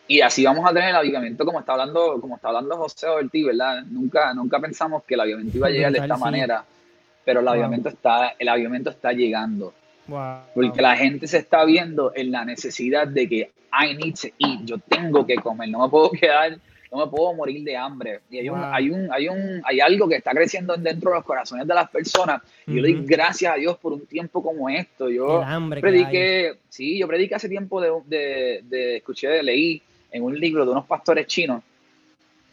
Y 0.07 0.21
así 0.21 0.43
vamos 0.43 0.69
a 0.69 0.73
tener 0.73 0.89
el 0.89 0.95
avivamiento 0.95 1.45
como 1.45 1.59
está 1.59 1.73
hablando, 1.73 2.19
como 2.19 2.35
está 2.35 2.49
hablando 2.49 2.75
José 2.77 3.07
Ortiz, 3.07 3.45
¿verdad? 3.45 3.83
Nunca, 3.83 4.33
nunca 4.33 4.59
pensamos 4.59 5.03
que 5.03 5.13
el 5.13 5.21
avivamiento 5.21 5.57
iba 5.57 5.67
a 5.67 5.69
llegar 5.69 5.91
de 5.91 5.99
esta 5.99 6.17
manera, 6.17 6.65
pero 7.23 7.39
el 7.39 7.47
avivamiento 7.47 7.89
está, 7.89 8.33
el 8.37 8.49
avivamiento 8.49 8.89
está 8.89 9.13
llegando. 9.13 9.73
Porque 10.53 10.81
la 10.81 10.97
gente 10.97 11.27
se 11.27 11.37
está 11.37 11.63
viendo 11.63 12.11
en 12.13 12.31
la 12.31 12.43
necesidad 12.43 13.07
de 13.07 13.29
que 13.29 13.51
I 13.71 13.95
need 13.95 14.15
to 14.15 14.27
eat, 14.37 14.65
yo 14.65 14.77
tengo 14.79 15.25
que 15.25 15.35
comer, 15.35 15.69
no 15.69 15.83
me 15.83 15.89
puedo 15.89 16.11
quedar 16.11 16.57
no 16.91 17.05
me 17.05 17.07
puedo 17.07 17.33
morir 17.33 17.63
de 17.63 17.77
hambre. 17.77 18.19
Y 18.29 18.39
hay, 18.39 18.49
un, 18.49 18.61
hay, 18.61 18.89
un, 18.89 19.11
hay, 19.11 19.29
un, 19.29 19.61
hay 19.63 19.79
algo 19.79 20.09
que 20.09 20.15
está 20.15 20.31
creciendo 20.31 20.75
dentro 20.75 21.11
de 21.11 21.17
los 21.17 21.25
corazones 21.25 21.65
de 21.65 21.73
las 21.73 21.89
personas. 21.89 22.41
Y 22.67 22.75
yo 22.75 22.81
le 22.81 22.93
doy 22.93 23.05
gracias 23.05 23.53
a 23.53 23.55
Dios 23.55 23.77
por 23.77 23.93
un 23.93 24.05
tiempo 24.05 24.43
como 24.43 24.69
esto. 24.69 25.09
Yo 25.09 25.41
prediqué, 25.69 26.57
sí, 26.67 26.99
yo 26.99 27.07
prediqué 27.07 27.35
hace 27.35 27.47
tiempo 27.47 27.79
de, 27.79 27.91
de, 28.05 28.63
de, 28.65 28.97
escuché, 28.97 29.41
leí 29.41 29.81
en 30.11 30.23
un 30.23 30.37
libro 30.37 30.65
de 30.65 30.71
unos 30.71 30.85
pastores 30.85 31.25
chinos 31.27 31.63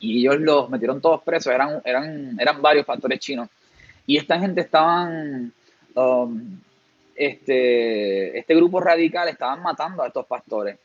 y 0.00 0.20
ellos 0.20 0.38
los 0.38 0.70
metieron 0.70 1.00
todos 1.00 1.22
presos, 1.22 1.52
eran, 1.52 1.82
eran, 1.84 2.38
eran 2.40 2.62
varios 2.62 2.86
pastores 2.86 3.18
chinos. 3.18 3.48
Y 4.06 4.16
esta 4.16 4.38
gente 4.38 4.60
estaban, 4.60 5.52
um, 5.94 6.60
este, 7.16 8.38
este 8.38 8.54
grupo 8.54 8.78
radical 8.78 9.28
estaban 9.28 9.62
matando 9.62 10.04
a 10.04 10.06
estos 10.06 10.24
pastores 10.26 10.78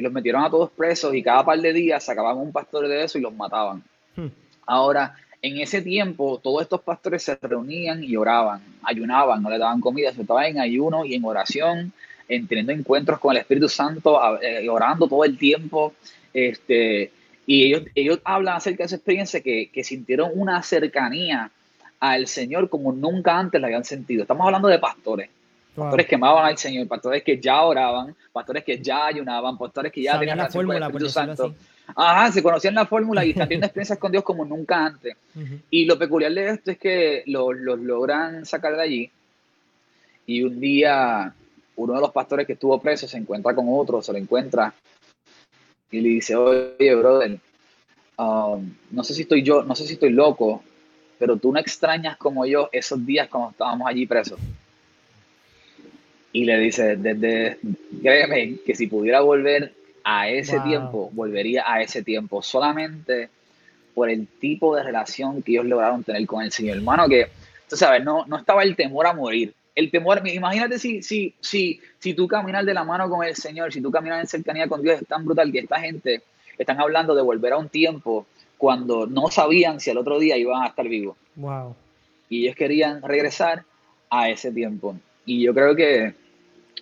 y 0.00 0.02
los 0.02 0.12
metieron 0.12 0.42
a 0.42 0.50
todos 0.50 0.70
presos 0.70 1.14
y 1.14 1.22
cada 1.22 1.44
par 1.44 1.60
de 1.60 1.72
días 1.74 2.02
sacaban 2.02 2.38
un 2.38 2.50
pastor 2.50 2.88
de 2.88 3.04
eso 3.04 3.18
y 3.18 3.20
los 3.20 3.34
mataban. 3.34 3.82
Hmm. 4.16 4.28
Ahora, 4.66 5.14
en 5.42 5.58
ese 5.58 5.82
tiempo, 5.82 6.40
todos 6.42 6.62
estos 6.62 6.80
pastores 6.80 7.22
se 7.22 7.36
reunían 7.36 8.02
y 8.02 8.16
oraban, 8.16 8.62
ayunaban, 8.82 9.42
no 9.42 9.50
le 9.50 9.58
daban 9.58 9.80
comida, 9.80 10.12
se 10.12 10.22
estaban 10.22 10.46
en 10.46 10.58
ayuno 10.58 11.04
y 11.04 11.14
en 11.14 11.24
oración, 11.24 11.92
en 12.28 12.46
teniendo 12.46 12.72
encuentros 12.72 13.18
con 13.18 13.32
el 13.32 13.42
Espíritu 13.42 13.68
Santo, 13.68 14.18
eh, 14.40 14.66
orando 14.70 15.06
todo 15.06 15.24
el 15.24 15.36
tiempo. 15.36 15.92
Este, 16.32 17.12
y 17.46 17.64
ellos, 17.66 17.82
ellos 17.94 18.20
hablan 18.24 18.56
acerca 18.56 18.84
de 18.84 18.86
esa 18.86 18.96
experiencia 18.96 19.40
que, 19.40 19.68
que 19.70 19.84
sintieron 19.84 20.30
una 20.34 20.62
cercanía 20.62 21.50
al 21.98 22.26
Señor 22.26 22.70
como 22.70 22.92
nunca 22.92 23.38
antes 23.38 23.60
la 23.60 23.66
habían 23.66 23.84
sentido. 23.84 24.22
Estamos 24.22 24.46
hablando 24.46 24.68
de 24.68 24.78
pastores. 24.78 25.28
Pastores 25.80 26.06
que 26.06 26.14
amaban 26.14 26.44
al 26.44 26.58
Señor, 26.58 26.86
pastores 26.86 27.22
que 27.22 27.40
ya 27.40 27.62
oraban, 27.62 28.14
pastores 28.32 28.62
que 28.64 28.78
ya 28.80 29.06
ayunaban, 29.06 29.56
pastores 29.56 29.90
que 29.90 30.02
ya 30.02 30.18
tenían 30.18 30.36
la 30.36 30.50
fórmula, 30.50 30.90
Santo. 31.08 31.54
Ajá, 31.96 32.30
se 32.30 32.42
conocían 32.42 32.74
la 32.74 32.84
fórmula 32.84 33.24
y 33.24 33.30
están 33.30 33.48
teniendo 33.48 33.66
experiencias 33.68 33.98
con 33.98 34.12
Dios 34.12 34.22
como 34.22 34.44
nunca 34.44 34.84
antes. 34.84 35.16
Y 35.70 35.86
lo 35.86 35.98
peculiar 35.98 36.32
de 36.32 36.50
esto 36.50 36.70
es 36.72 36.78
que 36.78 37.22
los, 37.26 37.56
logran 37.56 38.44
sacar 38.44 38.76
de 38.76 38.82
allí. 38.82 39.10
Y 40.26 40.42
un 40.42 40.60
día, 40.60 41.32
uno 41.76 41.94
de 41.94 42.00
los 42.00 42.10
pastores 42.12 42.46
que 42.46 42.52
estuvo 42.52 42.78
preso 42.78 43.08
se 43.08 43.16
encuentra 43.16 43.54
con 43.54 43.66
otro, 43.68 44.02
se 44.02 44.12
lo 44.12 44.18
encuentra 44.18 44.74
y 45.90 46.00
le 46.00 46.08
dice: 46.10 46.36
Oye, 46.36 46.94
brother, 46.94 47.38
um, 48.18 48.70
no 48.90 49.02
sé 49.02 49.14
si 49.14 49.22
estoy 49.22 49.42
yo, 49.42 49.62
no 49.62 49.74
sé 49.74 49.86
si 49.86 49.94
estoy 49.94 50.10
loco, 50.10 50.62
pero 51.18 51.36
tú 51.36 51.50
no 51.52 51.58
extrañas 51.58 52.18
como 52.18 52.44
yo 52.44 52.68
esos 52.70 53.04
días 53.04 53.28
cuando 53.28 53.50
estábamos 53.50 53.88
allí 53.88 54.06
presos. 54.06 54.38
Y 56.32 56.44
le 56.44 56.58
dice, 56.58 56.96
desde, 56.96 57.58
créeme, 58.02 58.56
que 58.64 58.74
si 58.74 58.86
pudiera 58.86 59.20
volver 59.20 59.72
a 60.04 60.28
ese 60.28 60.60
tiempo, 60.60 61.10
volvería 61.12 61.64
a 61.66 61.82
ese 61.82 62.02
tiempo, 62.02 62.42
solamente 62.42 63.28
por 63.94 64.08
el 64.08 64.26
tipo 64.26 64.76
de 64.76 64.82
relación 64.82 65.42
que 65.42 65.52
ellos 65.52 65.66
lograron 65.66 66.04
tener 66.04 66.24
con 66.26 66.42
el 66.42 66.52
Señor. 66.52 66.76
Hermano, 66.78 67.08
que, 67.08 67.28
tú 67.68 67.76
sabes, 67.76 68.04
no, 68.04 68.24
no 68.26 68.38
estaba 68.38 68.62
el 68.62 68.76
temor 68.76 69.06
a 69.06 69.12
morir. 69.12 69.52
El 69.74 69.90
temor, 69.90 70.26
imagínate 70.26 70.78
si, 70.78 71.02
si, 71.02 71.34
si, 71.40 71.80
si 71.98 72.14
tú 72.14 72.28
caminas 72.28 72.64
de 72.64 72.74
la 72.74 72.84
mano 72.84 73.08
con 73.08 73.24
el 73.24 73.34
Señor, 73.34 73.72
si 73.72 73.80
tú 73.80 73.90
caminas 73.90 74.20
en 74.20 74.26
cercanía 74.26 74.68
con 74.68 74.82
Dios, 74.82 75.00
es 75.00 75.08
tan 75.08 75.24
brutal 75.24 75.50
que 75.50 75.60
esta 75.60 75.80
gente 75.80 76.22
están 76.58 76.80
hablando 76.80 77.14
de 77.14 77.22
volver 77.22 77.52
a 77.52 77.58
un 77.58 77.68
tiempo 77.68 78.26
cuando 78.58 79.06
no 79.06 79.30
sabían 79.30 79.80
si 79.80 79.90
al 79.90 79.98
otro 79.98 80.18
día 80.18 80.36
iban 80.36 80.62
a 80.62 80.68
estar 80.68 80.86
vivos. 80.86 81.16
Wow. 81.36 81.74
Y 82.28 82.44
ellos 82.44 82.56
querían 82.56 83.02
regresar 83.02 83.64
a 84.10 84.28
ese 84.28 84.52
tiempo. 84.52 84.96
Y 85.24 85.42
yo 85.42 85.54
creo 85.54 85.74
que 85.74 86.14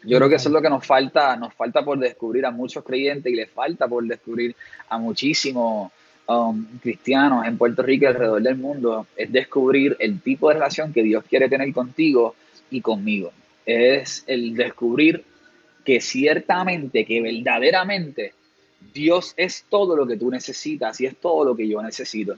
yo 0.04 0.18
creo 0.18 0.28
que 0.28 0.36
eso 0.36 0.48
es 0.48 0.52
lo 0.52 0.62
que 0.62 0.70
nos 0.70 0.86
falta, 0.86 1.36
nos 1.36 1.54
falta 1.54 1.84
por 1.84 1.98
descubrir 1.98 2.46
a 2.46 2.50
muchos 2.50 2.84
creyentes 2.84 3.32
y 3.32 3.36
le 3.36 3.46
falta 3.46 3.88
por 3.88 4.04
descubrir 4.04 4.54
a 4.88 4.98
muchísimos 4.98 5.90
um, 6.26 6.66
cristianos 6.80 7.46
en 7.46 7.58
Puerto 7.58 7.82
Rico 7.82 8.04
y 8.04 8.08
alrededor 8.08 8.42
del 8.42 8.56
mundo, 8.56 9.06
es 9.16 9.30
descubrir 9.32 9.96
el 9.98 10.20
tipo 10.20 10.48
de 10.48 10.54
relación 10.54 10.92
que 10.92 11.02
Dios 11.02 11.24
quiere 11.28 11.48
tener 11.48 11.72
contigo 11.72 12.34
y 12.70 12.80
conmigo. 12.80 13.32
Es 13.66 14.24
el 14.26 14.54
descubrir 14.54 15.24
que 15.84 16.00
ciertamente, 16.00 17.04
que 17.04 17.20
verdaderamente 17.20 18.32
Dios 18.92 19.34
es 19.36 19.64
todo 19.68 19.96
lo 19.96 20.06
que 20.06 20.16
tú 20.16 20.30
necesitas 20.30 21.00
y 21.00 21.06
es 21.06 21.16
todo 21.16 21.44
lo 21.44 21.56
que 21.56 21.68
yo 21.68 21.82
necesito. 21.82 22.36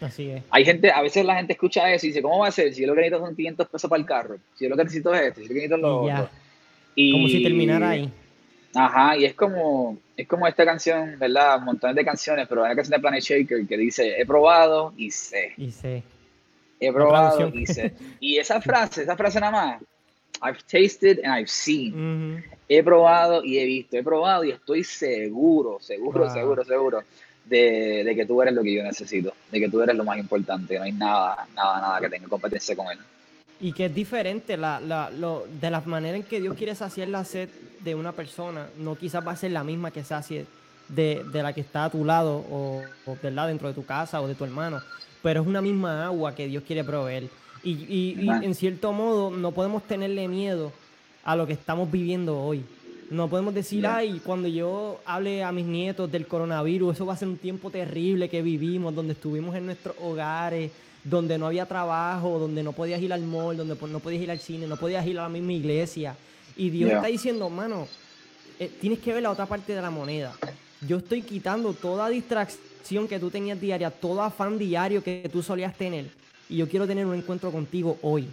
Así 0.00 0.30
es. 0.30 0.42
Hay 0.50 0.64
gente, 0.64 0.90
a 0.90 1.02
veces 1.02 1.24
la 1.24 1.36
gente 1.36 1.52
escucha 1.52 1.92
eso 1.92 2.06
y 2.06 2.10
dice, 2.10 2.22
¿cómo 2.22 2.38
va 2.38 2.48
a 2.48 2.52
ser? 2.52 2.72
Si 2.72 2.80
yo 2.82 2.86
lo 2.86 2.94
que 2.94 3.00
necesito 3.00 3.24
son 3.24 3.36
500 3.36 3.68
pesos 3.68 3.90
para 3.90 4.00
el 4.00 4.06
carro, 4.06 4.36
si 4.54 4.64
yo 4.64 4.70
lo 4.70 4.76
que 4.76 4.84
necesito 4.84 5.12
es 5.14 5.20
esto, 5.20 5.40
si 5.40 5.48
yo 5.48 5.48
lo 5.48 5.60
que 5.60 5.68
necesito 5.68 5.76
es 5.76 5.82
lo 5.82 6.00
otro. 6.02 6.30
Como 6.94 7.28
si 7.28 7.42
terminara 7.42 7.90
ahí. 7.90 8.12
Ajá, 8.74 9.16
y 9.16 9.24
es 9.24 9.34
como, 9.34 9.98
es 10.16 10.28
como 10.28 10.46
esta 10.46 10.64
canción, 10.64 11.16
¿verdad? 11.18 11.58
Un 11.58 11.64
montón 11.64 11.94
de 11.94 12.04
canciones, 12.04 12.46
pero 12.48 12.62
hay 12.62 12.68
una 12.68 12.76
canción 12.76 12.96
de 12.96 13.00
Planet 13.00 13.22
Shaker 13.22 13.66
que 13.66 13.76
dice, 13.76 14.20
he 14.20 14.24
probado 14.24 14.92
y 14.96 15.10
sé. 15.10 15.54
Y 15.56 15.72
sé. 15.72 16.02
He 16.78 16.92
probado 16.92 17.50
y 17.52 17.66
sé. 17.66 17.94
Y 18.20 18.38
esa 18.38 18.60
frase, 18.60 19.02
esa 19.02 19.16
frase 19.16 19.40
nada 19.40 19.52
más, 19.52 19.82
I've 20.42 20.62
tasted 20.70 21.20
and 21.24 21.36
I've 21.36 21.50
seen. 21.50 22.44
He 22.68 22.82
probado 22.82 23.42
y 23.44 23.58
he 23.58 23.64
visto, 23.64 23.96
he 23.96 24.02
probado 24.02 24.44
y 24.44 24.50
estoy 24.52 24.84
seguro, 24.84 25.78
seguro, 25.80 26.30
seguro, 26.32 26.64
seguro 26.64 27.02
de, 27.44 28.04
de, 28.04 28.14
que 28.14 28.26
tú 28.26 28.40
eres 28.40 28.54
lo 28.54 28.62
que 28.62 28.72
yo 28.72 28.82
necesito, 28.82 29.34
de 29.50 29.60
que 29.60 29.68
tú 29.68 29.82
eres 29.82 29.96
lo 29.96 30.04
más 30.04 30.18
importante, 30.18 30.78
no 30.78 30.84
hay 30.84 30.92
nada, 30.92 31.46
nada, 31.54 31.80
nada 31.80 32.00
que 32.00 32.08
tenga 32.08 32.28
competencia 32.28 32.76
con 32.76 32.86
él. 32.88 32.98
Y 33.60 33.72
que 33.72 33.86
es 33.86 33.94
diferente 33.94 34.56
la, 34.56 34.80
la, 34.80 35.10
lo, 35.10 35.46
de 35.60 35.70
la 35.70 35.80
manera 35.82 36.16
en 36.16 36.22
que 36.22 36.40
Dios 36.40 36.56
quiere 36.56 36.74
saciar 36.74 37.08
la 37.08 37.24
sed 37.24 37.48
de 37.80 37.94
una 37.94 38.12
persona. 38.12 38.68
No 38.78 38.96
quizás 38.96 39.26
va 39.26 39.32
a 39.32 39.36
ser 39.36 39.50
la 39.50 39.64
misma 39.64 39.90
que 39.90 40.02
sacie 40.02 40.46
de, 40.88 41.24
de 41.30 41.42
la 41.42 41.52
que 41.52 41.60
está 41.60 41.84
a 41.84 41.90
tu 41.90 42.04
lado 42.04 42.44
o, 42.50 42.82
o 43.06 43.16
dentro 43.22 43.68
de 43.68 43.74
tu 43.74 43.84
casa 43.84 44.20
o 44.20 44.28
de 44.28 44.34
tu 44.34 44.44
hermano. 44.44 44.80
Pero 45.22 45.42
es 45.42 45.46
una 45.46 45.60
misma 45.60 46.06
agua 46.06 46.34
que 46.34 46.46
Dios 46.46 46.64
quiere 46.66 46.84
proveer. 46.84 47.28
Y, 47.62 47.72
y, 47.72 48.28
en 48.28 48.54
cierto 48.54 48.92
modo 48.92 49.30
no 49.30 49.52
podemos 49.52 49.82
tenerle 49.82 50.26
miedo 50.28 50.72
a 51.24 51.36
lo 51.36 51.46
que 51.46 51.52
estamos 51.52 51.90
viviendo 51.90 52.40
hoy. 52.40 52.64
No 53.10 53.28
podemos 53.28 53.52
decir, 53.52 53.86
ay, 53.86 54.20
cuando 54.24 54.46
yo 54.48 55.00
hable 55.04 55.42
a 55.42 55.50
mis 55.50 55.66
nietos 55.66 56.10
del 56.10 56.26
coronavirus, 56.26 56.94
eso 56.94 57.06
va 57.06 57.14
a 57.14 57.16
ser 57.16 57.28
un 57.28 57.38
tiempo 57.38 57.68
terrible 57.70 58.28
que 58.28 58.40
vivimos, 58.40 58.94
donde 58.94 59.14
estuvimos 59.14 59.54
en 59.56 59.66
nuestros 59.66 59.96
hogares, 60.00 60.70
donde 61.04 61.38
no 61.38 61.46
había 61.46 61.66
trabajo, 61.66 62.38
donde 62.38 62.62
no 62.62 62.72
podías 62.72 63.00
ir 63.00 63.12
al 63.12 63.22
mall, 63.22 63.56
donde 63.56 63.74
no 63.74 64.00
podías 64.00 64.22
ir 64.22 64.30
al 64.30 64.38
cine, 64.38 64.66
no 64.66 64.76
podías 64.76 65.06
ir 65.06 65.18
a 65.18 65.22
la 65.22 65.28
misma 65.28 65.52
iglesia. 65.52 66.16
Y 66.56 66.70
Dios 66.70 66.90
está 66.90 67.06
diciendo, 67.06 67.48
mano, 67.48 67.88
eh, 68.58 68.70
tienes 68.80 68.98
que 68.98 69.12
ver 69.12 69.22
la 69.22 69.30
otra 69.30 69.46
parte 69.46 69.74
de 69.74 69.80
la 69.80 69.90
moneda. 69.90 70.34
Yo 70.86 70.98
estoy 70.98 71.22
quitando 71.22 71.72
toda 71.72 72.08
distracción 72.08 73.08
que 73.08 73.18
tú 73.18 73.30
tenías 73.30 73.60
diaria, 73.60 73.90
todo 73.90 74.22
afán 74.22 74.58
diario 74.58 75.02
que 75.02 75.28
tú 75.32 75.42
solías 75.42 75.76
tener. 75.76 76.10
Y 76.48 76.56
yo 76.56 76.68
quiero 76.68 76.86
tener 76.86 77.06
un 77.06 77.14
encuentro 77.14 77.50
contigo 77.50 77.98
hoy. 78.02 78.28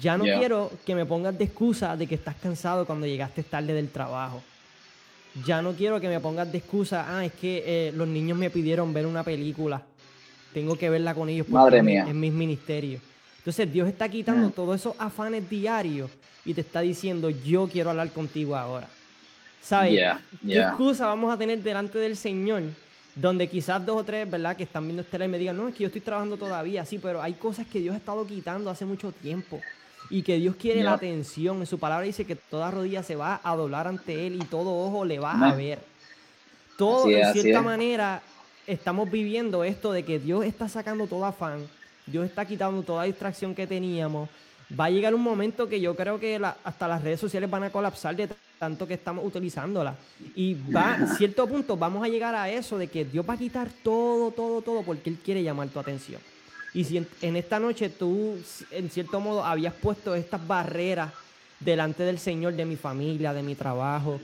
Ya 0.00 0.16
no 0.16 0.24
quiero 0.24 0.70
que 0.84 0.94
me 0.94 1.04
pongas 1.04 1.36
de 1.36 1.44
excusa 1.44 1.96
de 1.96 2.06
que 2.06 2.14
estás 2.14 2.36
cansado 2.36 2.86
cuando 2.86 3.06
llegaste 3.06 3.42
tarde 3.42 3.72
del 3.72 3.88
trabajo. 3.88 4.42
Ya 5.44 5.62
no 5.62 5.72
quiero 5.72 6.00
que 6.00 6.08
me 6.08 6.20
pongas 6.20 6.50
de 6.50 6.58
excusa, 6.58 7.06
ah, 7.08 7.24
es 7.24 7.32
que 7.32 7.62
eh, 7.64 7.92
los 7.92 8.06
niños 8.06 8.36
me 8.36 8.50
pidieron 8.50 8.92
ver 8.92 9.06
una 9.06 9.22
película 9.22 9.82
tengo 10.52 10.76
que 10.76 10.90
verla 10.90 11.14
con 11.14 11.28
ellos 11.28 11.46
porque 11.46 11.58
Madre 11.58 11.82
mía. 11.82 12.06
en 12.08 12.18
mis 12.18 12.32
ministerios. 12.32 13.02
Entonces 13.38 13.72
Dios 13.72 13.88
está 13.88 14.08
quitando 14.08 14.48
mm. 14.48 14.52
todos 14.52 14.80
esos 14.80 14.94
afanes 14.98 15.48
diarios 15.48 16.10
y 16.44 16.54
te 16.54 16.60
está 16.60 16.80
diciendo, 16.80 17.30
yo 17.30 17.68
quiero 17.68 17.90
hablar 17.90 18.10
contigo 18.10 18.56
ahora. 18.56 18.88
¿Sabes? 19.62 20.00
¿Qué 20.46 20.58
excusa 20.58 21.06
vamos 21.06 21.32
a 21.32 21.36
tener 21.36 21.62
delante 21.62 21.98
del 21.98 22.16
Señor? 22.16 22.62
Donde 23.14 23.48
quizás 23.48 23.84
dos 23.84 24.00
o 24.00 24.04
tres, 24.04 24.30
¿verdad? 24.30 24.56
Que 24.56 24.62
están 24.62 24.84
viendo 24.84 25.02
este 25.02 25.22
y 25.22 25.28
me 25.28 25.38
digan, 25.38 25.56
no, 25.56 25.68
es 25.68 25.74
que 25.74 25.82
yo 25.82 25.86
estoy 25.88 26.00
trabajando 26.00 26.36
todavía, 26.36 26.84
sí, 26.84 26.98
pero 26.98 27.20
hay 27.20 27.34
cosas 27.34 27.66
que 27.66 27.80
Dios 27.80 27.94
ha 27.94 27.98
estado 27.98 28.26
quitando 28.26 28.70
hace 28.70 28.84
mucho 28.84 29.12
tiempo 29.12 29.60
y 30.08 30.22
que 30.22 30.36
Dios 30.36 30.56
quiere 30.56 30.82
la 30.82 30.94
atención. 30.94 31.58
En 31.58 31.66
su 31.66 31.78
palabra 31.78 32.04
dice 32.06 32.24
que 32.24 32.36
toda 32.36 32.70
rodilla 32.70 33.02
se 33.02 33.16
va 33.16 33.40
a 33.42 33.56
doblar 33.56 33.86
ante 33.86 34.26
Él 34.26 34.36
y 34.36 34.44
todo 34.44 34.74
ojo 34.74 35.04
le 35.04 35.18
va 35.18 35.32
a 35.32 35.54
ver. 35.54 35.78
Todo, 36.78 37.06
de 37.06 37.32
cierta 37.32 37.60
manera, 37.60 38.22
estamos 38.70 39.10
viviendo 39.10 39.64
esto 39.64 39.92
de 39.92 40.04
que 40.04 40.18
Dios 40.18 40.44
está 40.44 40.68
sacando 40.68 41.06
todo 41.06 41.24
afán, 41.24 41.66
Dios 42.06 42.24
está 42.24 42.44
quitando 42.44 42.82
toda 42.82 43.04
distracción 43.04 43.54
que 43.54 43.66
teníamos. 43.66 44.28
Va 44.78 44.84
a 44.84 44.90
llegar 44.90 45.14
un 45.14 45.22
momento 45.22 45.68
que 45.68 45.80
yo 45.80 45.96
creo 45.96 46.20
que 46.20 46.40
hasta 46.62 46.86
las 46.86 47.02
redes 47.02 47.18
sociales 47.18 47.50
van 47.50 47.64
a 47.64 47.70
colapsar 47.70 48.14
de 48.14 48.28
tanto 48.58 48.86
que 48.86 48.94
estamos 48.94 49.24
utilizándolas. 49.24 49.96
Y 50.36 50.54
va, 50.54 50.94
a 50.94 51.06
cierto 51.16 51.46
punto, 51.48 51.76
vamos 51.76 52.04
a 52.04 52.08
llegar 52.08 52.34
a 52.34 52.48
eso 52.48 52.78
de 52.78 52.86
que 52.86 53.04
Dios 53.04 53.28
va 53.28 53.34
a 53.34 53.38
quitar 53.38 53.68
todo, 53.82 54.30
todo, 54.30 54.62
todo, 54.62 54.82
porque 54.82 55.10
Él 55.10 55.18
quiere 55.24 55.42
llamar 55.42 55.68
tu 55.68 55.80
atención. 55.80 56.20
Y 56.72 56.84
si 56.84 56.98
en, 56.98 57.36
esta 57.36 57.58
noche 57.58 57.90
tú, 57.90 58.36
en 58.70 58.90
cierto 58.90 59.18
modo, 59.18 59.44
habías 59.44 59.74
puesto 59.74 60.14
estas 60.14 60.46
barreras 60.46 61.12
delante 61.58 62.04
del 62.04 62.20
Señor, 62.20 62.52
de 62.54 62.64
mi 62.64 62.76
familia, 62.76 63.32
de 63.32 63.42
mi 63.42 63.56
trabajo, 63.56 64.20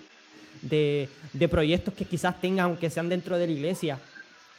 de, 0.62 1.08
de 1.32 1.48
proyectos 1.48 1.92
que 1.94 2.04
quizás 2.04 2.40
tengas, 2.40 2.66
aunque 2.66 2.88
sean 2.88 3.08
dentro 3.08 3.36
de 3.36 3.48
la 3.48 3.52
iglesia, 3.52 3.98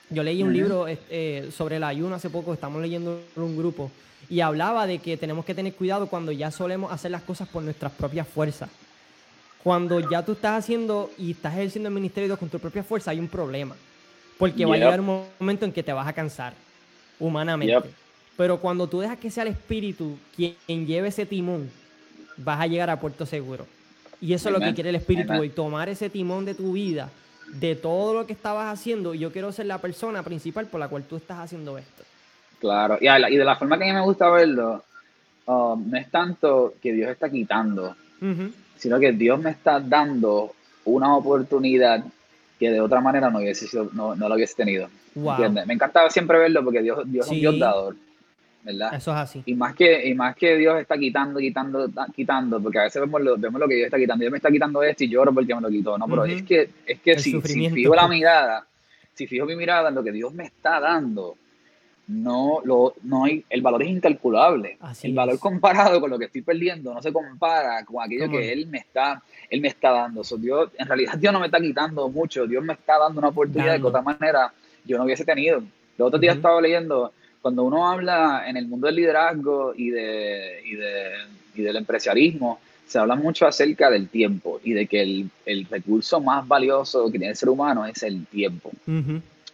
yo 0.09 0.23
leí 0.23 0.43
un 0.43 0.53
libro 0.53 0.85
eh, 0.87 1.49
sobre 1.55 1.77
el 1.77 1.83
ayuno 1.83 2.15
hace 2.15 2.29
poco, 2.29 2.53
estamos 2.53 2.81
leyendo 2.81 3.21
en 3.35 3.43
un 3.43 3.57
grupo, 3.57 3.91
y 4.29 4.41
hablaba 4.41 4.87
de 4.87 4.99
que 4.99 5.17
tenemos 5.17 5.45
que 5.45 5.53
tener 5.53 5.73
cuidado 5.73 6.07
cuando 6.07 6.31
ya 6.31 6.51
solemos 6.51 6.91
hacer 6.91 7.11
las 7.11 7.23
cosas 7.23 7.47
por 7.47 7.63
nuestras 7.63 7.91
propias 7.91 8.27
fuerzas. 8.27 8.69
Cuando 9.63 9.99
ya 10.09 10.23
tú 10.23 10.33
estás 10.33 10.63
haciendo 10.63 11.11
y 11.17 11.31
estás 11.31 11.53
ejerciendo 11.53 11.89
el 11.89 11.95
ministerio 11.95 12.37
con 12.37 12.49
tu 12.49 12.59
propia 12.59 12.83
fuerza, 12.83 13.11
hay 13.11 13.19
un 13.19 13.27
problema. 13.27 13.75
Porque 14.37 14.65
va 14.65 14.75
a 14.75 14.77
llegar 14.77 14.99
un 14.99 15.25
momento 15.39 15.65
en 15.65 15.71
que 15.71 15.83
te 15.83 15.91
vas 15.91 16.07
a 16.07 16.13
cansar, 16.13 16.53
humanamente. 17.19 17.89
Pero 18.37 18.59
cuando 18.59 18.87
tú 18.87 18.99
dejas 18.99 19.17
que 19.17 19.31
sea 19.31 19.43
el 19.43 19.49
espíritu 19.49 20.17
quien 20.35 20.85
lleve 20.85 21.07
ese 21.07 21.25
timón, 21.25 21.69
vas 22.37 22.61
a 22.61 22.67
llegar 22.67 22.89
a 22.89 22.99
puerto 22.99 23.25
seguro. 23.25 23.65
Y 24.21 24.33
eso 24.33 24.49
es 24.49 24.53
lo 24.53 24.61
que 24.61 24.73
quiere 24.73 24.89
el 24.89 24.95
espíritu 24.95 25.43
y 25.43 25.49
tomar 25.49 25.89
ese 25.89 26.09
timón 26.09 26.45
de 26.45 26.53
tu 26.53 26.73
vida, 26.73 27.09
de 27.47 27.75
todo 27.75 28.13
lo 28.13 28.27
que 28.27 28.33
estabas 28.33 28.71
haciendo. 28.71 29.13
Y 29.13 29.19
yo 29.19 29.31
quiero 29.31 29.51
ser 29.51 29.65
la 29.65 29.79
persona 29.79 30.23
principal 30.23 30.67
por 30.67 30.79
la 30.79 30.87
cual 30.87 31.03
tú 31.03 31.17
estás 31.17 31.39
haciendo 31.39 31.77
esto. 31.77 32.03
Claro, 32.59 32.97
y, 32.99 33.05
de 33.05 33.45
la 33.45 33.55
forma 33.55 33.77
que 33.77 33.83
a 33.83 33.87
mí 33.87 33.93
me 33.93 34.01
gusta 34.01 34.29
verlo, 34.29 34.83
um, 35.45 35.89
no 35.89 35.97
es 35.97 36.09
tanto 36.09 36.73
que 36.81 36.91
Dios 36.91 37.11
está 37.11 37.29
quitando, 37.29 37.95
sino 38.77 38.99
que 38.99 39.11
Dios 39.11 39.39
me 39.39 39.51
está 39.51 39.79
dando 39.79 40.53
una 40.85 41.15
oportunidad 41.15 42.03
que 42.59 42.71
de 42.71 42.81
otra 42.81 42.99
manera 42.99 43.29
no, 43.29 43.37
hubiese 43.37 43.67
no, 43.93 44.15
lo 44.15 44.35
hubiese 44.35 44.55
tenido. 44.55 44.89
Me 45.15 45.73
encantaba 45.73 46.09
siempre 46.09 46.39
verlo 46.39 46.63
porque 46.63 46.81
Dios, 46.81 46.99
Dios 47.05 47.27
es 47.27 47.31
un 47.31 47.39
Dios 47.39 47.59
dador. 47.59 47.95
¿Verdad? 48.67 48.93
Eso 48.93 49.11
es 49.11 49.17
así. 49.17 49.43
Y 49.45 49.55
más 49.55 49.73
que, 49.73 50.07
y 50.07 50.13
más 50.13 50.35
que 50.35 50.57
Dios 50.57 50.79
está 50.79 50.97
quitando, 50.97 51.39
quitando, 51.39 51.89
quitando, 52.13 52.61
porque 52.61 52.79
a 52.79 52.83
veces 52.83 53.01
vemos 53.01 53.21
lo, 53.21 53.37
vemos 53.37 53.59
lo 53.59 53.67
que 53.67 53.75
Dios 53.75 53.85
está 53.85 53.97
quitando. 53.97 54.21
Dios 54.21 54.31
me 54.31 54.37
está 54.37 54.51
quitando 54.51 54.83
esto 54.83 55.03
y 55.05 55.09
lloro 55.09 55.33
porque 55.33 55.55
me 55.55 55.61
lo 55.61 55.69
quitó. 55.69 55.97
No, 55.97 56.05
pero 56.07 56.25
es 56.25 56.43
que, 56.43 56.69
es 56.85 56.99
que 56.99 57.17
si, 57.17 57.41
si, 57.41 57.69
fijo 57.69 57.95
la 57.95 58.07
mirada, 58.07 58.67
si 59.13 59.25
fijo 59.25 59.45
mi 59.45 59.55
mirada 59.55 59.89
en 59.89 59.95
lo 59.95 60.03
que 60.03 60.11
Dios 60.11 60.33
me 60.33 60.43
está 60.43 60.81
dando, 60.81 61.37
no, 62.07 62.59
lo, 62.63 62.95
no 63.03 63.25
hay, 63.25 63.43
el 63.49 63.61
valor 63.61 63.83
es 63.83 63.89
incalculable. 63.89 64.77
el 65.03 65.13
valor 65.13 65.39
comparado 65.39 65.99
con 66.01 66.09
lo 66.09 66.19
que 66.19 66.25
estoy 66.25 66.41
perdiendo 66.41 66.93
no 66.93 67.01
se 67.01 67.11
compara 67.13 67.83
con 67.85 68.03
aquello 68.03 68.29
que 68.29 68.51
Él 68.51 68.67
me 68.67 68.79
está, 68.79 69.21
Él 69.49 69.61
me 69.61 69.69
está 69.69 69.91
dando. 69.91 70.23
Dios, 70.37 70.71
en 70.77 70.87
realidad 70.87 71.17
Dios 71.17 71.31
no 71.31 71.39
me 71.39 71.45
está 71.45 71.59
quitando 71.59 72.09
mucho, 72.09 72.45
Dios 72.45 72.63
me 72.63 72.73
está 72.73 72.97
dando 72.97 73.19
una 73.19 73.29
oportunidad 73.29 73.73
de 73.73 73.77
que 73.77 73.81
de 73.81 73.87
otra 73.87 74.01
manera 74.01 74.53
yo 74.85 74.97
no 74.97 75.05
hubiese 75.05 75.23
tenido. 75.23 75.61
Los 75.97 76.07
otros 76.07 76.21
días 76.21 76.35
estaba 76.35 76.61
leyendo, 76.61 77.11
cuando 77.41 77.63
uno 77.63 77.89
habla 77.89 78.43
en 78.47 78.57
el 78.57 78.67
mundo 78.67 78.87
del 78.87 78.95
liderazgo 78.97 79.73
y, 79.75 79.89
de, 79.89 80.61
y, 80.65 80.75
de, 80.75 81.11
y 81.55 81.61
del 81.61 81.77
empresarialismo, 81.77 82.59
se 82.85 82.99
habla 82.99 83.15
mucho 83.15 83.45
acerca 83.45 83.89
del 83.89 84.07
tiempo 84.07 84.61
y 84.63 84.73
de 84.73 84.87
que 84.87 85.01
el, 85.01 85.29
el 85.45 85.65
recurso 85.65 86.21
más 86.21 86.47
valioso 86.47 87.05
que 87.05 87.17
tiene 87.17 87.29
el 87.29 87.35
ser 87.35 87.49
humano 87.49 87.85
es 87.85 88.01
el 88.03 88.25
tiempo 88.27 88.71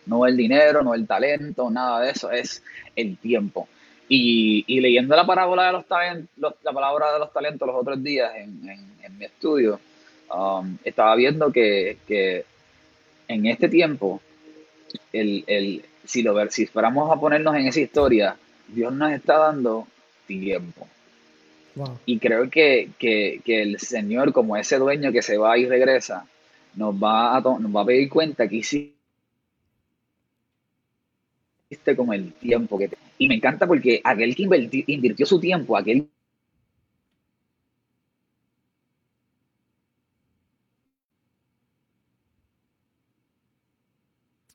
no 0.05 0.25
el 0.25 0.35
dinero, 0.35 0.83
no 0.83 0.93
el 0.93 1.07
talento, 1.07 1.69
nada 1.69 2.01
de 2.01 2.11
eso, 2.11 2.31
es 2.31 2.63
el 2.95 3.17
tiempo. 3.17 3.67
Y, 4.09 4.63
y 4.67 4.81
leyendo 4.81 5.15
la 5.15 5.25
parábola 5.25 5.67
de 5.67 5.71
los 5.73 5.85
talentos, 5.85 6.55
la 6.63 6.71
palabra 6.71 7.13
de 7.13 7.19
los 7.19 7.31
talentos 7.31 7.67
los 7.67 7.77
otros 7.77 8.03
días 8.03 8.31
en, 8.35 8.69
en, 9.01 9.17
mi 9.17 9.25
estudio, 9.25 9.79
um, 10.33 10.77
estaba 10.83 11.15
viendo 11.15 11.51
que, 11.51 11.97
que, 12.07 12.45
en 13.27 13.45
este 13.45 13.69
tiempo, 13.69 14.21
el, 15.13 15.43
el, 15.47 15.85
si, 16.03 16.21
lo, 16.21 16.49
si 16.49 16.65
fuéramos 16.65 17.11
a 17.11 17.19
ponernos 17.19 17.55
en 17.55 17.67
esa 17.67 17.79
historia, 17.79 18.35
Dios 18.67 18.93
nos 18.93 19.11
está 19.11 19.37
dando 19.37 19.87
tiempo. 20.27 20.87
Y 22.05 22.19
creo 22.19 22.49
que, 22.49 22.91
que, 22.99 23.41
que, 23.43 23.63
el 23.63 23.79
Señor, 23.79 24.31
como 24.31 24.55
ese 24.55 24.77
dueño 24.77 25.11
que 25.11 25.23
se 25.23 25.37
va 25.37 25.57
y 25.57 25.65
regresa, 25.65 26.27
nos 26.75 26.93
va 26.95 27.35
a, 27.35 27.41
nos 27.41 27.75
va 27.75 27.81
a 27.81 27.85
pedir 27.85 28.09
cuenta 28.09 28.47
que 28.47 28.61
sí 28.63 28.93
con 31.95 32.13
el 32.13 32.33
tiempo 32.33 32.77
que 32.77 32.89
Y 33.17 33.27
me 33.27 33.35
encanta 33.35 33.67
porque 33.67 34.01
aquel 34.03 34.35
que 34.35 34.43
invirtió 34.87 35.25
su 35.25 35.39
tiempo, 35.39 35.77
aquel 35.77 36.09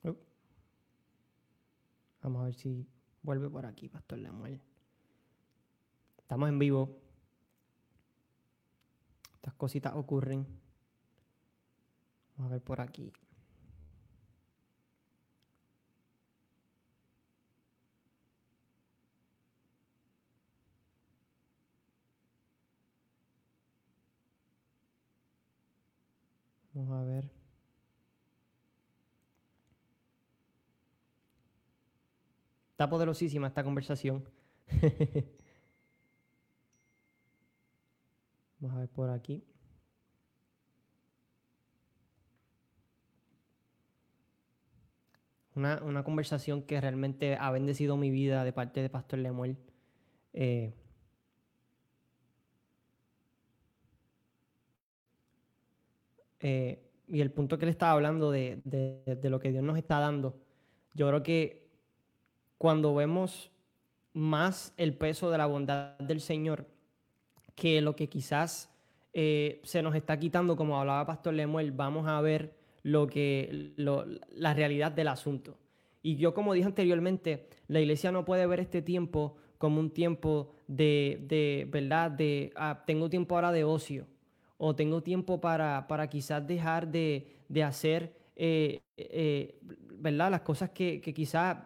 oh. 0.04 0.14
Vamos 2.28 2.42
a 2.42 2.44
ver 2.44 2.54
si 2.56 2.86
vuelve 3.22 3.48
por 3.48 3.64
aquí, 3.64 3.88
Pastor 3.88 4.18
Lemuel. 4.18 4.60
Estamos 6.18 6.50
en 6.50 6.58
vivo. 6.58 7.00
Estas 9.32 9.54
cositas 9.54 9.94
ocurren. 9.96 10.46
Vamos 12.36 12.50
a 12.50 12.52
ver 12.52 12.62
por 12.62 12.82
aquí. 12.82 13.10
Vamos 26.74 27.00
a 27.00 27.04
ver. 27.04 27.37
Está 32.78 32.88
poderosísima 32.88 33.48
esta 33.48 33.64
conversación. 33.64 34.24
Vamos 38.60 38.76
a 38.76 38.80
ver 38.80 38.88
por 38.88 39.10
aquí. 39.10 39.42
Una, 45.56 45.82
una, 45.82 46.04
conversación 46.04 46.62
que 46.62 46.80
realmente 46.80 47.36
ha 47.36 47.50
bendecido 47.50 47.96
mi 47.96 48.10
vida 48.10 48.44
de 48.44 48.52
parte 48.52 48.80
de 48.80 48.88
Pastor 48.88 49.18
Lemuel. 49.18 49.58
Eh, 50.32 50.72
Eh, 56.40 56.84
y 57.08 57.20
el 57.20 57.32
punto 57.32 57.58
que 57.58 57.66
le 57.66 57.72
estaba 57.72 57.92
hablando 57.92 58.30
de, 58.30 58.60
lo 59.24 59.40
que 59.40 59.50
Dios 59.50 59.64
nos 59.64 59.78
está 59.78 59.98
dando, 59.98 60.38
yo 60.94 61.08
creo 61.08 61.22
que 61.22 61.67
cuando 62.58 62.94
vemos 62.94 63.50
más 64.12 64.74
el 64.76 64.94
peso 64.94 65.30
de 65.30 65.38
la 65.38 65.46
bondad 65.46 65.96
del 65.98 66.20
Señor 66.20 66.66
que 67.54 67.80
lo 67.80 67.96
que 67.96 68.08
quizás 68.08 68.70
eh, 69.12 69.60
se 69.64 69.82
nos 69.82 69.94
está 69.94 70.18
quitando, 70.18 70.56
como 70.56 70.78
hablaba 70.78 71.06
Pastor 71.06 71.34
Lemuel, 71.34 71.72
vamos 71.72 72.06
a 72.06 72.20
ver 72.20 72.54
lo 72.82 73.06
que, 73.06 73.72
la 73.76 74.54
realidad 74.54 74.92
del 74.92 75.08
asunto. 75.08 75.58
Y 76.02 76.16
yo, 76.16 76.34
como 76.34 76.54
dije 76.54 76.66
anteriormente, 76.66 77.48
la 77.66 77.80
iglesia 77.80 78.12
no 78.12 78.24
puede 78.24 78.46
ver 78.46 78.60
este 78.60 78.82
tiempo 78.82 79.36
como 79.58 79.80
un 79.80 79.90
tiempo 79.90 80.52
de, 80.68 81.66
¿verdad? 81.70 82.12
De, 82.12 82.52
ah, 82.54 82.84
tengo 82.86 83.10
tiempo 83.10 83.34
ahora 83.34 83.50
de 83.50 83.64
ocio 83.64 84.06
o 84.56 84.74
tengo 84.74 85.02
tiempo 85.02 85.40
para, 85.40 85.86
para 85.88 86.08
quizás 86.08 86.46
dejar 86.46 86.88
de, 86.88 87.26
hacer, 87.64 88.14
eh, 88.36 88.80
eh, 88.96 89.58
¿verdad? 89.98 90.30
Las 90.30 90.42
cosas 90.42 90.70
que, 90.70 91.00
quizás 91.00 91.58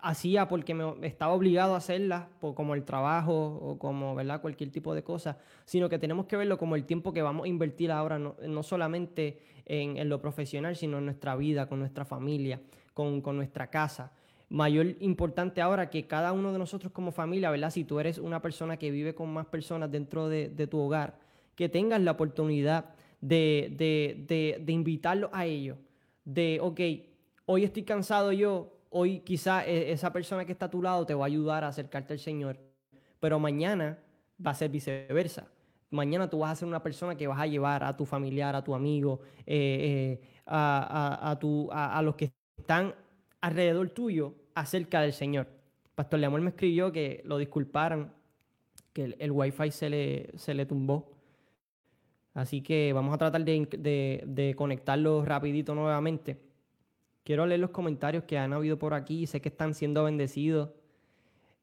hacía 0.00 0.48
porque 0.48 0.74
me 0.74 1.06
estaba 1.06 1.32
obligado 1.32 1.74
a 1.74 1.78
hacerlas, 1.78 2.26
como 2.40 2.74
el 2.74 2.84
trabajo 2.84 3.58
o 3.60 3.78
como, 3.78 4.14
¿verdad? 4.14 4.40
Cualquier 4.40 4.70
tipo 4.70 4.94
de 4.94 5.02
cosa, 5.02 5.38
sino 5.64 5.88
que 5.88 5.98
tenemos 5.98 6.26
que 6.26 6.36
verlo 6.36 6.58
como 6.58 6.76
el 6.76 6.84
tiempo 6.84 7.12
que 7.12 7.22
vamos 7.22 7.44
a 7.44 7.48
invertir 7.48 7.90
ahora, 7.90 8.18
no, 8.18 8.62
solamente 8.62 9.40
en, 9.66 10.08
lo 10.08 10.20
profesional, 10.20 10.76
sino 10.76 10.98
en 10.98 11.04
nuestra 11.06 11.36
vida, 11.36 11.68
con 11.68 11.80
nuestra 11.80 12.04
familia, 12.04 12.60
con, 12.94 13.22
nuestra 13.36 13.68
casa 13.68 14.12
mayor 14.50 14.96
importante 15.00 15.60
ahora 15.60 15.90
que 15.90 16.06
cada 16.06 16.32
uno 16.32 16.54
de 16.54 16.58
nosotros 16.58 16.90
como 16.90 17.12
familia, 17.12 17.50
¿verdad? 17.50 17.70
Si 17.70 17.84
tú 17.84 18.00
eres 18.00 18.16
una 18.16 18.40
persona 18.40 18.78
que 18.78 18.90
vive 18.90 19.14
con 19.14 19.30
más 19.30 19.44
personas 19.44 19.90
dentro 19.90 20.30
de, 20.30 20.48
de 20.48 20.66
tu 20.66 20.78
hogar, 20.78 21.18
que 21.54 21.68
tengas 21.68 22.00
la 22.00 22.12
oportunidad 22.12 22.94
de, 23.20 23.74
de, 23.76 24.56
de, 24.64 24.72
invitarlos 24.72 25.30
a 25.32 25.46
ellos. 25.46 25.76
De, 26.24 26.60
ok, 26.62 26.80
hoy 27.46 27.64
estoy 27.64 27.82
cansado 27.82 28.32
yo, 28.32 28.77
hoy 28.90 29.20
quizá 29.20 29.66
e, 29.66 29.92
esa 29.92 30.12
persona 30.12 30.44
que 30.44 30.52
está 30.52 30.66
a 30.66 30.70
tu 30.70 30.82
lado 30.82 31.06
te 31.06 31.14
va 31.14 31.24
a 31.24 31.26
ayudar 31.26 31.64
a 31.64 31.68
acercarte 31.68 32.12
al 32.14 32.18
Señor, 32.18 32.58
pero 33.20 33.38
mañana 33.38 33.98
va 34.44 34.52
a 34.52 34.54
ser 34.54 34.70
viceversa. 34.70 35.48
Mañana 35.90 36.28
tú 36.28 36.40
vas 36.40 36.52
a 36.52 36.56
ser 36.56 36.68
una 36.68 36.82
persona 36.82 37.16
que 37.16 37.26
vas 37.26 37.40
a 37.40 37.46
llevar 37.46 37.82
a 37.82 37.96
tu 37.96 38.04
familiar, 38.04 38.54
a 38.54 38.62
tu 38.62 38.74
amigo, 38.74 39.20
eh, 39.46 40.18
eh, 40.20 40.28
a, 40.46 41.32
a, 41.32 41.98
a, 41.98 42.02
los 42.02 42.14
que 42.14 42.30
están 42.58 42.94
alrededor 43.40 43.88
tuyo 43.90 44.34
acerca 44.54 45.00
del 45.00 45.14
Señor. 45.14 45.46
Pastor 45.94 46.20
Leamor 46.20 46.42
me 46.42 46.50
escribió 46.50 46.92
que 46.92 47.22
lo 47.24 47.38
disculparan, 47.38 48.12
que 48.92 49.04
el, 49.04 49.16
el 49.18 49.30
wifi 49.30 49.70
se 49.70 49.88
le, 49.88 50.30
se 50.36 50.52
le 50.52 50.66
tumbó 50.66 51.18
Así 52.38 52.60
que 52.62 52.92
vamos 52.92 53.12
a 53.12 53.18
tratar 53.18 53.44
de, 53.44 54.22
de, 54.24 54.54
conectarlos 54.54 55.26
rapidito 55.26 55.74
nuevamente. 55.74 56.38
Quiero 57.28 57.44
leer 57.44 57.60
los 57.60 57.72
comentarios 57.72 58.24
que 58.24 58.38
han 58.38 58.54
habido 58.54 58.78
por 58.78 58.94
aquí. 58.94 59.26
Sé 59.26 59.42
que 59.42 59.50
están 59.50 59.74
siendo 59.74 60.02
bendecidos. 60.02 60.70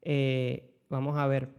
Eh, 0.03 0.71
vamos 0.89 1.17
a 1.17 1.25
ver. 1.25 1.49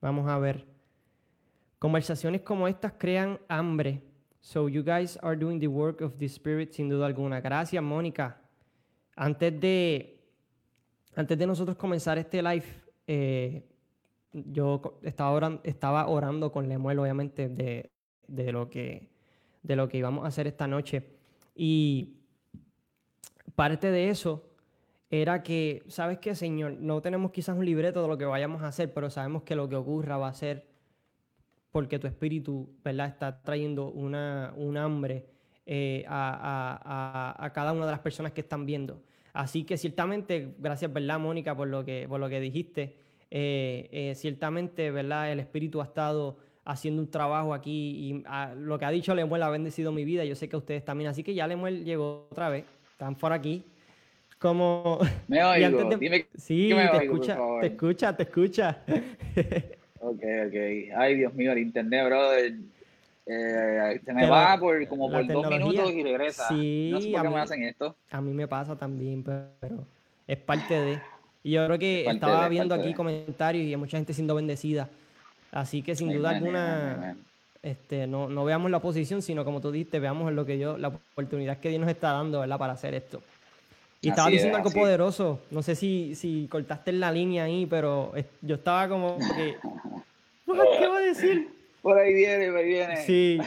Vamos 0.00 0.28
a 0.28 0.36
ver. 0.40 0.66
Conversaciones 1.78 2.40
como 2.40 2.66
estas 2.66 2.94
crean 2.98 3.38
hambre. 3.46 4.02
So 4.40 4.68
you 4.68 4.82
guys 4.82 5.16
are 5.22 5.36
doing 5.36 5.60
the 5.60 5.68
work 5.68 6.00
of 6.00 6.16
the 6.16 6.26
Spirit 6.26 6.72
sin 6.72 6.88
duda 6.88 7.06
alguna. 7.06 7.40
Gracias, 7.40 7.80
Mónica. 7.80 8.40
Antes 9.14 9.60
de, 9.60 10.20
antes 11.14 11.38
de 11.38 11.46
nosotros 11.46 11.76
comenzar 11.76 12.18
este 12.18 12.42
live, 12.42 12.66
eh, 13.06 13.64
yo 14.32 14.98
estaba 15.02 15.30
orando, 15.30 15.60
estaba 15.64 16.08
orando 16.08 16.52
con 16.52 16.68
Lemuel, 16.68 16.98
obviamente, 16.98 17.48
de, 17.48 17.90
de, 18.26 18.52
lo 18.52 18.68
que, 18.68 19.08
de 19.62 19.76
lo 19.76 19.88
que 19.88 19.98
íbamos 19.98 20.24
a 20.24 20.28
hacer 20.28 20.46
esta 20.46 20.66
noche. 20.66 21.04
Y 21.54 22.16
parte 23.54 23.90
de 23.90 24.10
eso 24.10 24.48
era 25.10 25.42
que, 25.42 25.82
¿sabes 25.88 26.18
qué, 26.18 26.34
Señor? 26.34 26.76
No 26.80 27.00
tenemos 27.00 27.30
quizás 27.30 27.56
un 27.56 27.64
libreto 27.64 28.02
de 28.02 28.08
lo 28.08 28.18
que 28.18 28.26
vayamos 28.26 28.62
a 28.62 28.68
hacer, 28.68 28.92
pero 28.92 29.10
sabemos 29.10 29.42
que 29.42 29.56
lo 29.56 29.68
que 29.68 29.76
ocurra 29.76 30.18
va 30.18 30.28
a 30.28 30.34
ser 30.34 30.68
porque 31.70 31.98
tu 31.98 32.06
espíritu, 32.06 32.70
¿verdad? 32.82 33.08
Está 33.08 33.42
trayendo 33.42 33.90
una, 33.90 34.52
un 34.56 34.76
hambre 34.76 35.26
eh, 35.66 36.04
a, 36.08 37.34
a, 37.38 37.44
a, 37.44 37.52
cada 37.52 37.72
una 37.72 37.84
de 37.84 37.92
las 37.92 38.00
personas 38.00 38.32
que 38.32 38.40
están 38.40 38.66
viendo. 38.66 39.02
Así 39.32 39.64
que 39.64 39.76
ciertamente, 39.76 40.54
gracias, 40.58 40.92
¿verdad, 40.92 41.18
Mónica, 41.18 41.56
por 41.56 41.68
lo 41.68 41.84
que, 41.84 42.06
por 42.08 42.20
lo 42.20 42.28
que 42.28 42.40
dijiste. 42.40 42.96
Eh, 43.30 43.88
eh, 43.92 44.14
ciertamente, 44.14 44.90
¿verdad? 44.90 45.30
El 45.30 45.40
espíritu 45.40 45.80
ha 45.80 45.84
estado 45.84 46.38
haciendo 46.64 47.00
un 47.00 47.10
trabajo 47.10 47.54
aquí 47.54 47.72
y 47.72 48.22
ah, 48.26 48.54
lo 48.56 48.78
que 48.78 48.84
ha 48.84 48.90
dicho 48.90 49.14
Lemuel 49.14 49.42
ha 49.42 49.50
bendecido 49.50 49.92
mi 49.92 50.04
vida. 50.04 50.24
Yo 50.24 50.34
sé 50.34 50.48
que 50.48 50.56
ustedes 50.56 50.84
también. 50.84 51.10
Así 51.10 51.22
que 51.22 51.34
ya 51.34 51.46
Lemuel 51.46 51.84
llegó 51.84 52.28
otra 52.30 52.48
vez. 52.48 52.64
Están 52.92 53.14
por 53.14 53.32
aquí. 53.32 53.64
Como... 54.38 54.98
Me 55.28 55.42
oigo, 55.42 55.96
dime 55.96 56.26
Sí, 56.36 56.70
te, 56.70 57.04
escucha, 57.04 57.38
te 57.60 57.66
escucha, 57.66 58.16
te 58.16 58.22
escucha, 58.24 58.78
ok, 60.00 60.22
ok. 60.46 60.54
Ay, 60.96 61.16
Dios 61.16 61.34
mío, 61.34 61.52
el 61.52 61.58
internet, 61.58 62.06
brother. 62.06 62.54
Eh, 63.30 64.00
se 64.02 64.12
me 64.14 64.26
va 64.26 64.56
por 64.58 64.86
como 64.88 65.10
por 65.10 65.26
dos 65.26 65.50
minutos 65.50 65.92
y 65.92 66.02
regresa. 66.02 66.48
Sí, 66.48 66.88
no 66.90 67.00
sé 67.00 67.10
por 67.10 67.22
qué 67.22 67.28
me 67.28 67.40
hacen 67.40 67.62
esto. 67.62 67.94
A 68.10 68.22
mí 68.22 68.32
me 68.32 68.48
pasa 68.48 68.74
también, 68.76 69.22
pero 69.22 69.86
es 70.26 70.38
parte 70.38 70.74
de. 70.74 70.98
Y 71.48 71.52
yo 71.52 71.64
creo 71.64 71.78
que 71.78 72.04
estaba 72.04 72.46
viendo 72.50 72.74
aquí 72.74 72.92
comentarios 72.92 73.64
y 73.64 73.70
hay 73.70 73.76
mucha 73.78 73.96
gente 73.96 74.12
siendo 74.12 74.34
bendecida. 74.34 74.86
Así 75.50 75.80
que 75.80 75.96
sin 75.96 76.12
duda 76.12 76.28
alguna, 76.28 77.16
este, 77.62 78.06
no, 78.06 78.28
no 78.28 78.44
veamos 78.44 78.70
la 78.70 78.76
oposición, 78.76 79.22
sino 79.22 79.46
como 79.46 79.62
tú 79.62 79.72
dijiste, 79.72 79.98
veamos 79.98 80.30
lo 80.34 80.44
que 80.44 80.58
Dios, 80.58 80.78
la 80.78 80.88
oportunidad 80.88 81.56
que 81.56 81.70
Dios 81.70 81.80
nos 81.80 81.88
está 81.88 82.12
dando, 82.12 82.40
¿verdad? 82.40 82.58
Para 82.58 82.74
hacer 82.74 82.92
esto. 82.92 83.22
Y 84.02 84.10
estaba 84.10 84.28
diciendo 84.28 84.58
algo 84.58 84.70
poderoso. 84.70 85.40
No 85.50 85.62
sé 85.62 85.74
si, 85.74 86.14
si 86.16 86.48
cortaste 86.50 86.92
la 86.92 87.10
línea 87.10 87.44
ahí, 87.44 87.64
pero 87.64 88.12
yo 88.42 88.56
estaba 88.56 88.86
como 88.86 89.16
que. 89.16 89.56
¿Qué 90.44 90.86
va 90.86 90.98
a 90.98 91.00
decir? 91.00 91.48
Por 91.80 91.98
ahí 91.98 92.12
viene, 92.12 92.48
por 92.48 92.56
ahí 92.58 92.66
viene. 92.66 92.96
Sí. 93.06 93.38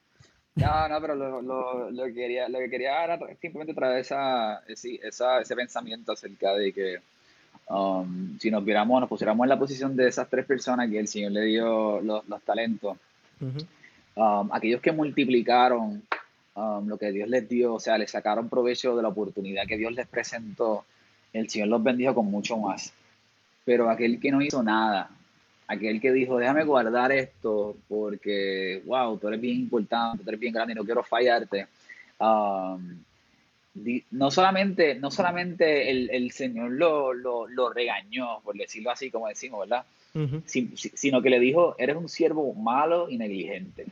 no, 0.54 0.88
no, 0.88 1.00
pero 1.02 1.16
lo, 1.16 1.42
lo, 1.42 1.90
lo, 1.90 2.04
que 2.06 2.14
quería, 2.14 2.48
lo 2.48 2.60
que 2.60 2.70
quería 2.70 3.04
era 3.04 3.18
simplemente 3.42 3.74
traer 3.74 3.98
esa, 3.98 4.62
esa, 4.66 5.42
ese 5.42 5.54
pensamiento 5.54 6.12
acerca 6.12 6.54
de 6.54 6.72
que 6.72 7.11
um, 7.68 8.38
si 8.38 8.50
nos 8.50 8.64
viéramos, 8.64 9.00
nos 9.00 9.08
pusiéramos 9.08 9.44
en 9.44 9.48
la 9.48 9.58
posición 9.58 9.96
de 9.96 10.08
esas 10.08 10.28
tres 10.28 10.44
personas 10.46 10.88
que 10.90 10.98
el 10.98 11.08
Señor 11.08 11.32
le 11.32 11.42
dio 11.42 12.00
los, 12.00 12.26
los 12.28 12.42
talentos, 12.42 12.96
um, 13.40 14.52
aquellos 14.52 14.80
que 14.80 14.92
multiplicaron 14.92 16.02
um, 16.54 16.86
lo 16.86 16.98
que 16.98 17.12
Dios 17.12 17.28
les 17.28 17.48
dio, 17.48 17.74
o 17.74 17.80
sea, 17.80 17.98
les 17.98 18.10
sacaron 18.10 18.48
provecho 18.48 18.96
de 18.96 19.02
la 19.02 19.08
oportunidad 19.08 19.66
que 19.66 19.76
Dios 19.76 19.92
les 19.92 20.06
presentó, 20.06 20.84
el 21.32 21.48
Señor 21.48 21.68
los 21.68 21.82
bendijo 21.82 22.14
con 22.14 22.26
mucho 22.26 22.56
más. 22.56 22.92
Pero 23.64 23.88
aquel 23.88 24.18
que 24.18 24.30
no 24.30 24.42
hizo 24.42 24.62
nada, 24.62 25.10
aquel 25.68 26.00
que 26.00 26.12
dijo, 26.12 26.38
déjame 26.38 26.64
guardar 26.64 27.12
esto 27.12 27.76
porque, 27.88 28.82
wow, 28.84 29.16
tú 29.18 29.28
eres 29.28 29.40
bien 29.40 29.56
importante, 29.56 30.22
tú 30.22 30.30
eres 30.30 30.40
bien 30.40 30.52
grande 30.52 30.72
y 30.72 30.76
no 30.76 30.84
quiero 30.84 31.02
fallarte. 31.02 31.66
Um, 32.18 33.02
no 34.10 34.30
solamente, 34.30 34.94
no 34.94 35.10
solamente 35.10 35.90
el, 35.90 36.30
Señor 36.32 36.72
lo, 36.72 37.14
lo, 37.14 37.72
regañó, 37.72 38.40
por 38.42 38.56
decirlo 38.56 38.90
así, 38.90 39.10
como 39.10 39.28
decimos, 39.28 39.68
¿verdad? 39.68 39.84
sino 40.44 41.22
que 41.22 41.30
le 41.30 41.40
dijo, 41.40 41.74
eres 41.78 41.96
un 41.96 42.08
siervo 42.08 42.52
malo 42.54 43.08
y 43.08 43.16
negligente. 43.16 43.86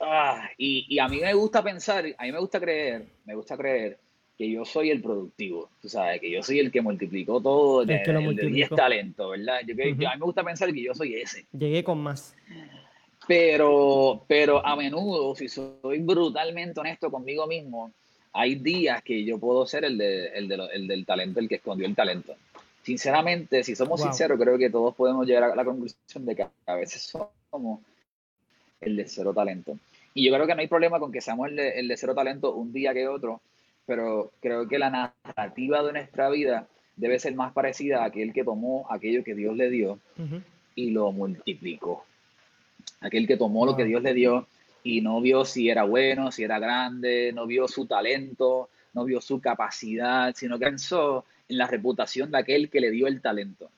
Ah, 0.00 0.50
y, 0.56 0.86
y, 0.88 0.98
a 0.98 1.08
mí 1.08 1.20
me 1.20 1.34
gusta 1.34 1.62
pensar, 1.62 2.04
a 2.18 2.24
mí 2.24 2.32
me 2.32 2.38
gusta 2.38 2.60
creer, 2.60 3.06
me 3.24 3.34
gusta 3.34 3.56
creer 3.56 3.98
que 4.36 4.50
yo 4.50 4.64
soy 4.64 4.90
el 4.90 5.00
productivo, 5.00 5.70
tú 5.80 5.88
sabes, 5.88 6.20
que 6.20 6.30
yo 6.30 6.42
soy 6.42 6.58
el 6.58 6.70
que 6.70 6.82
multiplicó 6.82 7.40
todo, 7.40 7.82
el, 7.82 7.88
que 7.88 8.10
el, 8.10 8.36
de 8.36 8.46
10 8.48 8.70
talentos, 8.70 9.30
¿verdad? 9.30 9.60
Yo, 9.66 9.74
a 9.74 9.86
mí 9.86 9.94
me 9.94 10.24
gusta 10.24 10.44
pensar 10.44 10.72
que 10.72 10.82
yo 10.82 10.94
soy 10.94 11.14
ese. 11.14 11.46
Llegué 11.52 11.82
con 11.82 11.98
más. 11.98 12.34
Pero, 13.26 14.24
pero 14.28 14.64
a 14.64 14.76
menudo, 14.76 15.34
si 15.34 15.48
soy 15.48 15.98
brutalmente 15.98 16.78
honesto 16.78 17.10
conmigo 17.10 17.46
mismo, 17.46 17.92
hay 18.32 18.56
días 18.56 19.02
que 19.02 19.24
yo 19.24 19.38
puedo 19.38 19.66
ser 19.66 19.84
el, 19.84 19.98
de, 19.98 20.28
el, 20.28 20.48
de, 20.48 20.68
el 20.72 20.86
del 20.86 21.06
talento, 21.06 21.40
el 21.40 21.48
que 21.48 21.56
escondió 21.56 21.86
el 21.86 21.94
talento. 21.94 22.34
Sinceramente, 22.82 23.64
si 23.64 23.74
somos 23.74 24.00
sinceros, 24.00 24.38
creo 24.38 24.56
que 24.56 24.70
todos 24.70 24.94
podemos 24.94 25.26
llegar 25.26 25.44
a 25.44 25.56
la 25.56 25.64
conclusión 25.64 26.24
de 26.24 26.36
que 26.36 26.46
a 26.66 26.74
veces 26.74 27.02
somos 27.50 27.80
el 28.80 28.96
de 28.96 29.08
cero 29.08 29.34
talento. 29.34 29.76
Y 30.14 30.24
yo 30.24 30.32
creo 30.32 30.46
que 30.46 30.54
no 30.54 30.60
hay 30.60 30.68
problema 30.68 31.00
con 31.00 31.10
que 31.10 31.20
seamos 31.20 31.48
el 31.48 31.56
de, 31.56 31.80
el 31.80 31.88
de 31.88 31.96
cero 31.96 32.14
talento 32.14 32.54
un 32.54 32.72
día 32.72 32.94
que 32.94 33.08
otro, 33.08 33.40
pero 33.86 34.30
creo 34.40 34.68
que 34.68 34.78
la 34.78 34.90
narrativa 34.90 35.82
de 35.82 35.92
nuestra 35.92 36.28
vida 36.30 36.68
debe 36.96 37.18
ser 37.18 37.34
más 37.34 37.52
parecida 37.52 38.02
a 38.02 38.06
aquel 38.06 38.32
que 38.32 38.44
tomó 38.44 38.86
aquello 38.90 39.24
que 39.24 39.34
Dios 39.34 39.56
le 39.56 39.68
dio 39.68 39.98
y 40.74 40.90
lo 40.90 41.10
multiplicó. 41.12 42.04
Aquel 43.00 43.26
que 43.26 43.36
tomó 43.36 43.66
lo 43.66 43.76
que 43.76 43.84
Dios 43.84 44.02
le 44.02 44.14
dio 44.14 44.46
y 44.82 45.00
no 45.00 45.20
vio 45.20 45.44
si 45.44 45.68
era 45.68 45.84
bueno, 45.84 46.30
si 46.30 46.44
era 46.44 46.58
grande, 46.58 47.32
no 47.32 47.46
vio 47.46 47.68
su 47.68 47.86
talento, 47.86 48.70
no 48.94 49.04
vio 49.04 49.20
su 49.20 49.40
capacidad, 49.40 50.34
sino 50.34 50.58
que 50.58 50.66
pensó 50.66 51.24
en 51.48 51.58
la 51.58 51.66
reputación 51.66 52.30
de 52.30 52.38
aquel 52.38 52.70
que 52.70 52.80
le 52.80 52.90
dio 52.90 53.06
el 53.06 53.20
talento. 53.20 53.70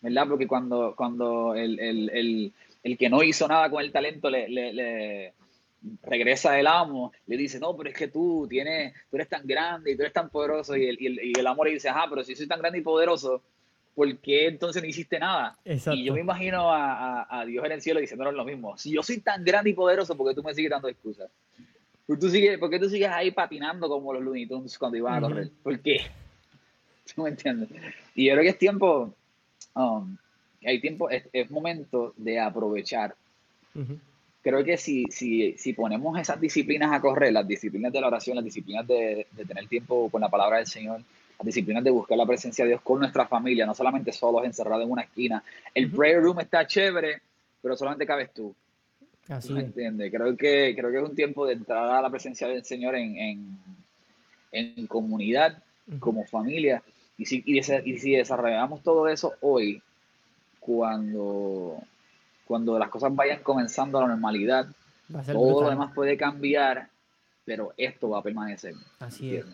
¿Verdad? 0.00 0.26
Porque 0.28 0.46
cuando, 0.46 0.94
cuando 0.96 1.54
el, 1.54 1.80
el, 1.80 2.52
el, 2.82 2.98
que 2.98 3.08
no 3.08 3.22
hizo 3.22 3.48
nada 3.48 3.70
con 3.70 3.82
el 3.82 3.90
talento 3.90 4.30
le, 4.30 4.48
le 4.48 5.32
regresa 6.02 6.58
el 6.58 6.66
amo, 6.66 7.12
le 7.26 7.36
dice, 7.36 7.58
no, 7.58 7.76
pero 7.76 7.90
es 7.90 7.96
que 7.96 8.08
tú 8.08 8.46
tienes, 8.48 8.94
tú 9.10 9.16
eres 9.16 9.28
tan 9.28 9.46
grande 9.46 9.92
y 9.92 9.96
tú 9.96 10.02
eres 10.02 10.12
tan 10.12 10.30
poderoso, 10.30 10.76
y 10.76 10.86
el, 10.86 11.00
y 11.00 11.06
el, 11.06 11.20
y 11.24 11.38
el 11.38 11.46
amo 11.46 11.64
le 11.64 11.72
dice, 11.72 11.88
ah, 11.88 12.06
pero 12.08 12.24
si 12.24 12.34
soy 12.34 12.46
tan 12.46 12.60
grande 12.60 12.78
y 12.78 12.82
poderoso, 12.82 13.42
¿por 13.96 14.18
qué 14.18 14.46
entonces 14.46 14.82
no 14.82 14.88
hiciste 14.88 15.18
nada? 15.18 15.58
Y 15.64 16.04
yo 16.04 16.12
me 16.12 16.20
imagino 16.20 16.70
a, 16.70 17.26
a, 17.40 17.46
Dios 17.46 17.64
en 17.64 17.72
el 17.72 17.80
cielo 17.80 17.98
diciéndonos 17.98 18.34
lo 18.34 18.44
mismo, 18.44 18.76
si 18.76 18.92
yo 18.92 19.02
soy 19.02 19.20
tan 19.20 19.42
grande 19.42 19.70
y 19.70 19.72
poderoso, 19.72 20.14
¿por 20.14 20.28
qué 20.28 20.34
tú 20.34 20.42
me 20.42 20.54
sigues 20.54 20.70
dando 20.70 20.86
excusas? 20.86 21.30
¿Por, 22.06 22.18
tú 22.18 22.28
sigues, 22.28 22.58
¿Por 22.58 22.68
qué 22.68 22.78
tú 22.78 22.90
sigues 22.90 23.08
ahí 23.08 23.30
patinando 23.30 23.88
como 23.88 24.12
los 24.12 24.22
Looney 24.22 24.46
Tunes 24.46 24.78
cuando 24.78 24.98
iban 24.98 25.14
a 25.14 25.20
correr? 25.22 25.50
¿Por 25.62 25.80
qué? 25.80 26.02
¿Tú 27.14 27.22
me 27.22 27.30
entiendes? 27.30 27.70
Y 28.14 28.26
yo 28.26 28.32
creo 28.34 28.42
que 28.42 28.50
es 28.50 28.58
tiempo, 28.58 29.14
um, 29.74 30.14
hay 30.62 30.78
tiempo, 30.78 31.08
es, 31.08 31.26
es, 31.32 31.50
momento 31.50 32.12
de 32.18 32.38
aprovechar 32.38 33.16
creo 34.42 34.62
que 34.62 34.76
si, 34.76 35.06
si, 35.10 35.56
si 35.56 35.72
ponemos 35.72 36.18
esas 36.20 36.38
disciplinas 36.38 36.92
a 36.92 37.00
correr, 37.00 37.32
las 37.32 37.48
disciplinas 37.48 37.92
de 37.92 38.00
la 38.00 38.06
oración, 38.08 38.36
las 38.36 38.44
disciplinas 38.44 38.86
de, 38.86 39.26
de, 39.32 39.44
tener 39.44 39.66
tiempo 39.66 40.08
con 40.08 40.20
la 40.20 40.28
palabra 40.28 40.58
del 40.58 40.66
Señor, 40.66 41.00
las 41.38 41.46
disciplinas 41.46 41.84
de 41.84 41.90
buscar 41.90 42.16
la 42.18 42.26
presencia 42.26 42.64
de 42.64 42.70
Dios 42.70 42.82
con 42.82 43.00
nuestra 43.00 43.26
familia, 43.26 43.66
no 43.66 43.74
solamente 43.74 44.12
solos 44.12 44.44
encerrados 44.44 44.84
en 44.84 44.90
una 44.90 45.02
esquina. 45.02 45.42
El 45.74 45.90
prayer 45.90 46.22
room 46.22 46.40
está 46.40 46.66
chévere, 46.66 47.20
pero 47.62 47.76
solamente 47.76 48.06
cabes 48.06 48.32
tú. 48.32 48.54
Así 49.28 49.52
¿Me 49.52 49.60
entiendes? 49.60 50.12
Creo 50.12 50.36
que, 50.36 50.74
creo 50.76 50.90
que 50.90 50.98
es 50.98 51.02
un 51.02 51.16
tiempo 51.16 51.46
de 51.46 51.54
entrar 51.54 51.88
a 51.88 52.02
la 52.02 52.10
presencia 52.10 52.46
del 52.46 52.64
Señor 52.64 52.94
en, 52.94 53.16
en, 53.16 53.58
en 54.52 54.86
comunidad, 54.86 55.62
como 55.98 56.24
familia. 56.24 56.82
Y 57.18 57.26
si, 57.26 57.42
y, 57.44 57.58
y 57.58 57.98
si 57.98 58.12
desarrollamos 58.12 58.82
todo 58.82 59.08
eso 59.08 59.34
hoy, 59.40 59.82
cuando 60.60 61.82
cuando 62.46 62.78
las 62.78 62.88
cosas 62.88 63.14
vayan 63.14 63.42
comenzando 63.42 63.98
a 63.98 64.02
la 64.02 64.08
normalidad, 64.08 64.66
todo 65.26 65.62
lo 65.62 65.70
demás 65.70 65.92
puede 65.92 66.16
cambiar, 66.16 66.88
pero 67.44 67.74
esto 67.76 68.10
va 68.10 68.20
a 68.20 68.22
permanecer. 68.22 68.74
Así 69.00 69.34
es. 69.36 69.44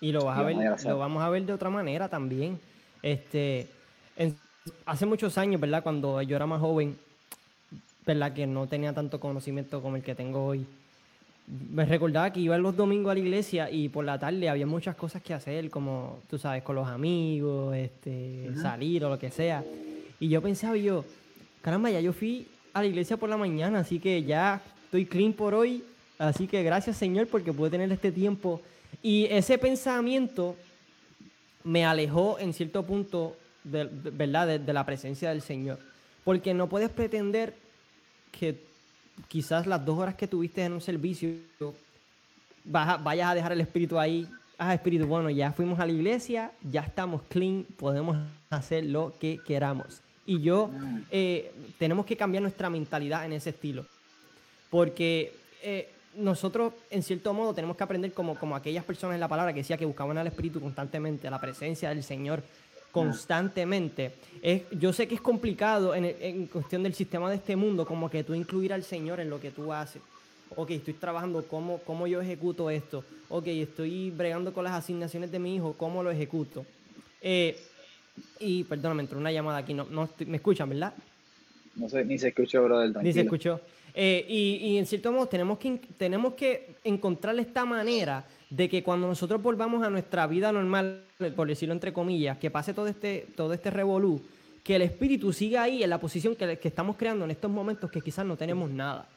Y 0.00 0.12
lo, 0.12 0.24
vas 0.24 0.38
a 0.38 0.42
ver, 0.42 0.56
lo 0.84 0.98
vamos 0.98 1.22
a 1.22 1.28
ver 1.28 1.44
de 1.44 1.52
otra 1.52 1.68
manera 1.70 2.08
también. 2.08 2.58
Este, 3.02 3.68
hace 4.86 5.06
muchos 5.06 5.38
años, 5.38 5.60
¿verdad? 5.60 5.82
Cuando 5.82 6.20
yo 6.22 6.36
era 6.36 6.46
más 6.46 6.60
joven, 6.60 6.96
¿verdad? 8.06 8.32
Que 8.32 8.46
no 8.46 8.66
tenía 8.66 8.92
tanto 8.92 9.20
conocimiento 9.20 9.82
como 9.82 9.96
el 9.96 10.02
que 10.02 10.14
tengo 10.14 10.44
hoy. 10.44 10.66
Me 11.70 11.84
recordaba 11.84 12.32
que 12.32 12.40
iba 12.40 12.56
los 12.58 12.76
domingos 12.76 13.10
a 13.10 13.14
la 13.14 13.20
iglesia 13.20 13.70
y 13.70 13.88
por 13.88 14.04
la 14.04 14.18
tarde 14.18 14.48
había 14.48 14.66
muchas 14.66 14.94
cosas 14.94 15.20
que 15.22 15.34
hacer, 15.34 15.68
como 15.68 16.20
tú 16.28 16.38
sabes, 16.38 16.62
con 16.62 16.76
los 16.76 16.88
amigos, 16.88 17.74
este, 17.74 18.50
salir 18.60 19.04
o 19.04 19.10
lo 19.10 19.18
que 19.18 19.30
sea. 19.30 19.64
Y 20.20 20.28
yo 20.28 20.40
pensaba 20.40 20.76
yo, 20.76 21.04
caramba, 21.60 21.90
ya 21.90 22.00
yo 22.00 22.12
fui 22.12 22.46
a 22.72 22.82
la 22.82 22.86
iglesia 22.86 23.16
por 23.16 23.28
la 23.28 23.36
mañana, 23.36 23.80
así 23.80 23.98
que 23.98 24.22
ya 24.22 24.62
estoy 24.84 25.06
clean 25.06 25.32
por 25.32 25.54
hoy. 25.54 25.82
Así 26.18 26.46
que 26.46 26.62
gracias 26.62 26.98
Señor 26.98 27.26
porque 27.26 27.52
pude 27.52 27.70
tener 27.70 27.90
este 27.90 28.12
tiempo. 28.12 28.60
Y 29.02 29.26
ese 29.26 29.58
pensamiento 29.58 30.56
me 31.64 31.84
alejó 31.84 32.38
en 32.38 32.52
cierto 32.52 32.84
punto 32.84 33.36
de, 33.64 33.84
¿verdad? 33.84 34.58
De, 34.58 34.72
la 34.72 34.84
presencia 34.84 35.30
del 35.30 35.42
Señor. 35.42 35.78
Porque 36.24 36.54
no 36.54 36.68
puedes 36.68 36.90
pretender 36.90 37.54
que 38.32 38.58
quizás 39.28 39.66
las 39.66 39.84
dos 39.84 39.98
horas 39.98 40.14
que 40.14 40.26
tuviste 40.26 40.64
en 40.64 40.72
un 40.72 40.80
servicio 40.80 41.30
vayas 42.64 43.30
a 43.30 43.34
dejar 43.34 43.52
el 43.52 43.60
espíritu 43.60 43.98
ahí 43.98 44.28
ah, 44.60 44.74
Espíritu, 44.74 45.06
bueno, 45.06 45.30
ya 45.30 45.52
fuimos 45.52 45.80
a 45.80 45.86
la 45.86 45.92
iglesia, 45.92 46.52
ya 46.62 46.82
estamos 46.82 47.22
clean, 47.28 47.66
podemos 47.78 48.16
hacer 48.50 48.84
lo 48.84 49.14
que 49.18 49.40
queramos. 49.44 50.02
Y 50.26 50.40
yo, 50.42 50.70
eh, 51.10 51.50
tenemos 51.78 52.06
que 52.06 52.16
cambiar 52.16 52.42
nuestra 52.42 52.70
mentalidad 52.70 53.24
en 53.24 53.32
ese 53.32 53.50
estilo. 53.50 53.86
Porque 54.68 55.32
eh, 55.62 55.88
nosotros, 56.14 56.72
en 56.90 57.02
cierto 57.02 57.32
modo, 57.32 57.54
tenemos 57.54 57.76
que 57.76 57.84
aprender 57.84 58.12
como, 58.12 58.38
como 58.38 58.56
aquellas 58.56 58.84
personas 58.84 59.14
en 59.14 59.20
la 59.20 59.28
palabra 59.28 59.52
que 59.52 59.60
decía 59.60 59.76
que 59.76 59.84
buscaban 59.84 60.18
al 60.18 60.26
Espíritu 60.26 60.60
constantemente, 60.60 61.28
a 61.28 61.30
la 61.30 61.40
presencia 61.40 61.88
del 61.90 62.02
Señor 62.02 62.42
constantemente. 62.90 64.12
Es, 64.42 64.62
yo 64.72 64.92
sé 64.92 65.06
que 65.06 65.14
es 65.14 65.20
complicado 65.20 65.94
en, 65.94 66.04
en, 66.04 66.46
cuestión 66.46 66.82
del 66.82 66.94
sistema 66.94 67.30
de 67.30 67.36
este 67.36 67.54
mundo, 67.54 67.86
como 67.86 68.10
que 68.10 68.24
tú 68.24 68.34
incluir 68.34 68.72
al 68.72 68.82
Señor 68.82 69.20
en 69.20 69.30
lo 69.30 69.40
que 69.40 69.50
tú 69.50 69.72
haces. 69.72 70.02
Ok, 70.56 70.70
estoy 70.70 70.94
trabajando, 70.94 71.44
¿cómo, 71.46 71.78
cómo 71.86 72.08
yo 72.08 72.20
ejecuto 72.20 72.70
esto? 72.70 73.04
Ok, 73.28 73.46
estoy 73.46 74.10
bregando 74.10 74.52
con 74.52 74.64
las 74.64 74.72
asignaciones 74.72 75.30
de 75.30 75.38
mi 75.38 75.54
hijo, 75.54 75.74
¿cómo 75.74 76.02
lo 76.02 76.10
ejecuto? 76.10 76.66
Eh, 77.22 77.56
y 78.40 78.64
perdóname, 78.64 79.02
entró 79.02 79.18
una 79.18 79.30
llamada 79.30 79.58
aquí, 79.58 79.74
no, 79.74 79.84
no 79.84 80.08
me 80.26 80.38
escuchan, 80.38 80.68
¿verdad? 80.68 80.92
No 81.76 81.88
sé, 81.88 82.04
ni 82.04 82.18
se 82.18 82.28
escuchó, 82.28 82.64
brother, 82.64 83.02
Ni 83.02 83.12
se 83.12 83.20
escuchó. 83.20 83.60
Eh, 83.94 84.24
y, 84.28 84.56
y, 84.62 84.78
en 84.78 84.86
cierto 84.86 85.12
modo 85.12 85.26
tenemos 85.26 85.58
que, 85.58 85.80
tenemos 85.96 86.34
que 86.34 86.76
encontrar 86.84 87.38
esta 87.38 87.64
manera 87.64 88.24
de 88.48 88.68
que 88.68 88.82
cuando 88.82 89.06
nosotros 89.06 89.42
volvamos 89.42 89.82
a 89.84 89.90
nuestra 89.90 90.26
vida 90.26 90.52
normal, 90.52 91.02
por 91.34 91.48
decirlo 91.48 91.72
entre 91.72 91.92
comillas, 91.92 92.38
que 92.38 92.50
pase 92.50 92.74
todo 92.74 92.86
este, 92.86 93.26
todo 93.36 93.52
este 93.52 93.70
revolú, 93.70 94.22
que 94.62 94.76
el 94.76 94.82
espíritu 94.82 95.32
siga 95.32 95.62
ahí 95.62 95.82
en 95.82 95.90
la 95.90 95.98
posición 95.98 96.36
que, 96.36 96.58
que 96.58 96.68
estamos 96.68 96.96
creando 96.96 97.24
en 97.24 97.30
estos 97.30 97.50
momentos 97.50 97.90
que 97.90 98.00
quizás 98.00 98.26
no 98.26 98.36
tenemos 98.36 98.70
nada. 98.70 99.08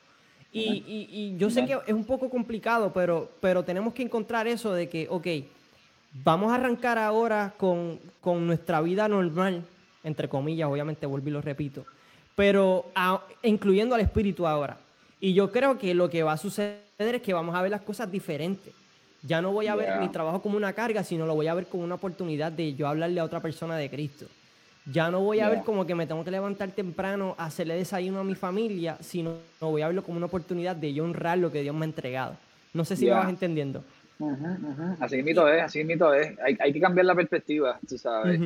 Y, 0.52 0.84
y, 0.88 1.10
y 1.12 1.38
yo 1.38 1.50
sé 1.50 1.66
que 1.66 1.78
es 1.88 1.94
un 1.94 2.06
poco 2.06 2.30
complicado, 2.30 2.94
pero, 2.94 3.32
pero 3.42 3.64
tenemos 3.64 3.92
que 3.94 4.04
encontrar 4.04 4.48
eso 4.48 4.72
de 4.72 4.88
que, 4.88 5.08
ok, 5.10 5.28
vamos 6.24 6.52
a 6.52 6.56
arrancar 6.56 7.00
ahora 7.00 7.56
con, 7.58 8.00
con 8.22 8.46
nuestra 8.46 8.80
vida 8.82 9.08
normal, 9.08 9.64
entre 10.04 10.30
comillas, 10.30 10.70
obviamente, 10.70 11.08
vuelvo 11.08 11.30
y 11.30 11.32
lo 11.32 11.42
repito, 11.42 11.86
pero 12.36 12.86
incluyendo 13.44 13.96
al 13.96 14.02
espíritu 14.02 14.48
ahora. 14.48 14.78
Y 15.20 15.34
yo 15.34 15.52
creo 15.52 15.78
que 15.78 15.94
lo 15.94 16.10
que 16.10 16.24
va 16.24 16.34
a 16.34 16.38
suceder 16.38 16.82
es 16.98 17.22
que 17.22 17.34
vamos 17.34 17.56
a 17.56 17.62
ver 17.62 17.72
las 17.72 17.82
cosas 17.82 18.12
diferentes. 18.12 18.74
Ya 19.26 19.42
no 19.42 19.54
voy 19.54 19.68
a 19.68 19.76
ver 19.76 20.00
mi 20.00 20.10
trabajo 20.10 20.42
como 20.42 20.58
una 20.58 20.74
carga, 20.74 21.04
sino 21.04 21.26
lo 21.26 21.36
voy 21.36 21.48
a 21.48 21.54
ver 21.54 21.68
como 21.68 21.84
una 21.84 21.96
oportunidad 21.96 22.52
de 22.52 22.74
yo 22.74 22.88
hablarle 22.88 23.22
a 23.22 23.24
otra 23.24 23.40
persona 23.40 23.78
de 23.78 23.90
Cristo. 23.90 24.26
Ya 24.92 25.10
no 25.10 25.22
voy 25.22 25.40
a 25.40 25.48
ver 25.48 25.64
como 25.64 25.88
que 25.88 25.96
me 25.96 26.06
tengo 26.06 26.26
que 26.26 26.32
levantar 26.32 26.72
temprano 26.72 27.36
a 27.38 27.46
hacerle 27.46 27.76
desayuno 27.76 28.20
a 28.20 28.24
mi 28.26 28.36
familia, 28.36 28.98
sino 29.00 29.38
no 29.62 29.72
voy 29.72 29.82
a 29.82 29.88
verlo 29.88 30.04
como 30.04 30.18
una 30.18 30.26
oportunidad 30.26 30.76
de 30.76 30.94
yo 30.94 31.06
honrar 31.06 31.38
lo 31.38 31.52
que 31.52 31.62
Dios 31.62 31.74
me 31.74 31.86
ha 31.86 31.88
entregado. 31.88 32.36
No 32.74 32.84
sé 32.84 32.98
si 32.98 33.06
me 33.06 33.12
vas 33.12 33.30
entendiendo. 33.30 33.82
Así 35.00 35.24
mito 35.24 35.48
es, 35.48 35.64
así 35.64 35.84
mito 35.86 36.14
es. 36.14 36.38
Hay, 36.40 36.58
hay, 36.60 36.74
que 36.74 36.82
cambiar 36.82 37.06
la 37.06 37.16
perspectiva, 37.16 37.80
tú 37.88 37.98
sabes. 37.98 38.40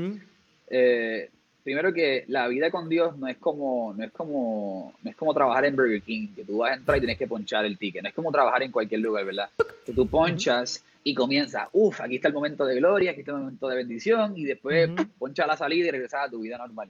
eh, 0.69 1.29
primero 1.68 1.93
que 1.93 2.24
la 2.30 2.47
vida 2.47 2.72
con 2.72 2.88
Dios 2.88 3.18
no 3.18 3.28
es 3.28 3.36
como 3.36 3.93
no 3.93 4.05
es 4.05 4.11
como 4.11 4.93
no 5.03 5.09
es 5.09 5.18
como 5.18 5.34
trabajar 5.34 5.65
en 5.65 5.76
Burger 5.76 6.01
King 6.01 6.30
que 6.34 6.45
tú 6.45 6.59
vas 6.59 6.72
a 6.72 6.76
entrar 6.76 6.97
y 6.97 7.01
tienes 7.01 7.18
que 7.18 7.28
ponchar 7.28 7.65
el 7.65 7.78
ticket. 7.78 8.01
No 8.01 8.07
es 8.07 8.15
como 8.15 8.32
trabajar 8.32 8.63
en 8.63 8.72
cualquier 8.72 9.01
lugar 9.01 9.26
verdad 9.26 9.49
que 9.86 9.91
tú 9.91 10.07
ponchas 10.07 10.82
y 11.03 11.13
comienza 11.13 11.68
uff 11.74 11.99
aquí 11.99 12.15
está 12.15 12.30
el 12.30 12.34
momento 12.34 12.63
de 12.63 12.78
gloria 12.78 13.11
aquí 13.11 13.20
está 13.20 13.34
el 13.34 13.39
momento 13.39 13.68
de 13.68 13.76
bendición 13.76 14.38
y 14.38 14.45
después 14.45 14.89
poncha 15.20 15.45
la 15.45 15.57
salida 15.57 15.89
y 15.89 15.91
regresas 15.91 16.28
a 16.28 16.32
tu 16.32 16.39
vida 16.39 16.57
normal. 16.57 16.88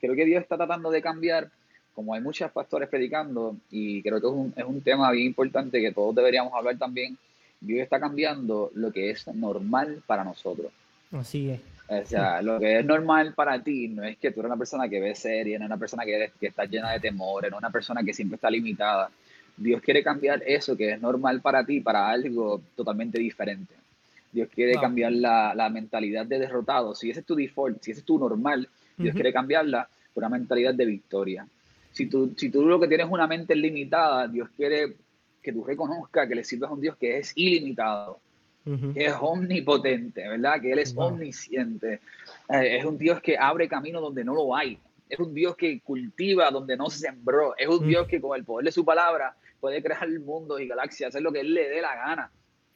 Creo 0.00 0.14
que 0.14 0.24
Dios 0.24 0.42
está 0.42 0.56
tratando 0.56 0.92
de 0.92 1.02
cambiar 1.02 1.50
como 1.92 2.14
hay 2.14 2.20
muchos 2.20 2.52
pastores 2.52 2.88
predicando 2.88 3.56
y 3.68 4.00
creo 4.00 4.20
que 4.20 4.28
es 4.28 4.32
un, 4.32 4.54
es 4.56 4.64
un 4.64 4.80
tema 4.80 5.10
bien 5.10 5.26
importante 5.26 5.80
que 5.80 5.90
todos 5.90 6.14
deberíamos 6.14 6.52
hablar 6.54 6.78
también 6.78 7.18
Dios 7.60 7.80
está 7.80 7.98
cambiando 7.98 8.70
lo 8.76 8.92
que 8.92 9.10
es 9.10 9.26
normal 9.26 10.04
para 10.06 10.22
nosotros. 10.22 10.70
Así 11.10 11.50
es 11.50 11.79
o 11.90 12.06
sea, 12.06 12.40
lo 12.40 12.60
que 12.60 12.78
es 12.78 12.84
normal 12.84 13.34
para 13.34 13.60
ti 13.60 13.88
no 13.88 14.04
es 14.04 14.16
que 14.16 14.30
tú 14.30 14.40
eres 14.40 14.50
una 14.50 14.56
persona 14.56 14.88
que 14.88 15.00
ve 15.00 15.12
serie, 15.16 15.58
no 15.58 15.64
es 15.64 15.68
una 15.70 15.76
persona 15.76 16.04
que, 16.04 16.30
que 16.38 16.46
está 16.46 16.64
llena 16.64 16.92
de 16.92 17.00
temores, 17.00 17.50
no 17.50 17.56
es 17.56 17.62
una 17.62 17.70
persona 17.70 18.04
que 18.04 18.14
siempre 18.14 18.36
está 18.36 18.48
limitada. 18.48 19.10
Dios 19.56 19.82
quiere 19.82 20.04
cambiar 20.04 20.40
eso 20.46 20.76
que 20.76 20.92
es 20.92 21.00
normal 21.00 21.40
para 21.40 21.66
ti 21.66 21.80
para 21.80 22.08
algo 22.08 22.62
totalmente 22.76 23.18
diferente. 23.18 23.74
Dios 24.30 24.48
quiere 24.54 24.74
cambiar 24.74 25.12
la, 25.12 25.52
la, 25.52 25.68
mentalidad 25.68 26.24
de 26.24 26.38
derrotado. 26.38 26.94
Si 26.94 27.10
ese 27.10 27.20
es 27.20 27.26
tu 27.26 27.34
default, 27.34 27.82
si 27.82 27.90
ese 27.90 28.00
es 28.00 28.06
tu 28.06 28.20
normal, 28.20 28.68
Dios 28.96 29.12
quiere 29.12 29.32
cambiarla 29.32 29.88
por 30.14 30.22
una 30.22 30.28
mentalidad 30.28 30.72
de 30.72 30.86
victoria. 30.86 31.44
Si 31.90 32.06
tú, 32.06 32.32
si 32.36 32.50
tú 32.50 32.64
lo 32.64 32.78
que 32.78 32.86
tienes 32.86 33.08
una 33.10 33.26
mente 33.26 33.56
limitada, 33.56 34.28
Dios 34.28 34.48
quiere 34.56 34.94
que 35.42 35.52
tú 35.52 35.64
reconozcas 35.64 36.28
que 36.28 36.36
le 36.36 36.44
sirves 36.44 36.70
a 36.70 36.72
un 36.72 36.80
Dios 36.80 36.96
que 36.96 37.18
es 37.18 37.32
ilimitado 37.34 38.20
que 38.64 39.06
es 39.06 39.14
omnipotente, 39.20 40.28
¿verdad? 40.28 40.60
Que 40.60 40.72
Él 40.72 40.78
es 40.78 40.94
omnisciente. 40.96 42.00
Eh, 42.48 42.78
es 42.78 42.84
un 42.84 42.98
Dios 42.98 43.20
que 43.20 43.36
abre 43.38 43.68
camino 43.68 44.00
donde 44.00 44.24
no 44.24 44.34
lo 44.34 44.54
hay. 44.54 44.78
Es 45.08 45.18
un 45.18 45.34
Dios 45.34 45.56
que 45.56 45.80
cultiva 45.80 46.50
donde 46.50 46.76
no 46.76 46.90
se 46.90 46.98
sembró. 47.00 47.54
Es 47.56 47.68
un 47.68 47.86
Dios 47.86 48.06
que 48.06 48.20
con 48.20 48.38
el 48.38 48.44
poder 48.44 48.66
de 48.66 48.72
su 48.72 48.84
palabra 48.84 49.34
puede 49.60 49.82
crear 49.82 50.04
el 50.04 50.20
mundo 50.20 50.58
y 50.58 50.68
galaxias, 50.68 51.08
hacer 51.08 51.22
lo 51.22 51.32
que 51.32 51.40
Él 51.40 51.54
le 51.54 51.68
dé 51.68 51.80
la 51.80 51.94
gana. 51.94 52.30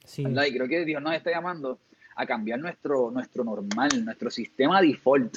Sí. 0.05 0.23
Y 0.23 0.53
creo 0.53 0.69
que 0.69 0.85
Dios 0.85 1.03
nos 1.03 1.15
está 1.15 1.31
llamando 1.31 1.79
a 2.17 2.27
cambiar 2.27 2.59
nuestro, 2.59 3.11
nuestro 3.11 3.45
normal, 3.45 3.91
nuestro 4.05 4.31
sistema 4.31 4.81
default. 4.81 5.37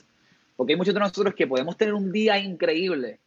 Porque 0.56 0.74
hay 0.74 0.78
muchos 0.78 0.94
de 0.94 1.00
nosotros 1.00 1.36
que 1.36 1.46
podemos 1.46 1.78
tener 1.78 1.94
un 1.94 2.12
día 2.12 2.40
increíble, 2.40 3.20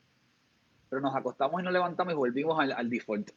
pero 0.88 1.00
nos 1.00 1.14
acostamos 1.14 1.60
y 1.60 1.64
nos 1.64 1.72
levantamos 1.72 2.12
y 2.12 2.16
volvimos 2.16 2.58
al, 2.58 2.72
al 2.72 2.90
default 2.90 3.30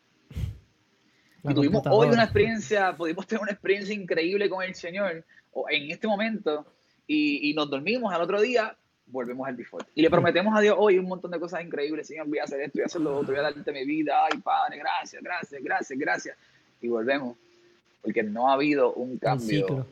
y 1.43 1.53
tuvimos 1.53 1.83
hoy 1.89 2.07
una 2.09 2.23
experiencia, 2.23 2.95
pudimos 2.95 3.27
tener 3.27 3.41
una 3.41 3.51
experiencia 3.51 3.93
increíble 3.93 4.49
con 4.49 4.63
el 4.63 4.73
Señor 4.75 5.23
en 5.69 5.91
este 5.91 6.07
momento 6.07 6.65
y, 7.05 7.49
y, 7.49 7.53
nos 7.53 7.69
dormimos 7.69 8.13
al 8.13 8.21
otro 8.21 8.41
día, 8.41 8.75
volvemos 9.07 9.47
al 9.47 9.57
default. 9.57 9.87
Y 9.93 10.01
le 10.01 10.09
prometemos 10.09 10.55
a 10.57 10.61
Dios 10.61 10.75
hoy 10.79 10.97
un 10.97 11.05
montón 11.05 11.31
de 11.31 11.39
cosas 11.39 11.61
increíbles, 11.61 12.07
Señor, 12.07 12.27
voy 12.27 12.39
a 12.39 12.43
hacer 12.43 12.61
esto, 12.61 12.77
voy 12.77 12.83
a 12.83 12.85
hacer 12.85 13.01
lo 13.01 13.17
otro, 13.17 13.33
voy 13.33 13.39
a 13.39 13.51
darte 13.51 13.71
mi 13.71 13.85
vida, 13.85 14.25
ay 14.31 14.39
Padre, 14.39 14.77
gracias, 14.77 15.21
gracias, 15.21 15.61
gracias, 15.61 15.99
gracias. 15.99 16.37
Y 16.81 16.87
volvemos, 16.87 17.35
porque 18.01 18.23
no 18.23 18.49
ha 18.49 18.53
habido 18.53 18.93
un 18.93 19.17
cambio. 19.17 19.85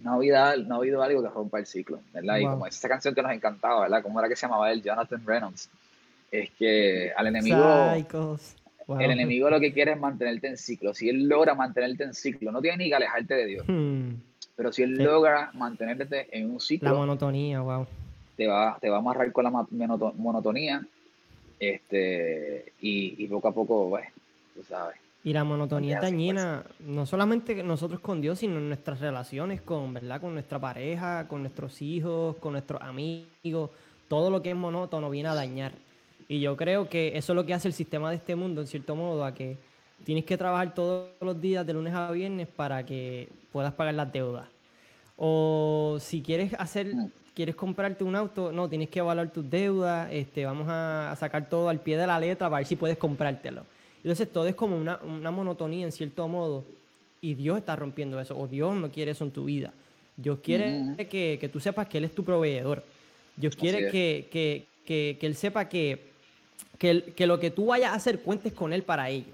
No 0.00 0.10
ha, 0.10 0.14
habido, 0.16 0.56
no 0.64 0.74
ha 0.74 0.78
habido 0.78 1.02
algo 1.02 1.22
que 1.22 1.28
rompa 1.28 1.60
el 1.60 1.66
ciclo, 1.66 2.00
¿verdad? 2.12 2.38
Y 2.38 2.44
como 2.44 2.66
esa 2.66 2.88
canción 2.88 3.14
que 3.14 3.22
nos 3.22 3.30
encantaba, 3.30 3.82
¿verdad? 3.82 4.02
¿Cómo 4.02 4.18
era 4.18 4.28
que 4.28 4.34
se 4.34 4.46
llamaba 4.46 4.72
él? 4.72 4.82
Jonathan 4.82 5.22
Reynolds. 5.24 5.70
Es 6.28 6.50
que 6.50 7.12
al 7.16 7.28
enemigo... 7.28 7.64
El 9.00 9.10
enemigo 9.10 9.50
lo 9.50 9.60
que 9.60 9.72
quiere 9.72 9.92
es 9.92 10.00
mantenerte 10.00 10.48
en 10.48 10.56
ciclo. 10.56 10.94
Si 10.94 11.08
él 11.08 11.28
logra 11.28 11.54
mantenerte 11.54 12.04
en 12.04 12.14
ciclo, 12.14 12.52
no 12.52 12.60
tiene 12.60 12.78
ni 12.78 12.88
que 12.88 12.94
alejarte 12.94 13.34
de 13.34 13.46
Dios. 13.46 13.64
Hmm. 13.68 14.10
Pero 14.56 14.72
si 14.72 14.82
él 14.82 14.94
logra 14.94 15.50
mantenerte 15.54 16.28
en 16.36 16.50
un 16.50 16.60
ciclo. 16.60 16.90
La 16.90 16.96
monotonía, 16.96 17.60
wow. 17.60 17.86
Te 18.36 18.46
va, 18.46 18.78
te 18.80 18.90
va 18.90 18.96
a 18.96 18.98
amarrar 19.00 19.32
con 19.32 19.44
la 19.44 19.50
monotonía. 19.50 20.86
Este, 21.58 22.72
y, 22.80 23.26
poco 23.28 23.48
a 23.48 23.52
poco, 23.52 23.90
pues, 23.90 24.06
tú 24.54 24.64
sabes. 24.64 24.96
Y 25.24 25.32
la 25.32 25.44
monotonía 25.44 26.00
dañina, 26.00 26.64
no 26.80 27.06
solamente 27.06 27.62
nosotros 27.62 28.00
con 28.00 28.20
Dios, 28.20 28.40
sino 28.40 28.58
en 28.58 28.66
nuestras 28.66 28.98
relaciones 28.98 29.60
con, 29.60 29.94
¿verdad? 29.94 30.20
Con 30.20 30.34
nuestra 30.34 30.58
pareja, 30.58 31.28
con 31.28 31.42
nuestros 31.42 31.80
hijos, 31.80 32.36
con 32.36 32.52
nuestros 32.52 32.82
amigos. 32.82 33.70
Todo 34.08 34.30
lo 34.30 34.42
que 34.42 34.50
es 34.50 34.56
monótono 34.56 35.08
viene 35.08 35.28
a 35.28 35.34
dañar. 35.34 35.72
Y 36.32 36.40
yo 36.40 36.56
creo 36.56 36.88
que 36.88 37.12
eso 37.14 37.34
es 37.34 37.36
lo 37.36 37.44
que 37.44 37.52
hace 37.52 37.68
el 37.68 37.74
sistema 37.74 38.08
de 38.08 38.16
este 38.16 38.34
mundo, 38.34 38.62
en 38.62 38.66
cierto 38.66 38.96
modo, 38.96 39.22
a 39.26 39.34
que 39.34 39.58
tienes 40.02 40.24
que 40.24 40.38
trabajar 40.38 40.72
todos 40.72 41.10
los 41.20 41.38
días 41.38 41.66
de 41.66 41.74
lunes 41.74 41.92
a 41.92 42.10
viernes 42.10 42.48
para 42.48 42.86
que 42.86 43.28
puedas 43.52 43.74
pagar 43.74 43.92
las 43.92 44.10
deudas. 44.10 44.48
O 45.18 45.98
si 46.00 46.22
quieres 46.22 46.54
hacer, 46.58 46.90
quieres 47.34 47.54
comprarte 47.54 48.02
un 48.02 48.16
auto, 48.16 48.50
no, 48.50 48.66
tienes 48.66 48.88
que 48.88 49.00
evaluar 49.00 49.30
tus 49.30 49.50
deudas, 49.50 50.08
este, 50.10 50.46
vamos 50.46 50.68
a, 50.70 51.14
sacar 51.20 51.50
todo 51.50 51.68
al 51.68 51.80
pie 51.80 51.98
de 51.98 52.06
la 52.06 52.18
letra 52.18 52.48
para 52.48 52.60
ver 52.60 52.66
si 52.66 52.76
puedes 52.76 52.96
comprártelo. 52.96 53.66
Entonces 53.98 54.32
todo 54.32 54.46
es 54.46 54.54
como 54.54 54.78
una, 54.78 55.30
monotonía 55.30 55.84
en 55.84 55.92
cierto 55.92 56.26
modo 56.28 56.64
y 57.20 57.34
Dios 57.34 57.58
está 57.58 57.76
rompiendo 57.76 58.18
eso, 58.18 58.38
o 58.38 58.48
Dios 58.48 58.74
no 58.74 58.90
quiere 58.90 59.10
eso 59.10 59.24
en 59.24 59.32
tu 59.32 59.44
vida. 59.44 59.74
Dios 60.16 60.38
quiere 60.42 60.96
que, 61.10 61.36
que, 61.38 61.48
tú 61.50 61.60
sepas 61.60 61.88
que 61.88 61.98
Él 61.98 62.04
es 62.04 62.14
tu 62.14 62.24
proveedor. 62.24 62.82
Dios 63.36 63.54
quiere 63.54 63.90
que, 63.90 64.30
que, 64.32 65.18
que 65.20 65.26
Él 65.26 65.34
sepa 65.34 65.68
que 65.68 66.11
que, 66.78 67.26
lo 67.26 67.38
que 67.38 67.50
tú 67.50 67.66
vayas 67.66 67.92
a 67.92 67.94
hacer 67.94 68.20
cuentes 68.20 68.52
con 68.52 68.72
Él 68.72 68.82
para 68.82 69.08
ello. 69.08 69.32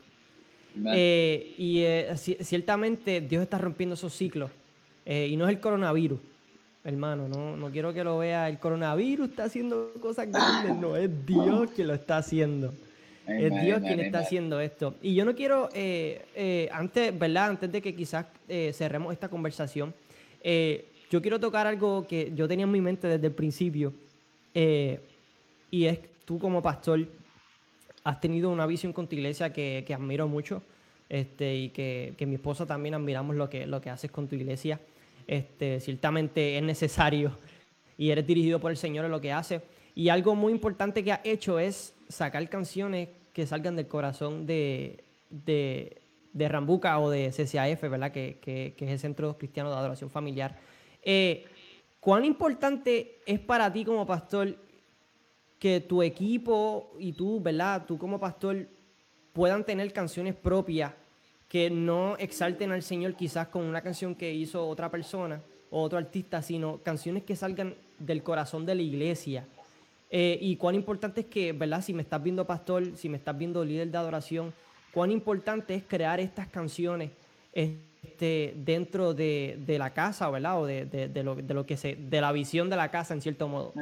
Eh, 0.86 1.54
y 1.56 1.80
eh, 1.80 2.14
ciertamente 2.16 3.20
Dios 3.20 3.42
está 3.42 3.58
rompiendo 3.58 3.94
esos 3.94 4.14
ciclos. 4.14 4.50
Eh, 5.06 5.28
y 5.28 5.36
no 5.36 5.46
es 5.46 5.54
el 5.54 5.60
coronavirus, 5.60 6.20
hermano. 6.84 7.26
No, 7.28 7.56
no 7.56 7.70
quiero 7.70 7.92
que 7.94 8.04
lo 8.04 8.18
vea. 8.18 8.48
El 8.48 8.58
coronavirus 8.58 9.30
está 9.30 9.44
haciendo 9.44 9.92
cosas 10.00 10.30
grandes. 10.30 10.76
No, 10.76 10.96
es 10.96 11.10
Dios 11.26 11.70
quien 11.74 11.88
lo 11.88 11.94
está 11.94 12.18
haciendo. 12.18 12.74
es 13.26 13.62
Dios 13.62 13.80
quien 13.80 14.00
está 14.00 14.20
haciendo 14.20 14.60
esto. 14.60 14.94
Y 15.00 15.14
yo 15.14 15.24
no 15.24 15.34
quiero, 15.34 15.70
antes, 16.72 17.18
¿verdad? 17.18 17.50
Antes 17.50 17.72
de 17.72 17.80
que 17.80 17.94
quizás 17.94 18.26
cerremos 18.72 19.12
esta 19.12 19.28
conversación, 19.28 19.94
yo 21.10 21.22
quiero 21.22 21.40
tocar 21.40 21.66
algo 21.66 22.06
que 22.06 22.30
yo 22.34 22.46
tenía 22.46 22.64
en 22.64 22.72
mi 22.72 22.82
mente 22.82 23.08
desde 23.08 23.26
el 23.26 23.32
principio. 23.32 23.94
y 24.54 25.84
es 25.84 25.98
tú 26.26 26.38
como 26.38 26.60
pastor 26.60 27.06
has 28.08 28.20
tenido 28.20 28.48
una 28.48 28.64
visión 28.64 28.94
con 28.94 29.06
tu 29.06 29.16
iglesia 29.16 29.52
que, 29.52 29.84
admiro 29.94 30.26
mucho, 30.28 30.62
este, 31.10 31.54
y 31.54 31.68
que, 31.68 32.16
mi 32.26 32.36
esposa 32.36 32.64
también 32.64 32.94
admiramos 32.94 33.36
lo 33.36 33.50
que, 33.50 33.66
lo 33.66 33.82
que 33.82 33.90
haces 33.90 34.10
con 34.10 34.26
tu 34.26 34.34
iglesia. 34.34 34.80
Este, 35.26 35.78
ciertamente 35.78 36.56
es 36.56 36.62
necesario 36.62 37.36
y 37.98 38.08
eres 38.08 38.26
dirigido 38.26 38.60
por 38.60 38.70
el 38.70 38.78
Señor 38.78 39.04
en 39.04 39.10
lo 39.10 39.20
que 39.20 39.30
haces. 39.30 39.60
Y 39.94 40.08
algo 40.08 40.34
muy 40.34 40.54
importante 40.54 41.04
que 41.04 41.12
has 41.12 41.20
hecho 41.22 41.58
es 41.58 41.94
sacar 42.08 42.48
canciones 42.48 43.10
que 43.34 43.46
salgan 43.46 43.76
del 43.76 43.88
corazón 43.88 44.46
de, 44.46 45.04
de, 45.28 46.00
de 46.32 46.48
Rambuca 46.48 46.98
o 47.00 47.10
de 47.10 47.28
CCAF, 47.28 47.90
¿verdad? 47.90 48.10
Que, 48.10 48.38
que, 48.40 48.74
es 48.74 48.90
el 48.90 48.98
Centro 48.98 49.36
Cristiano 49.36 49.68
de 49.70 49.76
Adoración 49.76 50.08
Familiar. 50.08 50.56
Eh, 51.02 51.44
¿Cuán 52.00 52.24
importante 52.24 53.18
es 53.26 53.38
para 53.38 53.70
ti 53.70 53.84
como 53.84 54.06
pastor 54.06 54.56
que 55.58 55.80
tu 55.80 56.02
equipo 56.02 56.92
y 56.98 57.12
tú, 57.12 57.40
¿verdad? 57.40 57.84
Tú 57.86 57.98
como 57.98 58.20
pastor 58.20 58.68
puedan 59.32 59.64
tener 59.64 59.92
canciones 59.92 60.34
propias 60.34 60.92
que 61.48 61.70
no 61.70 62.16
exalten 62.18 62.72
al 62.72 62.82
Señor 62.82 63.14
quizás 63.14 63.48
con 63.48 63.64
una 63.64 63.80
canción 63.80 64.14
que 64.14 64.32
hizo 64.32 64.66
otra 64.68 64.90
persona 64.90 65.40
o 65.70 65.82
otro 65.82 65.98
artista, 65.98 66.42
sino 66.42 66.78
canciones 66.78 67.24
que 67.24 67.36
salgan 67.36 67.74
del 67.98 68.22
corazón 68.22 68.66
de 68.66 68.74
la 68.74 68.82
iglesia. 68.82 69.46
Eh, 70.10 70.38
y 70.40 70.56
cuán 70.56 70.74
importante 70.74 71.22
es 71.22 71.26
que, 71.26 71.52
¿verdad? 71.52 71.82
Si 71.82 71.92
me 71.92 72.02
estás 72.02 72.22
viendo 72.22 72.46
pastor, 72.46 72.96
si 72.96 73.08
me 73.08 73.16
estás 73.16 73.36
viendo 73.36 73.64
líder 73.64 73.90
de 73.90 73.98
adoración, 73.98 74.54
cuán 74.92 75.10
importante 75.10 75.74
es 75.74 75.82
crear 75.86 76.20
estas 76.20 76.48
canciones 76.48 77.10
este, 78.18 78.52
dentro 78.56 79.14
de, 79.14 79.76
la 79.78 79.90
casa, 79.90 80.28
¿verdad? 80.28 80.60
O 80.60 80.66
de, 80.66 81.22
lo, 81.22 81.64
que 81.64 81.76
se, 81.76 81.94
de 81.94 82.20
la 82.20 82.32
visión 82.32 82.68
de 82.68 82.74
la 82.74 82.90
casa, 82.90 83.14
en 83.14 83.20
cierto 83.20 83.46
modo. 83.46 83.72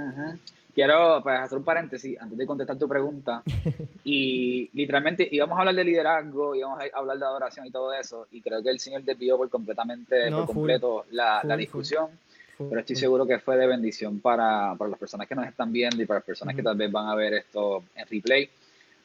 Quiero 0.75 1.23
pues, 1.23 1.41
hacer 1.41 1.57
un 1.57 1.65
paréntesis 1.65 2.21
antes 2.21 2.37
de 2.37 2.47
contestar 2.47 2.79
tu 2.79 2.87
pregunta. 2.87 3.43
Y 4.09 4.71
literalmente 4.73 5.27
íbamos 5.33 5.57
a 5.57 5.61
hablar 5.63 5.75
de 5.75 5.83
liderazgo, 5.83 6.55
íbamos 6.55 6.79
a 6.81 6.97
hablar 6.97 7.19
de 7.19 7.25
adoración 7.25 7.67
y 7.67 7.73
todo 7.73 7.93
eso. 7.93 8.29
Y 8.31 8.41
creo 8.41 8.63
que 8.63 8.71
el 8.71 8.79
Señor 8.79 9.03
desvió 9.03 9.37
por 9.37 9.51
completamente, 9.51 10.31
por 10.31 10.47
completo 10.47 11.07
la, 11.11 11.43
discusión. 11.57 12.11
pero 12.57 12.79
estoy 12.79 12.95
seguro 12.95 13.27
que 13.27 13.41
fue 13.41 13.57
de 13.57 13.67
bendición 13.67 14.21
para, 14.21 14.77
para, 14.77 14.91
las 14.91 15.01
personas 15.01 15.27
que 15.27 15.35
nos 15.35 15.49
están 15.49 15.73
viendo 15.73 16.01
y 16.01 16.07
para 16.07 16.19
las 16.21 16.27
personas 16.27 16.55
que 16.55 16.63
tal 16.63 16.77
vez 16.77 16.93
van 16.93 17.09
a 17.09 17.17
ver 17.17 17.35
esto 17.35 17.83
en 17.97 18.07
replay. 18.07 18.49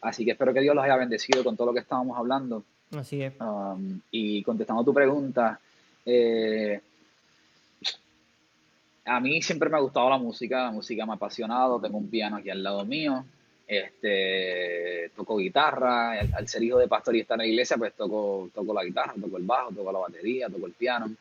Así 0.02 0.24
que 0.24 0.32
espero 0.32 0.54
que 0.54 0.60
Dios 0.60 0.76
los 0.76 0.84
haya 0.84 0.98
bendecido 0.98 1.44
con 1.44 1.56
todo 1.58 1.68
lo 1.68 1.74
que 1.74 1.80
estábamos 1.80 2.16
hablando. 2.16 2.64
Así 2.98 3.22
es. 3.22 3.34
Um, 3.40 4.02
y 4.12 4.44
contestando 4.44 4.84
tu 4.84 4.94
pregunta, 4.94 5.60
eh, 6.06 6.82
a 9.06 9.20
mí 9.20 9.42
siempre 9.42 9.70
me 9.70 9.78
ha 9.78 9.82
gustado 9.82 10.10
la 10.10 10.18
música, 10.18 10.66
la 10.66 10.72
música 10.72 11.06
me 11.06 11.14
ha 11.14 11.16
apasionado, 11.16 11.80
tengo 11.80 11.98
un 11.98 12.10
piano 12.10 12.38
aquí 12.38 12.50
al 12.50 12.62
lado 12.62 12.86
mío, 12.86 13.26
este, 13.68 15.10
toco 15.16 15.38
guitarra, 15.38 16.20
al, 16.20 16.48
ser 16.48 16.64
hijo 16.64 16.78
de 16.78 16.88
pastor 16.88 17.16
y 17.16 17.22
estar 17.22 17.36
en 17.36 17.48
la 17.48 17.48
iglesia, 17.48 17.78
pues 17.78 17.94
toco, 17.94 18.50
toco 18.54 18.74
la 18.74 18.84
guitarra, 18.84 19.14
toco 19.20 19.38
el 19.38 19.44
bajo, 19.44 19.72
toco 19.72 19.92
la 19.92 20.00
batería, 20.00 20.50
toco 20.50 20.66
el 20.66 20.74
piano. 20.74 21.16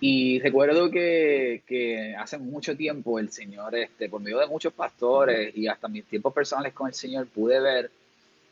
Y 0.00 0.40
recuerdo 0.40 0.90
que, 0.90 1.62
que, 1.66 2.14
hace 2.16 2.36
mucho 2.36 2.76
tiempo 2.76 3.18
el 3.18 3.30
Señor, 3.30 3.76
este, 3.76 4.08
por 4.08 4.20
medio 4.20 4.38
de 4.38 4.48
muchos 4.48 4.72
pastores 4.72 5.56
y 5.56 5.68
hasta 5.68 5.88
mis 5.88 6.04
tiempos 6.04 6.34
personales 6.34 6.74
con 6.74 6.88
el 6.88 6.94
Señor, 6.94 7.28
pude 7.28 7.60
ver 7.60 7.90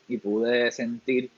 y 0.07 0.17
pude 0.17 0.71
sentir 0.71 1.29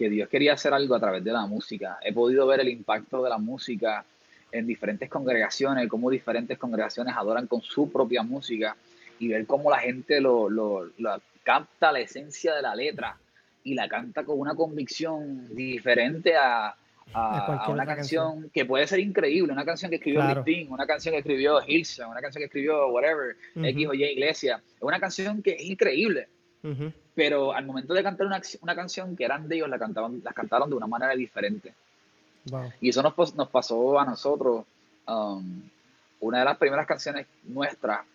que 0.00 0.08
Dios 0.08 0.30
quería 0.30 0.54
hacer 0.54 0.72
algo 0.72 0.94
a 0.94 0.98
través 0.98 1.22
de 1.22 1.30
la 1.30 1.44
música. 1.44 1.98
He 2.00 2.14
podido 2.14 2.46
ver 2.46 2.60
el 2.60 2.70
impacto 2.70 3.22
de 3.22 3.28
la 3.28 3.36
música 3.36 4.02
en 4.50 4.66
diferentes 4.66 5.10
congregaciones, 5.10 5.86
cómo 5.90 6.08
diferentes 6.08 6.56
congregaciones 6.56 7.14
adoran 7.14 7.46
con 7.46 7.60
su 7.60 7.92
propia 7.92 8.22
música 8.22 8.74
y 9.18 9.28
ver 9.28 9.44
cómo 9.44 9.70
la 9.70 9.76
gente 9.76 10.18
lo, 10.18 10.48
lo, 10.48 10.86
lo 10.96 11.20
capta 11.42 11.92
la 11.92 12.00
esencia 12.00 12.54
de 12.54 12.62
la 12.62 12.74
letra 12.74 13.18
y 13.62 13.74
la 13.74 13.90
canta 13.90 14.24
con 14.24 14.40
una 14.40 14.54
convicción 14.54 15.54
diferente 15.54 16.34
a, 16.34 16.74
a, 17.12 17.66
una 17.68 17.84
canción, 17.84 18.48
que 18.54 18.64
puede 18.64 18.86
ser 18.86 19.00
increíble, 19.00 19.52
una 19.52 19.66
canción 19.66 19.90
que 19.90 19.96
escribió 19.96 20.22
claro. 20.22 20.44
una 20.70 20.86
canción 20.86 21.12
que 21.12 21.18
escribió 21.18 21.60
Hilson, 21.66 22.08
una 22.08 22.22
canción 22.22 22.40
que 22.40 22.46
escribió 22.46 22.88
whatever, 22.88 23.36
X 23.54 23.86
o 23.86 23.92
Y 23.92 24.04
Iglesia. 24.04 24.62
Es 24.76 24.82
una 24.82 24.98
canción 24.98 25.42
que 25.42 25.56
es 25.56 25.62
increíble. 25.62 26.28
Pero 27.20 27.52
al 27.52 27.66
momento 27.66 27.92
de 27.92 28.02
cantar 28.02 28.26
una, 28.26 28.40
una, 28.62 28.74
canción 28.74 29.14
que 29.14 29.26
eran 29.26 29.46
de 29.46 29.56
ellos, 29.56 29.68
la 29.68 29.78
cantaban, 29.78 30.22
las 30.24 30.32
cantaron 30.32 30.70
de 30.70 30.76
una 30.76 30.86
manera 30.86 31.14
diferente. 31.14 31.74
Y 32.80 32.88
eso 32.88 33.02
nos, 33.02 33.34
nos, 33.34 33.48
pasó 33.50 34.00
a 34.00 34.06
nosotros. 34.06 34.64
Um, 35.06 35.68
una 36.20 36.38
de 36.38 36.44
las 36.46 36.56
primeras 36.56 36.86
canciones 36.86 37.26
nuestras 37.44 38.06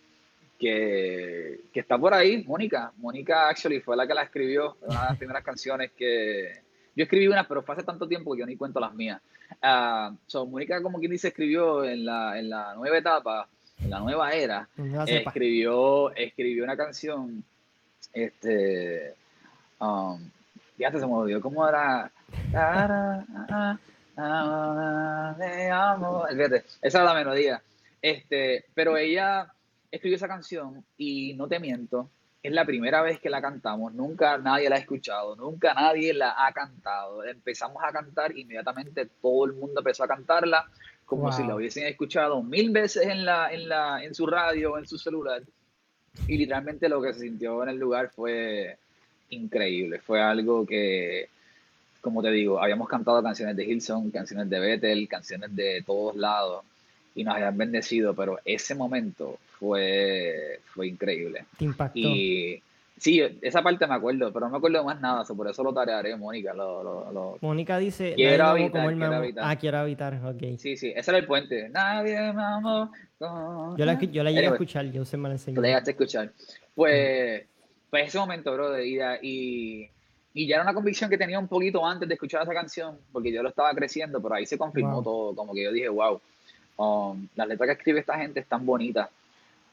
que, 0.58 1.60
que, 1.72 1.78
está 1.78 1.96
por 1.96 2.14
ahí, 2.14 2.42
Mónica. 2.48 2.90
Mónica, 2.96 3.48
actually, 3.48 3.78
fue 3.78 3.96
la 3.96 4.08
que 4.08 4.14
la 4.14 4.24
escribió. 4.24 4.76
Una 4.80 5.02
de 5.02 5.08
las 5.10 5.18
primeras 5.18 5.44
canciones 5.44 5.92
que, 5.96 6.62
yo 6.96 7.04
escribí 7.04 7.28
unas, 7.28 7.46
pero 7.46 7.62
fue 7.62 7.76
hace 7.76 7.84
tanto 7.84 8.08
tiempo 8.08 8.34
que 8.34 8.40
yo 8.40 8.46
ni 8.46 8.56
cuento 8.56 8.80
las 8.80 8.92
mías. 8.92 9.22
Uh, 9.62 10.16
so, 10.26 10.46
Mónica, 10.46 10.82
como 10.82 10.98
quien 10.98 11.12
dice, 11.12 11.28
escribió 11.28 11.84
en 11.84 12.04
la, 12.04 12.36
en 12.40 12.50
la 12.50 12.74
nueva 12.74 12.98
etapa, 12.98 13.48
en 13.78 13.88
la 13.88 14.00
nueva 14.00 14.32
era, 14.32 14.68
escribió, 15.06 16.12
escribió 16.16 16.64
una 16.64 16.76
canción, 16.76 17.44
este, 18.12 19.14
um, 19.80 20.30
se 20.78 21.06
me 21.06 21.14
olvidó 21.14 21.40
cómo 21.40 21.68
era. 21.68 22.10
Fíjate, 26.30 26.64
esa 26.82 26.98
es 26.98 27.04
la 27.04 27.14
melodía. 27.14 27.62
Este, 28.00 28.64
pero 28.74 28.96
ella 28.96 29.52
escribió 29.90 30.16
esa 30.16 30.28
canción 30.28 30.84
y 30.96 31.34
no 31.34 31.48
te 31.48 31.58
miento, 31.58 32.10
es 32.42 32.52
la 32.52 32.64
primera 32.64 33.02
vez 33.02 33.18
que 33.18 33.28
la 33.28 33.42
cantamos, 33.42 33.92
nunca 33.92 34.38
nadie 34.38 34.68
la 34.68 34.76
ha 34.76 34.78
escuchado, 34.78 35.34
nunca 35.34 35.74
nadie 35.74 36.14
la 36.14 36.46
ha 36.46 36.52
cantado. 36.52 37.24
Empezamos 37.24 37.82
a 37.82 37.92
cantar, 37.92 38.36
inmediatamente 38.36 39.06
todo 39.20 39.46
el 39.46 39.54
mundo 39.54 39.80
empezó 39.80 40.04
a 40.04 40.08
cantarla 40.08 40.64
como 41.04 41.32
si 41.32 41.44
la 41.44 41.54
hubiesen 41.54 41.86
escuchado 41.86 42.42
mil 42.42 42.70
veces 42.70 43.06
en, 43.06 43.24
la, 43.24 43.52
en, 43.52 43.68
la, 43.68 44.04
en 44.04 44.14
su 44.14 44.26
radio 44.26 44.72
o 44.72 44.78
en 44.78 44.86
su 44.86 44.98
celular. 44.98 45.42
Y 46.28 46.38
literalmente 46.38 46.88
lo 46.88 47.00
que 47.00 47.12
se 47.12 47.20
sintió 47.20 47.62
en 47.62 47.70
el 47.70 47.78
lugar 47.78 48.10
fue 48.14 48.76
increíble. 49.30 50.00
Fue 50.00 50.20
algo 50.20 50.66
que, 50.66 51.28
como 52.00 52.22
te 52.22 52.30
digo, 52.30 52.60
habíamos 52.60 52.88
cantado 52.88 53.22
canciones 53.22 53.56
de 53.56 53.64
Hilson, 53.64 54.10
canciones 54.10 54.48
de 54.48 54.58
Bethel, 54.58 55.08
canciones 55.08 55.54
de 55.54 55.82
todos 55.86 56.16
lados 56.16 56.64
y 57.14 57.24
nos 57.24 57.34
habían 57.34 57.56
bendecido, 57.56 58.14
pero 58.14 58.38
ese 58.44 58.74
momento 58.74 59.38
fue, 59.58 60.60
fue 60.66 60.88
increíble. 60.88 61.46
Impactó. 61.58 61.98
Y 61.98 62.62
sí, 62.96 63.20
esa 63.42 63.62
parte 63.62 63.86
me 63.86 63.94
acuerdo, 63.94 64.32
pero 64.32 64.46
no 64.46 64.52
me 64.52 64.58
acuerdo 64.58 64.78
de 64.78 64.84
más 64.84 65.00
nada, 65.00 65.24
por 65.24 65.48
eso 65.48 65.62
lo 65.62 65.72
tarearé, 65.72 66.16
Mónica. 66.16 66.52
Lo, 66.54 67.38
Mónica 67.40 67.78
dice, 67.78 68.14
quiero 68.14 68.46
habitar, 68.46 68.94
quiero 68.94 69.14
habitar. 69.14 69.44
Ah, 69.46 69.56
quiero 69.56 69.78
habitar, 69.78 70.20
ok. 70.24 70.58
Sí, 70.58 70.76
sí, 70.76 70.92
ese 70.94 71.10
era 71.10 71.18
el 71.18 71.26
puente. 71.26 71.68
Nadie 71.68 72.32
me 72.32 72.42
amó. 72.42 72.90
Yo 73.18 73.84
la, 73.84 73.98
yo 74.00 74.22
la 74.22 74.30
llegué 74.30 74.46
a 74.46 74.50
escuchar, 74.50 74.86
yo 74.90 75.04
se 75.04 75.16
me 75.16 75.28
la 75.28 75.34
enseñé. 75.34 75.60
La 75.60 75.68
llegaste 75.68 75.90
a 75.90 75.92
escuchar. 75.92 76.32
Pues, 76.74 77.44
pues 77.90 78.08
ese 78.08 78.18
momento, 78.18 78.52
bro, 78.52 78.82
y, 78.82 79.90
y 80.34 80.46
ya 80.46 80.56
era 80.56 80.62
una 80.62 80.74
convicción 80.74 81.08
que 81.08 81.18
tenía 81.18 81.38
un 81.38 81.48
poquito 81.48 81.84
antes 81.86 82.08
de 82.08 82.14
escuchar 82.14 82.42
esa 82.42 82.52
canción, 82.52 82.98
porque 83.12 83.32
yo 83.32 83.42
lo 83.42 83.48
estaba 83.48 83.72
creciendo, 83.74 84.20
pero 84.22 84.34
ahí 84.34 84.46
se 84.46 84.58
confirmó 84.58 85.02
todo, 85.02 85.34
como 85.34 85.54
que 85.54 85.64
yo 85.64 85.72
dije, 85.72 85.88
wow, 85.88 86.20
um, 86.76 87.26
las 87.34 87.48
letras 87.48 87.68
que 87.68 87.72
escribe 87.72 88.00
esta 88.00 88.18
gente 88.18 88.40
están 88.40 88.64
bonitas 88.66 89.08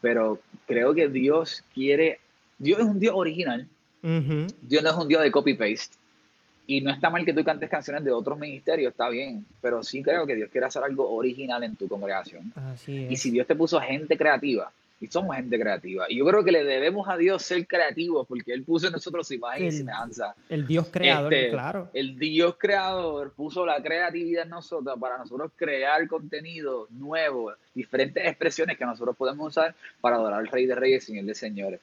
pero 0.03 0.37
creo 0.67 0.93
que 0.93 1.07
Dios 1.07 1.63
quiere, 1.73 2.19
Dios 2.63 2.79
es 2.79 2.85
un 2.85 2.99
Dios 2.99 3.13
original, 3.15 3.67
Dios 4.01 4.83
no 4.83 4.89
es 4.89 4.95
un 4.95 5.07
Dios 5.07 5.21
de 5.21 5.31
copy-paste. 5.31 5.97
Y 6.65 6.79
no 6.79 6.91
está 6.91 7.09
mal 7.09 7.25
que 7.25 7.33
tú 7.33 7.43
cantes 7.43 7.69
canciones 7.69 8.05
de 8.05 8.11
otros 8.11 8.39
ministerios, 8.39 8.91
está 8.91 9.09
bien, 9.09 9.45
pero 9.61 9.83
sí 9.83 10.01
creo 10.01 10.25
que 10.25 10.35
Dios 10.35 10.49
quiere 10.49 10.67
hacer 10.67 10.81
algo 10.81 11.09
original 11.13 11.61
en 11.63 11.75
tu 11.75 11.89
congregación. 11.89 12.53
Y 12.87 13.17
si 13.17 13.31
Dios 13.31 13.45
te 13.45 13.55
puso 13.55 13.81
gente 13.81 14.17
creativa, 14.17 14.71
y 15.03 15.07
somos 15.07 15.35
gente 15.35 15.59
creativa. 15.59 16.05
Y 16.07 16.19
yo 16.19 16.25
creo 16.25 16.45
que 16.45 16.53
le 16.53 16.63
debemos 16.63 17.09
a 17.09 17.17
Dios 17.17 17.43
ser 17.43 17.67
creativos 17.67 18.25
porque 18.25 18.53
Él 18.53 18.63
puso 18.63 18.87
en 18.87 18.93
nosotros 18.93 19.27
su 19.27 19.33
imagen 19.33 19.65
y 19.65 19.71
semejanza. 19.73 20.33
El 20.47 20.65
Dios 20.65 20.87
creador, 20.89 21.33
este, 21.33 21.51
claro. 21.51 21.89
El 21.93 22.17
Dios 22.17 22.55
creador 22.57 23.33
puso 23.33 23.65
la 23.65 23.83
creatividad 23.83 24.43
en 24.43 24.51
nosotros 24.51 24.97
para 24.97 25.17
nosotros 25.17 25.51
crear 25.57 26.07
contenido 26.07 26.87
nuevo, 26.91 27.51
diferentes 27.75 28.25
expresiones 28.25 28.77
que 28.77 28.85
nosotros 28.85 29.17
podemos 29.17 29.45
usar 29.49 29.75
para 29.99 30.15
adorar 30.15 30.39
al 30.39 30.47
Rey 30.47 30.65
de 30.65 30.75
Reyes 30.75 31.03
y 31.03 31.07
Señor 31.07 31.25
de 31.25 31.35
Señores. 31.35 31.79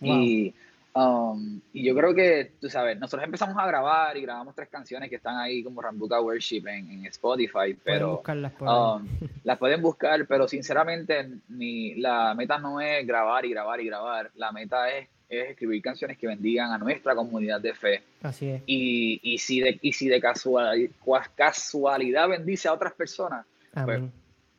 Y 0.00 0.54
Um, 0.92 1.60
y 1.72 1.84
yo 1.84 1.94
creo 1.94 2.14
que, 2.14 2.52
tú 2.60 2.68
sabes, 2.68 2.98
nosotros 2.98 3.24
empezamos 3.24 3.56
a 3.56 3.66
grabar 3.66 4.16
y 4.16 4.22
grabamos 4.22 4.56
tres 4.56 4.68
canciones 4.68 5.08
que 5.08 5.16
están 5.16 5.38
ahí 5.38 5.62
como 5.62 5.80
Rambuca 5.80 6.20
Worship 6.20 6.66
en, 6.66 7.06
Spotify, 7.06 7.76
pero 7.84 8.22
um, 8.60 9.06
las 9.44 9.58
pueden 9.58 9.82
buscar, 9.82 10.26
pero 10.26 10.48
sinceramente 10.48 11.28
mi, 11.48 11.94
la 11.94 12.34
meta 12.34 12.58
no 12.58 12.80
es 12.80 13.06
grabar 13.06 13.44
y 13.44 13.50
grabar 13.50 13.80
y 13.80 13.86
grabar, 13.86 14.30
la 14.34 14.50
meta 14.50 14.90
es, 14.90 15.08
es 15.28 15.50
escribir 15.50 15.80
canciones 15.80 16.18
que 16.18 16.26
bendigan 16.26 16.72
a 16.72 16.78
nuestra 16.78 17.14
comunidad 17.14 17.60
de 17.60 17.74
fe. 17.74 18.02
Así 18.22 18.48
es. 18.48 18.62
Y, 18.66 19.20
y 19.22 19.38
si 19.38 19.60
de, 19.60 19.78
y 19.80 19.92
si 19.92 20.08
de 20.08 20.20
casualidad, 20.20 20.90
casualidad 21.36 22.28
bendice 22.28 22.66
a 22.66 22.72
otras 22.72 22.94
personas, 22.94 23.46
pues 23.84 24.02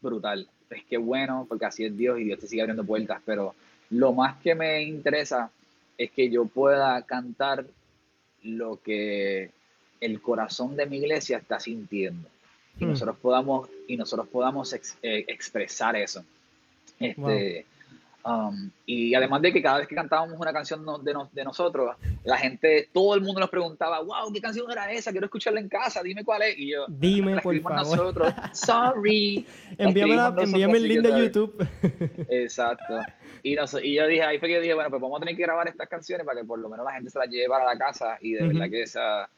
brutal. 0.02 0.48
Es 0.70 0.86
que 0.86 0.98
bueno, 0.98 1.46
porque 1.50 1.66
así 1.66 1.84
es 1.84 1.98
Dios 1.98 2.20
y 2.20 2.24
Dios 2.24 2.40
te 2.40 2.48
sigue 2.48 2.62
abriendo 2.62 2.86
puertas, 2.86 3.22
pero 3.26 3.54
lo 3.92 4.14
más 4.14 4.42
que 4.42 4.56
me 4.56 4.82
interesa 4.82 5.52
es 5.98 6.12
que 6.12 6.30
yo 6.30 6.46
pueda 6.46 7.02
cantar 7.04 7.66
lo 8.44 8.82
que 8.82 9.52
el 10.00 10.22
corazón 10.22 10.76
de 10.76 10.88
mi 10.88 10.98
iglesia 10.98 11.38
está 11.38 11.60
sintiendo 11.60 12.28
y 12.80 12.86
hmm. 12.86 12.90
nosotros 12.90 13.18
podamos 13.22 13.70
y 13.88 13.98
nosotros 13.98 14.28
podamos 14.28 14.74
eh, 14.74 15.26
expresar 15.28 15.96
eso. 15.96 16.24
Este, 17.00 17.66
um, 18.24 18.70
y 18.86 19.14
además 19.14 19.42
de 19.42 19.54
que 19.54 19.62
cada 19.62 19.80
vez 19.80 19.88
que 19.88 19.96
cantábamos 19.96 20.40
una 20.40 20.54
canción 20.54 20.86
de, 21.04 21.14
de, 21.32 21.44
nosotros, 21.44 21.96
la 22.24 22.38
gente, 22.38 22.90
todo 22.94 23.16
el 23.16 23.22
mundo 23.22 23.40
nos 23.40 23.50
preguntaba, 23.50 24.02
wow, 24.02 24.32
¿qué 24.34 24.42
canción 24.42 24.70
era 24.72 24.92
esa? 24.92 25.12
Quiero 25.12 25.26
escucharla 25.26 25.60
en 25.60 25.70
casa, 25.70 26.02
dime 26.04 26.24
cuál 26.24 26.44
es. 26.44 26.58
Y 26.58 26.72
yo, 26.72 26.86
dime 26.88 27.40
por 27.42 27.60
favor. 27.62 27.78
nosotros, 27.78 28.34
sorry. 28.54 29.46
envíame, 29.78 30.78
el 30.78 30.88
link 30.88 31.02
de 31.02 31.20
YouTube. 31.20 31.68
Exacto. 32.30 33.00
Y, 33.44 33.54
y 33.54 33.96
yo 33.96 34.08
dije, 34.08 34.24
ahí 34.24 34.40
fue 34.40 34.48
que 34.48 34.56
yo 34.56 34.62
dije, 34.62 34.74
bueno, 34.74 34.90
pues 34.90 35.02
vamos 35.02 35.18
a 35.18 35.22
tener 35.22 35.36
que 35.36 35.44
grabar 35.44 35.68
estas 35.68 35.90
canciones 35.90 36.26
para 36.26 36.42
que 36.42 36.46
por 36.46 36.60
lo 36.60 36.70
menos 36.70 36.86
la 36.86 36.94
gente 36.94 37.10
se 37.10 37.20
las 37.20 37.30
lleve 37.30 37.48
para 37.48 37.66
la 37.66 37.78
casa. 37.78 38.18
Y 38.22 38.34
de 38.34 38.48
verdad 38.48 38.70
que 38.70 38.84
esa, 38.84 39.30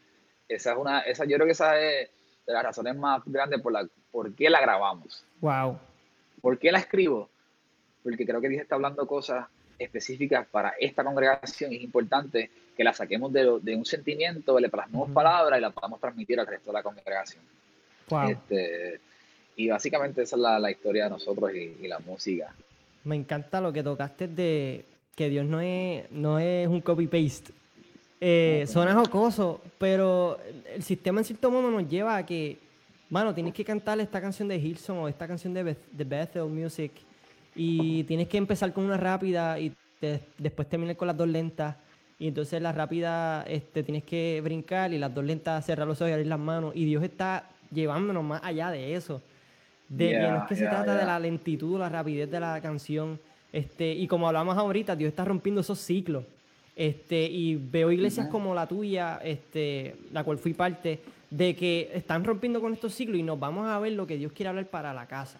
esa 0.47 0.71
es 0.71 0.77
una, 0.77 0.99
esa, 1.01 1.25
yo 1.25 1.35
creo 1.35 1.45
que 1.45 1.53
esa 1.53 1.79
es 1.79 2.09
de 2.45 2.53
las 2.53 2.63
razones 2.63 2.95
más 2.95 3.21
grandes 3.25 3.61
por 3.61 3.71
la 3.71 3.87
por 4.13 4.33
qué 4.35 4.49
la 4.49 4.61
grabamos. 4.61 5.25
Wow. 5.41 5.79
¿Por 6.39 6.59
qué 6.59 6.71
la 6.71 6.77
escribo? 6.77 7.29
Porque 8.03 8.25
creo 8.25 8.41
que 8.41 8.49
Dios 8.49 8.61
está 8.61 8.75
hablando 8.75 9.07
cosas 9.07 9.47
específicas 9.79 10.45
para 10.47 10.73
esta 10.79 11.03
congregación 11.03 11.71
y 11.71 11.77
es 11.77 11.83
importante 11.83 12.49
que 12.75 12.83
la 12.83 12.93
saquemos 12.93 13.31
de, 13.31 13.59
de 13.61 13.75
un 13.75 13.85
sentimiento, 13.85 14.59
le 14.59 14.69
plasmemos 14.69 15.11
palabras 15.11 15.59
y 15.59 15.61
la 15.61 15.69
podamos 15.69 15.99
transmitir 15.99 16.39
al 16.39 16.47
resto 16.47 16.71
de 16.71 16.73
la 16.73 16.83
congregación. 16.83 17.43
Wow. 18.09 18.29
Este, 18.29 18.99
y 19.55 19.69
básicamente 19.69 20.23
esa 20.23 20.35
es 20.35 20.41
la, 20.41 20.59
la 20.59 20.71
historia 20.71 21.05
de 21.05 21.11
nosotros 21.11 21.51
y, 21.53 21.77
y, 21.81 21.87
la 21.87 21.99
música. 21.99 22.53
Me 23.03 23.15
encanta 23.15 23.61
lo 23.61 23.71
que 23.71 23.83
tocaste 23.83 24.27
de 24.27 24.85
que 25.15 25.29
Dios 25.29 25.45
no 25.45 25.61
es, 25.61 26.09
no 26.11 26.39
es 26.39 26.67
un 26.67 26.81
copy-paste. 26.81 27.51
Eh, 28.19 28.65
suena 28.67 28.93
jocoso, 28.95 29.61
pero 29.77 30.39
el 30.73 30.81
sistema 30.81 31.19
en 31.19 31.25
cierto 31.25 31.51
modo 31.51 31.69
nos 31.69 31.87
lleva 31.87 32.15
a 32.15 32.25
que, 32.25 32.57
mano, 33.09 33.33
tienes 33.33 33.53
que 33.53 33.65
cantar 33.65 33.99
esta 33.99 34.21
canción 34.21 34.47
de 34.47 34.55
Hilson 34.55 34.97
o 34.97 35.07
esta 35.07 35.27
canción 35.27 35.53
de, 35.53 35.63
de 35.91 36.03
Bethel 36.03 36.45
Music 36.45 36.93
y 37.55 38.03
tienes 38.05 38.27
que 38.27 38.37
empezar 38.37 38.73
con 38.73 38.85
una 38.85 38.97
rápida 38.97 39.59
y 39.59 39.73
después 40.37 40.69
terminar 40.69 40.95
con 40.95 41.07
las 41.07 41.17
dos 41.17 41.27
lentas. 41.27 41.75
Y 42.19 42.27
entonces 42.27 42.61
la 42.61 42.71
rápida 42.71 43.43
este, 43.43 43.83
tienes 43.83 44.03
que 44.03 44.41
brincar 44.43 44.93
y 44.93 44.97
las 44.97 45.13
dos 45.13 45.23
lentas 45.23 45.65
cerrar 45.65 45.87
los 45.87 45.99
ojos 45.99 46.09
y 46.09 46.13
abrir 46.13 46.27
las 46.27 46.39
manos. 46.39 46.73
Y 46.75 46.85
Dios 46.85 47.03
está 47.03 47.49
llevándonos 47.71 48.23
más 48.23 48.41
allá 48.43 48.71
de 48.71 48.95
eso. 48.95 49.21
De 49.89 50.11
que 50.11 50.19
no 50.19 50.37
es 50.37 50.43
que 50.47 50.55
se 50.55 50.65
trata 50.65 50.95
de 50.95 51.05
la 51.05 51.19
lentitud, 51.19 51.79
la 51.79 51.89
rapidez 51.89 52.29
de 52.29 52.39
la 52.39 52.61
canción. 52.61 53.19
Este, 53.51 53.91
y 53.91 54.07
como 54.07 54.27
hablamos 54.27 54.57
ahorita, 54.57 54.95
Dios 54.95 55.09
está 55.09 55.25
rompiendo 55.25 55.61
esos 55.61 55.79
ciclos. 55.79 56.23
Este, 56.75 57.25
y 57.25 57.55
veo 57.55 57.91
iglesias 57.91 58.27
como 58.27 58.55
la 58.55 58.65
tuya, 58.65 59.19
este, 59.23 59.95
la 60.11 60.23
cual 60.23 60.39
fui 60.39 60.53
parte, 60.53 60.99
de 61.29 61.55
que 61.55 61.91
están 61.93 62.23
rompiendo 62.23 62.61
con 62.61 62.73
estos 62.73 62.93
ciclos 62.93 63.17
y 63.17 63.23
nos 63.23 63.39
vamos 63.39 63.67
a 63.67 63.79
ver 63.79 63.93
lo 63.93 64.07
que 64.07 64.17
Dios 64.17 64.31
quiere 64.31 64.49
hablar 64.49 64.67
para 64.67 64.93
la 64.93 65.05
casa. 65.07 65.39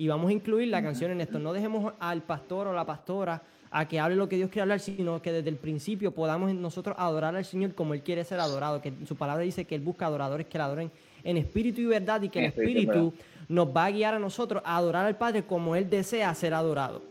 Y 0.00 0.08
vamos 0.08 0.30
a 0.30 0.32
incluir 0.32 0.68
la 0.68 0.82
canción 0.82 1.10
en 1.10 1.20
esto. 1.20 1.38
No 1.38 1.52
dejemos 1.52 1.92
al 2.00 2.22
pastor 2.22 2.66
o 2.66 2.72
la 2.72 2.86
pastora 2.86 3.42
a 3.70 3.86
que 3.86 4.00
hable 4.00 4.16
lo 4.16 4.30
que 4.30 4.36
Dios 4.36 4.48
quiere 4.48 4.62
hablar, 4.62 4.80
sino 4.80 5.20
que 5.20 5.30
desde 5.30 5.50
el 5.50 5.56
principio 5.56 6.10
podamos 6.10 6.54
nosotros 6.54 6.96
adorar 6.98 7.36
al 7.36 7.44
Señor 7.44 7.74
como 7.74 7.92
Él 7.92 8.00
quiere 8.00 8.24
ser 8.24 8.40
adorado. 8.40 8.80
Que 8.80 8.94
su 9.06 9.14
palabra 9.14 9.42
dice 9.42 9.66
que 9.66 9.74
Él 9.74 9.82
busca 9.82 10.06
adoradores 10.06 10.46
que 10.46 10.56
le 10.56 10.64
adoren 10.64 10.90
en 11.22 11.36
espíritu 11.36 11.82
y 11.82 11.84
verdad 11.84 12.22
y 12.22 12.30
que 12.30 12.38
el 12.38 12.44
espíritu 12.46 13.12
nos 13.46 13.68
va 13.76 13.84
a 13.84 13.90
guiar 13.90 14.14
a 14.14 14.18
nosotros 14.18 14.62
a 14.64 14.78
adorar 14.78 15.04
al 15.04 15.18
Padre 15.18 15.42
como 15.42 15.76
Él 15.76 15.90
desea 15.90 16.34
ser 16.34 16.54
adorado. 16.54 17.02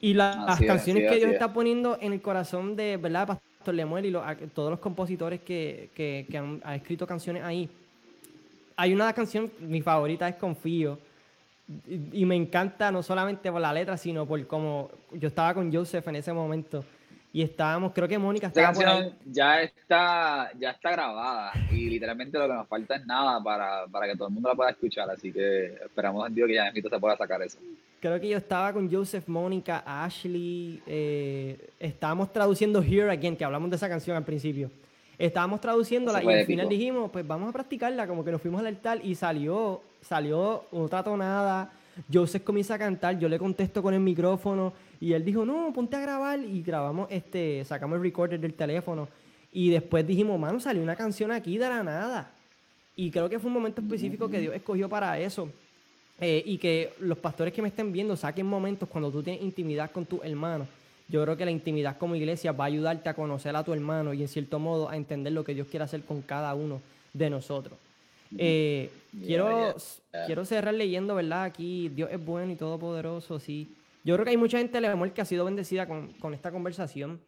Y 0.00 0.14
las 0.14 0.58
canciones 0.60 1.10
que 1.10 1.16
Dios 1.16 1.30
está 1.30 1.52
poniendo 1.52 1.98
en 2.00 2.14
el 2.14 2.22
corazón 2.22 2.74
de, 2.74 2.96
¿verdad? 2.96 3.26
Pastor 3.26 3.74
Lemuel 3.74 4.06
y 4.06 4.12
todos 4.54 4.70
los 4.70 4.80
compositores 4.80 5.42
que, 5.42 5.90
que, 5.94 6.38
han, 6.38 6.62
escrito 6.74 7.06
canciones 7.06 7.42
ahí. 7.42 7.68
Hay 8.76 8.94
una 8.94 9.12
canción, 9.12 9.50
mi 9.60 9.82
favorita 9.82 10.26
es 10.26 10.36
Confío. 10.36 10.98
Y, 11.86 12.24
me 12.24 12.34
encanta 12.34 12.90
no 12.90 13.02
solamente 13.02 13.52
por 13.52 13.60
la 13.60 13.72
letra, 13.72 13.96
sino 13.96 14.26
por 14.26 14.46
cómo 14.46 14.90
yo 15.12 15.28
estaba 15.28 15.54
con 15.54 15.72
Joseph 15.72 16.06
en 16.08 16.16
ese 16.16 16.32
momento. 16.32 16.84
Y 17.30 17.42
estábamos, 17.42 17.92
creo 17.92 18.08
que 18.08 18.16
Mónica 18.16 18.46
estaba 18.46 18.72
canción 18.72 19.12
ya 19.26 19.60
está, 19.60 20.50
ya 20.58 20.70
está 20.70 20.92
grabada. 20.92 21.52
Y 21.70 21.90
literalmente 21.90 22.38
lo 22.38 22.46
que 22.46 22.54
nos 22.54 22.68
falta 22.68 22.96
es 22.96 23.04
nada 23.04 23.42
para, 23.42 23.86
para 23.86 24.06
que 24.06 24.16
todo 24.16 24.28
el 24.28 24.34
mundo 24.34 24.48
la 24.48 24.54
pueda 24.54 24.70
escuchar. 24.70 25.10
Así 25.10 25.30
que 25.30 25.74
esperamos 25.84 26.26
en 26.26 26.34
Dios 26.34 26.48
que 26.48 26.54
ya 26.54 26.72
se 26.72 26.98
pueda 26.98 27.16
sacar 27.16 27.42
eso 27.42 27.58
creo 28.00 28.20
que 28.20 28.28
yo 28.28 28.38
estaba 28.38 28.72
con 28.72 28.90
Joseph, 28.90 29.26
Mónica, 29.28 29.82
Ashley. 29.84 30.82
Eh, 30.86 31.70
estábamos 31.80 32.32
traduciendo 32.32 32.82
Here 32.82 33.10
Again, 33.10 33.36
que 33.36 33.44
hablamos 33.44 33.70
de 33.70 33.76
esa 33.76 33.88
canción 33.88 34.16
al 34.16 34.24
principio. 34.24 34.70
Estábamos 35.18 35.60
traduciéndola 35.60 36.22
y 36.22 36.28
al 36.28 36.46
final 36.46 36.68
dijimos, 36.68 37.10
pues 37.10 37.26
vamos 37.26 37.48
a 37.48 37.52
practicarla, 37.52 38.06
como 38.06 38.24
que 38.24 38.30
nos 38.30 38.40
fuimos 38.40 38.60
al 38.60 38.68
altar 38.68 39.00
y 39.04 39.14
salió, 39.14 39.80
salió 40.00 40.64
otra 40.70 41.02
tonada. 41.02 41.72
Joseph 42.12 42.44
comienza 42.44 42.74
a 42.74 42.78
cantar, 42.78 43.18
yo 43.18 43.28
le 43.28 43.38
contesto 43.38 43.82
con 43.82 43.92
el 43.92 44.00
micrófono 44.00 44.72
y 45.00 45.12
él 45.12 45.24
dijo, 45.24 45.44
no, 45.44 45.72
ponte 45.74 45.96
a 45.96 46.00
grabar 46.00 46.38
y 46.38 46.62
grabamos, 46.62 47.08
este, 47.10 47.64
sacamos 47.64 47.96
el 47.96 48.02
recorder 48.02 48.38
del 48.38 48.54
teléfono 48.54 49.08
y 49.52 49.70
después 49.70 50.06
dijimos, 50.06 50.38
mano, 50.38 50.60
salió 50.60 50.82
una 50.82 50.94
canción 50.94 51.32
aquí 51.32 51.58
de 51.58 51.68
la 51.68 51.82
nada. 51.82 52.30
Y 52.94 53.10
creo 53.10 53.28
que 53.28 53.38
fue 53.38 53.48
un 53.48 53.54
momento 53.54 53.80
específico 53.80 54.28
que 54.28 54.40
Dios 54.40 54.54
escogió 54.54 54.88
para 54.88 55.18
eso. 55.18 55.48
Eh, 56.20 56.42
y 56.44 56.58
que 56.58 56.94
los 56.98 57.16
pastores 57.16 57.54
que 57.54 57.62
me 57.62 57.68
estén 57.68 57.92
viendo 57.92 58.16
saquen 58.16 58.44
momentos 58.44 58.88
cuando 58.88 59.10
tú 59.10 59.22
tienes 59.22 59.42
intimidad 59.42 59.90
con 59.92 60.04
tu 60.04 60.20
hermano. 60.22 60.66
Yo 61.08 61.22
creo 61.22 61.36
que 61.36 61.44
la 61.44 61.50
intimidad 61.50 61.96
como 61.96 62.14
iglesia 62.14 62.52
va 62.52 62.64
a 62.64 62.66
ayudarte 62.66 63.08
a 63.08 63.14
conocer 63.14 63.56
a 63.56 63.64
tu 63.64 63.72
hermano 63.72 64.12
y 64.12 64.22
en 64.22 64.28
cierto 64.28 64.58
modo 64.58 64.90
a 64.90 64.96
entender 64.96 65.32
lo 65.32 65.44
que 65.44 65.54
Dios 65.54 65.66
quiere 65.68 65.84
hacer 65.84 66.02
con 66.02 66.20
cada 66.22 66.54
uno 66.54 66.80
de 67.14 67.30
nosotros. 67.30 67.78
Eh, 68.36 68.90
quiero, 69.24 69.74
quiero 70.26 70.44
cerrar 70.44 70.74
leyendo, 70.74 71.14
¿verdad? 71.14 71.44
Aquí 71.44 71.88
Dios 71.88 72.10
es 72.12 72.22
bueno 72.22 72.52
y 72.52 72.56
todopoderoso, 72.56 73.40
sí. 73.40 73.74
Yo 74.04 74.14
creo 74.14 74.24
que 74.24 74.30
hay 74.30 74.36
mucha 74.36 74.58
gente 74.58 74.86
amor 74.86 75.10
que 75.12 75.20
ha 75.22 75.24
sido 75.24 75.44
bendecida 75.44 75.86
con, 75.86 76.08
con 76.14 76.34
esta 76.34 76.50
conversación. 76.50 77.18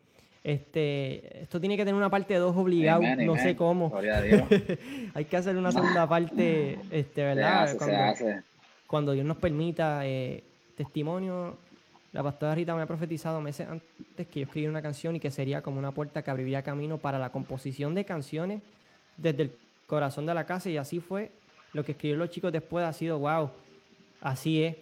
Este, 0.42 1.42
esto 1.42 1.60
tiene 1.60 1.76
que 1.76 1.84
tener 1.84 1.94
una 1.94 2.08
parte 2.08 2.34
2 2.34 2.56
obligado, 2.56 3.02
no 3.18 3.36
sé 3.36 3.56
cómo. 3.56 3.92
hay 5.14 5.24
que 5.24 5.36
hacer 5.36 5.56
una 5.56 5.72
segunda 5.72 6.08
parte, 6.08 6.78
este, 6.90 7.22
¿verdad? 7.22 7.76
cuando 8.86 9.12
Dios 9.12 9.26
nos 9.26 9.36
permita 9.36 10.06
eh, 10.06 10.42
testimonio. 10.76 11.56
La 12.12 12.22
pastora 12.24 12.54
Rita 12.54 12.74
me 12.74 12.82
ha 12.82 12.86
profetizado 12.86 13.40
meses 13.40 13.68
antes 13.68 14.26
que 14.26 14.40
yo 14.40 14.46
escribiera 14.46 14.70
una 14.70 14.82
canción 14.82 15.14
y 15.14 15.20
que 15.20 15.30
sería 15.30 15.62
como 15.62 15.78
una 15.78 15.92
puerta 15.92 16.22
que 16.22 16.30
abriría 16.30 16.62
camino 16.62 16.98
para 16.98 17.18
la 17.18 17.30
composición 17.30 17.94
de 17.94 18.04
canciones 18.04 18.62
desde 19.16 19.44
el 19.44 19.52
corazón 19.86 20.26
de 20.26 20.34
la 20.34 20.44
casa 20.44 20.68
y 20.70 20.76
así 20.76 20.98
fue. 20.98 21.30
Lo 21.72 21.84
que 21.84 21.92
escribieron 21.92 22.18
los 22.18 22.30
chicos 22.30 22.52
después 22.52 22.84
ha 22.84 22.92
sido, 22.92 23.20
wow, 23.20 23.50
así 24.20 24.64
es. 24.64 24.76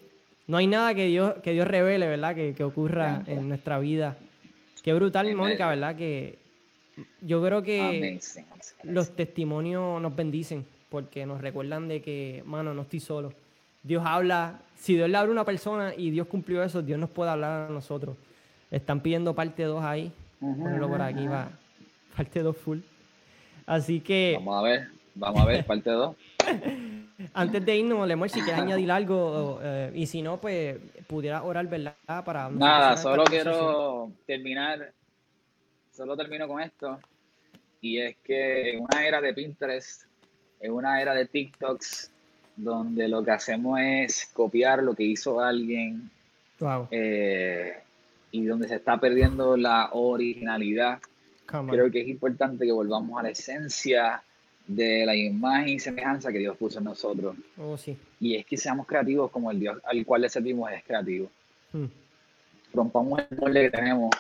No 0.47 0.57
hay 0.57 0.67
nada 0.67 0.95
que 0.95 1.05
Dios, 1.05 1.35
que 1.43 1.53
Dios 1.53 1.69
revele, 1.69 2.07
¿verdad? 2.07 2.35
Que, 2.35 2.55
que 2.55 2.65
ocurra 2.65 3.23
en 3.27 3.47
nuestra 3.47 3.79
vida. 3.79 4.17
Qué 4.83 4.95
brutal, 4.95 5.35
Mónica, 5.35 5.69
¿verdad? 5.69 5.97
Que 5.97 6.39
yo 7.21 7.45
creo 7.45 7.63
que 7.63 8.19
los 8.85 9.15
testimonios 9.15 10.01
nos 10.01 10.17
bendicen 10.17 10.65
porque 10.89 11.27
nos 11.27 11.43
recuerdan 11.43 11.89
de 11.89 12.01
que, 12.01 12.43
mano, 12.47 12.73
no 12.73 12.83
estoy 12.83 13.01
solo 13.01 13.35
Dios 13.83 14.03
habla, 14.05 14.61
si 14.77 14.95
Dios 14.95 15.09
le 15.09 15.17
habla 15.17 15.31
a 15.31 15.33
una 15.33 15.45
persona 15.45 15.95
y 15.97 16.11
Dios 16.11 16.27
cumplió 16.27 16.63
eso, 16.63 16.83
Dios 16.83 16.99
nos 16.99 17.11
puede 17.11 17.31
hablar 17.31 17.69
a 17.69 17.73
nosotros. 17.73 18.17
Están 18.71 19.01
pidiendo 19.01 19.35
parte 19.35 19.63
2 19.63 19.83
ahí. 19.83 20.13
Ponlo 20.41 20.89
por 20.89 21.01
aquí, 21.03 21.27
va. 21.27 21.49
Parte 22.17 22.43
2 22.43 22.57
full. 22.57 22.79
Así 23.67 24.01
que. 24.01 24.35
Vamos 24.39 24.59
a 24.59 24.63
ver, 24.63 24.89
vamos 25.15 25.43
a 25.43 25.47
ver, 25.47 25.65
parte 25.65 25.91
2. 25.91 26.17
Antes 27.35 27.67
de 27.67 27.77
irnos, 27.77 28.07
Lemuel, 28.07 28.31
si 28.31 28.41
quieres 28.41 28.61
añadir 28.61 28.91
algo, 28.93 29.59
eh, 29.61 29.91
y 29.95 30.07
si 30.07 30.23
no, 30.23 30.41
pues 30.41 30.79
pudiera 31.09 31.43
orar, 31.43 31.67
¿verdad? 31.67 31.95
Para 32.25 32.49
Nada, 32.49 32.97
solo 32.97 33.25
quiero 33.25 34.13
terminar, 34.25 34.93
solo 35.91 36.17
termino 36.17 36.47
con 36.47 36.61
esto, 36.61 37.01
y 37.81 37.99
es 37.99 38.17
que 38.23 38.71
en 38.71 38.83
una 38.83 39.05
era 39.05 39.21
de 39.21 39.35
Pinterest, 39.35 40.05
en 40.61 40.73
una 40.73 41.03
era 41.03 41.13
de 41.13 41.27
TikToks, 41.27 42.13
donde 42.59 43.09
lo 43.09 43.25
que 43.25 43.31
hacemos 43.31 43.79
es 43.81 44.29
copiar 44.33 44.83
lo 44.83 44.95
que 44.95 45.05
hizo 45.05 45.41
alguien 45.41 46.11
eh, 46.91 47.79
y 48.33 48.45
donde 48.45 48.69
se 48.69 48.75
está 48.77 48.99
perdiendo 48.99 49.57
la 49.57 49.91
originalidad. 49.93 50.99
Creo 51.47 51.91
que 51.91 52.03
es 52.03 52.09
importante 52.09 52.67
que 52.67 52.73
volvamos 52.73 53.19
a 53.19 53.23
la 53.23 53.31
esencia 53.31 54.23
de 54.67 55.07
la 55.07 55.17
imagen 55.17 55.69
y 55.71 55.79
semejanza 55.79 56.31
que 56.31 56.41
Dios 56.41 56.57
puso 56.57 56.79
en 56.79 56.85
nosotros. 56.85 57.37
Oh, 57.57 57.79
sí. 57.79 57.97
Y 58.21 58.35
es 58.35 58.45
que 58.45 58.59
seamos 58.59 58.87
creativos 58.87 59.31
como 59.31 59.51
el 59.51 59.61
Dios 59.61 59.79
al 59.85 60.05
cual 60.05 60.23
le 60.23 60.29
servimos 60.29 60.71
es 60.73 60.83
creativo. 60.85 61.31
Hmm. 61.73 61.87
Rompamos 62.75 63.23
el 63.31 63.39
molde 63.39 63.63
que 63.63 63.71
tenemos. 63.71 64.11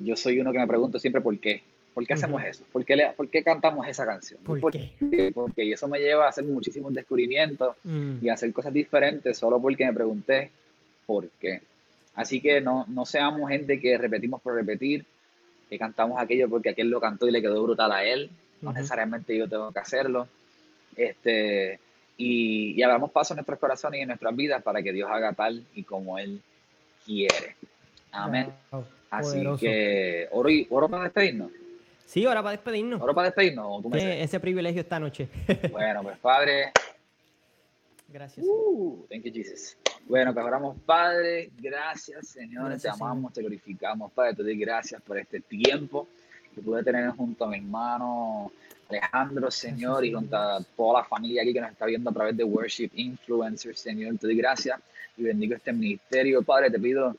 Yo 0.00 0.16
soy 0.16 0.40
uno 0.40 0.50
que 0.52 0.58
me 0.58 0.66
pregunto 0.66 0.98
siempre 0.98 1.20
por 1.20 1.38
qué. 1.38 1.62
¿Por 1.98 2.06
qué 2.06 2.14
hacemos 2.14 2.44
eso? 2.44 2.64
¿Por 2.70 2.84
qué, 2.84 2.94
le, 2.94 3.10
¿Por 3.10 3.28
qué, 3.28 3.42
cantamos 3.42 3.84
esa 3.88 4.06
canción? 4.06 4.38
¿Por, 4.44 4.70
qué? 4.70 5.32
Porque 5.34 5.72
eso 5.72 5.88
me 5.88 5.98
lleva 5.98 6.26
a 6.26 6.28
hacer 6.28 6.44
muchísimos 6.44 6.94
descubrimientos 6.94 7.74
mm. 7.82 8.18
y 8.22 8.28
a 8.28 8.34
hacer 8.34 8.52
cosas 8.52 8.72
diferentes 8.72 9.36
solo 9.36 9.60
porque 9.60 9.84
me 9.84 9.92
pregunté 9.92 10.52
por 11.06 11.28
qué. 11.40 11.60
Así 12.14 12.40
que 12.40 12.60
no, 12.60 12.84
no 12.86 13.04
seamos 13.04 13.50
gente 13.50 13.80
que 13.80 13.98
repetimos 13.98 14.40
por 14.40 14.54
repetir, 14.54 15.04
que 15.68 15.76
cantamos 15.76 16.22
aquello 16.22 16.48
porque 16.48 16.68
aquel 16.68 16.88
lo 16.88 17.00
cantó 17.00 17.26
y 17.26 17.32
le 17.32 17.42
quedó 17.42 17.60
brutal 17.64 17.90
a 17.90 18.04
él. 18.04 18.30
no 18.62 18.72
necesariamente 18.72 19.36
yo 19.36 19.48
tengo 19.48 19.72
que 19.72 19.80
hacerlo. 19.80 20.28
Este, 20.94 21.80
y, 22.16 22.74
y 22.76 22.82
abramos 22.84 23.10
paso 23.10 23.34
en 23.34 23.38
nuestros 23.38 23.58
corazones 23.58 23.98
y 23.98 24.02
en 24.02 24.08
nuestras 24.10 24.36
vidas 24.36 24.62
para 24.62 24.84
que 24.84 24.92
Dios 24.92 25.10
haga 25.10 25.32
tal 25.32 25.64
y 25.74 25.82
como 25.82 26.16
Él 26.16 26.40
quiere. 27.04 27.56
Amén. 28.12 28.52
Así 29.10 29.42
que, 29.58 30.28
¿oro, 30.30 30.48
y, 30.48 30.64
¿oro 30.70 30.88
para 30.88 31.02
despedirnos? 31.02 31.50
Sí, 32.08 32.24
ahora 32.24 32.42
para 32.42 32.52
despedirnos. 32.52 33.02
¿Oro 33.02 33.14
para 33.14 33.26
despedirnos? 33.26 33.84
ese 33.92 34.40
privilegio 34.40 34.80
esta 34.80 34.98
noche. 34.98 35.28
bueno, 35.70 36.02
pues 36.02 36.16
Padre. 36.16 36.72
Gracias. 38.08 38.46
Uh, 38.48 39.04
thank 39.10 39.24
you, 39.24 39.30
Jesus. 39.30 39.76
Bueno, 40.06 40.32
pues 40.32 40.46
oramos, 40.46 40.78
Padre. 40.86 41.50
Gracias, 41.58 42.28
Señor. 42.28 42.74
te 42.78 42.88
amamos, 42.88 43.34
te 43.34 43.42
glorificamos. 43.42 44.10
Padre, 44.12 44.36
te 44.36 44.42
doy 44.42 44.56
gracias 44.56 45.02
por 45.02 45.18
este 45.18 45.40
tiempo 45.40 46.08
que 46.54 46.62
pude 46.62 46.82
tener 46.82 47.10
junto 47.10 47.44
a 47.44 47.48
mi 47.48 47.58
hermano 47.58 48.52
Alejandro, 48.88 49.50
Señor, 49.50 50.02
y 50.02 50.14
junto 50.14 50.34
a 50.34 50.64
toda 50.74 51.02
la 51.02 51.04
familia 51.04 51.42
aquí 51.42 51.52
que 51.52 51.60
nos 51.60 51.72
está 51.72 51.84
viendo 51.84 52.08
a 52.08 52.14
través 52.14 52.34
de 52.34 52.42
Worship 52.42 52.90
Influencers, 52.94 53.80
Señor. 53.80 54.16
Te 54.16 54.28
doy 54.28 54.36
gracias 54.38 54.80
y 55.18 55.24
bendigo 55.24 55.54
este 55.54 55.74
ministerio. 55.74 56.42
Padre, 56.42 56.70
te 56.70 56.78
pido 56.78 57.14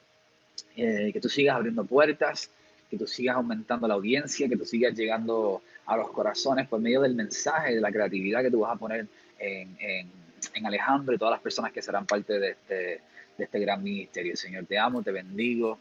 eh, 0.76 1.12
que 1.14 1.22
tú 1.22 1.30
sigas 1.30 1.58
abriendo 1.58 1.86
puertas, 1.86 2.50
que 2.90 2.98
tú 2.98 3.08
sigas 3.08 3.36
aumentando 3.36 3.88
la 3.88 3.94
audiencia, 3.94 4.50
que 4.50 4.58
tú 4.58 4.66
sigas 4.66 4.96
llegando 4.96 5.62
a 5.86 5.98
los 5.98 6.10
corazones 6.12 6.68
por 6.68 6.80
medio 6.80 7.02
del 7.02 7.16
mensaje, 7.16 7.76
de 7.76 7.82
la 7.82 7.92
creatividad 7.92 8.42
que 8.42 8.52
tú 8.52 8.62
vas 8.62 8.76
a 8.76 8.80
poner 8.80 9.08
en, 9.38 9.76
en, 9.80 10.20
Alejandro 10.66 11.16
y 11.16 11.18
todas 11.18 11.32
las 11.32 11.42
personas 11.42 11.72
que 11.72 11.82
serán 11.82 12.06
parte 12.06 12.38
de 12.38 12.52
este, 12.52 13.02
de 13.38 13.44
este 13.44 13.60
gran 13.60 13.82
ministerio. 13.82 14.36
Señor, 14.36 14.66
te 14.66 14.78
amo, 14.78 15.02
te 15.02 15.12
bendigo. 15.12 15.80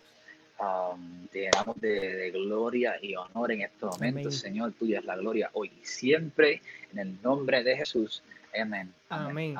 Um, 0.61 1.29
te 1.29 1.49
damos 1.53 1.81
de, 1.81 2.31
gloria 2.33 2.97
y 3.01 3.15
honor 3.15 3.53
en 3.53 3.63
estos 3.63 3.93
momentos, 3.93 4.37
Señor. 4.37 4.73
Tuya 4.73 4.99
es 4.99 5.05
la 5.05 5.17
gloria 5.17 5.51
hoy 5.53 5.71
y 5.81 5.85
siempre, 5.85 6.61
en 6.93 6.99
el 6.99 7.23
nombre 7.23 7.63
de 7.63 7.77
Jesús. 7.77 8.23
Amén. 8.61 8.93
Amén. 9.09 9.57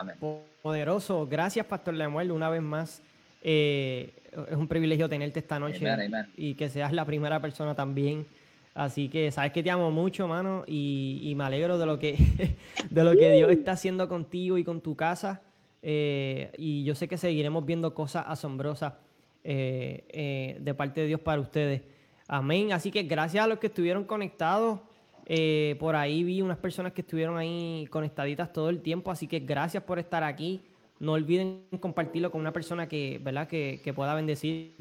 Poderoso. 0.63 1.27
Gracias, 1.27 1.65
Pastor 1.67 1.95
Lemuel, 1.95 2.33
una 2.33 2.51
vez 2.51 2.63
más. 2.63 3.03
Eh, 3.43 4.15
es 4.51 4.57
un 4.57 4.69
privilegio 4.69 5.09
tenerte 5.09 5.39
esta 5.41 5.59
noche 5.59 5.87
y 6.37 6.55
que 6.55 6.69
seas 6.69 6.93
la 6.93 7.05
primera 7.05 7.41
persona 7.41 7.75
también. 7.75 8.27
Así 8.75 9.09
que 9.09 9.33
sabes 9.33 9.53
que 9.53 9.63
te 9.63 9.71
amo 9.71 9.91
mucho, 9.91 10.29
mano, 10.29 10.63
y, 10.67 11.33
me 11.37 11.45
alegro 11.45 11.79
de 11.79 11.87
lo 11.87 11.99
que 11.99 12.17
de 12.91 13.05
lo 13.05 13.13
que 13.17 13.33
Dios 13.33 13.51
está 13.51 13.73
haciendo 13.73 14.09
contigo 14.09 14.59
y 14.59 14.65
con 14.65 14.81
tu 14.81 14.95
casa. 14.95 15.43
Eh, 15.83 16.53
y 16.59 16.85
yo 16.85 16.95
sé 16.95 17.09
que 17.09 17.17
seguiremos 17.17 17.65
viendo 17.65 17.95
cosas 17.95 18.25
asombrosas 18.29 18.95
eh, 19.45 20.59
de 20.61 20.75
parte 20.75 21.01
de 21.01 21.07
Dios 21.09 21.21
para 21.21 21.41
ustedes. 21.41 21.83
Amén. 22.29 22.73
Así 22.73 22.91
que 22.91 23.05
gracias 23.05 23.45
a 23.45 23.47
los 23.47 23.59
que 23.59 23.69
estuvieron 23.69 24.05
conectados. 24.05 24.81
por 25.79 25.97
ahí 25.97 26.23
vi 26.23 26.43
unas 26.43 26.59
personas 26.59 26.93
que 26.93 27.01
estuvieron 27.01 27.37
ahí 27.37 27.87
conectaditas 27.91 28.53
todo 28.53 28.69
el 28.69 28.81
tiempo. 28.81 29.11
Así 29.11 29.27
que 29.27 29.41
gracias 29.41 29.83
por 29.83 29.99
estar 29.99 30.23
aquí. 30.23 30.63
No 31.01 31.13
olviden 31.13 31.63
compartirlo 31.81 32.31
con 32.31 32.41
una 32.41 32.53
persona 32.53 32.89
que, 32.89 33.21
¿verdad? 33.23 33.47
que, 33.47 33.93
pueda 33.95 34.15
bendecir. 34.15 34.73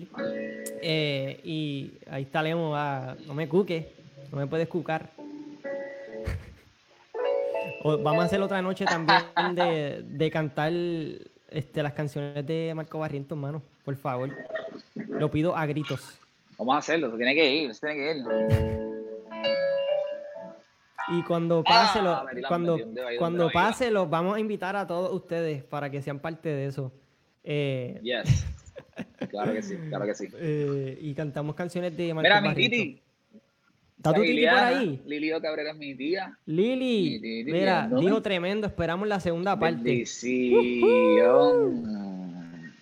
Eh, 0.82 1.40
y 1.44 1.92
ahí 2.10 2.24
está 2.24 2.42
Lemo, 2.42 2.76
ah, 2.76 3.16
no 3.28 3.34
me 3.34 3.48
cuque, 3.48 3.94
no 4.32 4.38
me 4.38 4.48
puedes 4.48 4.68
cucar. 4.68 5.12
vamos 7.84 8.24
a 8.24 8.26
hacer 8.26 8.42
otra 8.42 8.62
noche 8.62 8.86
también 8.86 9.24
de, 9.56 10.30
cantar 10.32 10.72
este, 11.50 11.84
las 11.84 11.94
canciones 11.94 12.46
de 12.46 12.74
Marco 12.76 13.00
Barrientos, 13.00 13.38
hermano, 13.38 13.62
por 13.86 13.96
favor. 13.96 14.30
Lo 14.96 15.30
pido 15.30 15.56
a 15.56 15.66
gritos. 15.66 16.20
Vamos 16.58 16.76
a 16.76 16.78
hacerlo, 16.80 17.16
tiene 17.16 17.36
que 17.36 17.54
ir, 17.54 17.72
tiene 17.80 17.96
que 17.96 18.18
ir. 18.18 18.87
Y 21.10 21.24
cuando 21.24 21.64
pase, 21.64 22.00
ah, 22.00 22.26
cuando, 22.48 22.78
cuando 23.18 23.50
pase, 23.50 23.92
los 23.92 24.10
vamos 24.10 24.36
a 24.36 24.40
invitar 24.40 24.76
a 24.76 24.86
todos 24.86 25.14
ustedes 25.14 25.64
para 25.64 25.90
que 25.90 26.02
sean 26.02 26.20
parte 26.20 26.50
de 26.50 26.66
eso. 26.66 26.92
Eh, 27.44 28.00
yes. 28.04 28.46
Claro 29.30 29.54
que 29.54 29.62
sí, 29.62 29.76
claro 29.90 30.06
que 30.06 30.16
sí. 30.16 30.28
Eh, 30.36 30.98
y 31.02 31.14
cantamos 31.14 31.56
canciones 31.56 31.96
de 31.96 32.14
Marco 32.14 32.28
Mira, 32.28 32.42
mi 32.42 32.56
Titi. 32.56 33.02
¿Está 33.98 34.14
tu 34.14 34.22
Titi 34.22 34.46
por 34.46 34.58
ahí? 34.58 35.02
Lili 35.06 35.32
Cabrera 35.42 35.72
es 35.72 35.78
mi 35.78 35.96
tía. 35.96 36.38
Lili, 36.46 37.44
mira, 37.46 37.88
dijo 37.88 38.22
tremendo. 38.22 38.68
Esperamos 38.68 39.08
la 39.08 39.20
segunda 39.20 39.60
parte. 39.60 39.84
Bendición. 39.84 41.84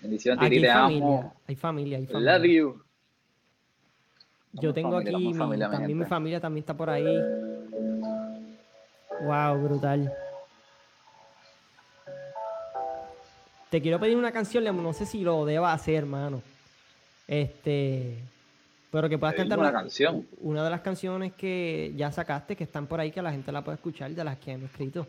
Bendición, 0.01 0.39
Titi, 0.39 0.61
te 0.61 0.69
amo. 0.69 1.34
Hay 1.47 1.55
familia, 1.55 1.97
hay 1.97 2.05
familia. 2.05 2.38
Love 2.38 2.47
you. 2.47 2.82
Yo 4.53 4.73
tengo 4.73 4.97
aquí, 4.97 5.11
también 5.11 5.97
mi 5.97 6.05
familia 6.05 6.39
también 6.39 6.63
está 6.63 6.78
por 6.78 6.89
ahí. 6.89 7.05
Wow, 9.22 9.63
brutal. 9.63 10.13
Te 13.70 13.82
quiero 13.82 13.99
pedir 13.99 14.16
una 14.16 14.32
canción, 14.32 14.63
no 14.63 14.93
sé 14.93 15.05
si 15.05 15.22
lo 15.22 15.45
deba 15.45 15.74
hacer, 15.74 15.95
hermano. 15.95 16.41
Este. 17.28 18.18
Pero 18.91 19.09
que 19.09 19.18
puedas 19.18 19.36
cantar 19.36 19.59
una, 19.59 19.74
canción. 19.74 20.26
Una 20.39 20.63
de 20.63 20.70
las 20.70 20.82
canciones 20.82 21.34
que 21.34 21.91
ya 21.97 22.11
sacaste, 22.11 22.55
que 22.55 22.63
están 22.63 22.88
por 22.88 22.99
ahí, 22.99 23.11
que 23.11 23.22
la 23.22 23.32
gente 23.32 23.51
la 23.51 23.61
puede 23.61 23.76
escuchar, 23.76 24.11
de 24.11 24.24
las 24.24 24.38
que 24.38 24.53
han 24.53 24.63
escrito. 24.63 25.05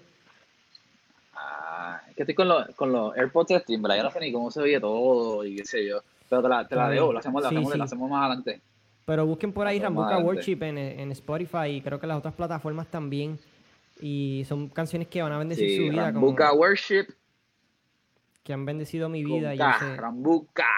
Ah, 1.35 2.01
es 2.09 2.17
que 2.17 2.23
estoy 2.23 2.35
con 2.35 2.49
los, 2.49 2.69
con 2.75 2.91
los 2.91 3.17
AirPods 3.17 3.53
este, 3.53 3.75
Yo 3.75 3.79
no 3.79 4.11
sé 4.11 4.21
ni 4.21 4.33
cómo 4.33 4.51
se 4.51 4.61
oye 4.61 4.81
todo 4.81 5.45
y 5.45 5.57
qué 5.57 5.65
sé 5.65 5.87
yo. 5.87 6.01
Pero 6.29 6.43
te 6.43 6.49
la, 6.49 6.67
te 6.67 6.75
la 6.75 6.89
debo, 6.89 7.13
la 7.13 7.21
hacemos, 7.21 7.43
la, 7.43 7.49
hacemos, 7.49 7.77
la 7.77 7.85
hacemos 7.85 8.11
más 8.11 8.25
adelante. 8.25 8.61
Pero 9.05 9.25
busquen 9.25 9.53
por 9.53 9.69
ahí 9.69 9.79
Rambuca 9.79 10.19
Worship 10.19 10.59
en, 10.63 10.79
en, 10.79 11.13
Spotify 11.13 11.69
y 11.69 11.81
creo 11.81 12.01
que 12.01 12.09
las 12.09 12.19
otras 12.19 12.35
plataformas 12.35 12.89
también. 12.89 13.39
Y 14.01 14.45
son 14.47 14.69
canciones 14.69 15.09
que 15.09 15.23
van 15.23 15.33
a 15.33 15.39
bendecir 15.39 15.77
su 15.77 15.91
vida. 15.91 16.11
Rambuca 16.11 16.53
Worship. 16.53 17.07
Que 18.43 18.53
han 18.53 18.65
bendecido 18.65 19.09
mi 19.09 19.25
vida. 19.25 19.55
y 19.55 19.59
Rambuca. 19.59 20.69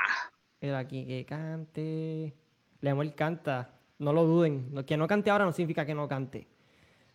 Era 0.60 0.78
aquí 0.78 1.06
que 1.06 1.24
cante. 1.24 2.34
Lemuel 2.80 3.14
canta. 3.14 3.74
No 3.98 4.12
lo 4.12 4.24
duden. 4.24 4.68
Lo 4.72 4.86
que 4.86 4.96
no 4.96 5.06
cante 5.06 5.30
ahora 5.30 5.44
no 5.44 5.52
significa 5.52 5.84
que 5.84 5.94
no 5.94 6.08
cante. 6.08 6.48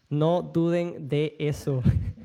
No 0.10 0.42
duden 0.42 1.08
de 1.08 1.36
eso. 1.40 1.82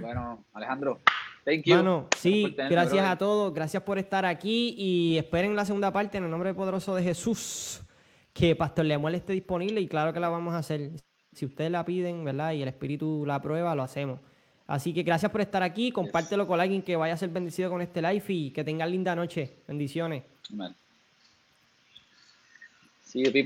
Bueno, 0.00 0.44
Alejandro, 0.52 1.00
Thank 1.44 1.64
you. 1.64 1.76
Mano, 1.76 2.08
sí, 2.16 2.54
gracias 2.70 3.06
a 3.06 3.18
todos, 3.18 3.52
gracias 3.52 3.82
por 3.82 3.98
estar 3.98 4.24
aquí 4.24 4.74
y 4.78 5.18
esperen 5.18 5.54
la 5.54 5.66
segunda 5.66 5.92
parte 5.92 6.16
en 6.16 6.24
el 6.24 6.30
nombre 6.30 6.54
poderoso 6.54 6.94
de 6.94 7.02
Jesús, 7.02 7.82
que 8.32 8.56
Pastor 8.56 8.86
Lemuel 8.86 9.16
esté 9.16 9.34
disponible 9.34 9.80
y 9.80 9.86
claro 9.86 10.12
que 10.14 10.20
la 10.20 10.30
vamos 10.30 10.54
a 10.54 10.58
hacer. 10.58 10.92
Si 11.34 11.44
ustedes 11.44 11.70
la 11.70 11.84
piden, 11.84 12.24
¿verdad? 12.24 12.52
Y 12.52 12.62
el 12.62 12.68
Espíritu 12.68 13.24
la 13.26 13.36
aprueba, 13.36 13.74
lo 13.74 13.82
hacemos. 13.82 14.20
Así 14.66 14.94
que 14.94 15.02
gracias 15.02 15.30
por 15.30 15.42
estar 15.42 15.62
aquí, 15.62 15.90
compártelo 15.90 16.46
con 16.46 16.58
alguien 16.58 16.80
que 16.80 16.96
vaya 16.96 17.14
a 17.14 17.16
ser 17.18 17.28
bendecido 17.28 17.70
con 17.70 17.82
este 17.82 18.00
live 18.00 18.24
y 18.28 18.50
que 18.50 18.64
tengan 18.64 18.90
linda 18.90 19.14
noche. 19.14 19.56
Bendiciones. 19.68 20.22
Amen. 20.52 20.74
See 23.02 23.22
you 23.22 23.30
people. 23.30 23.42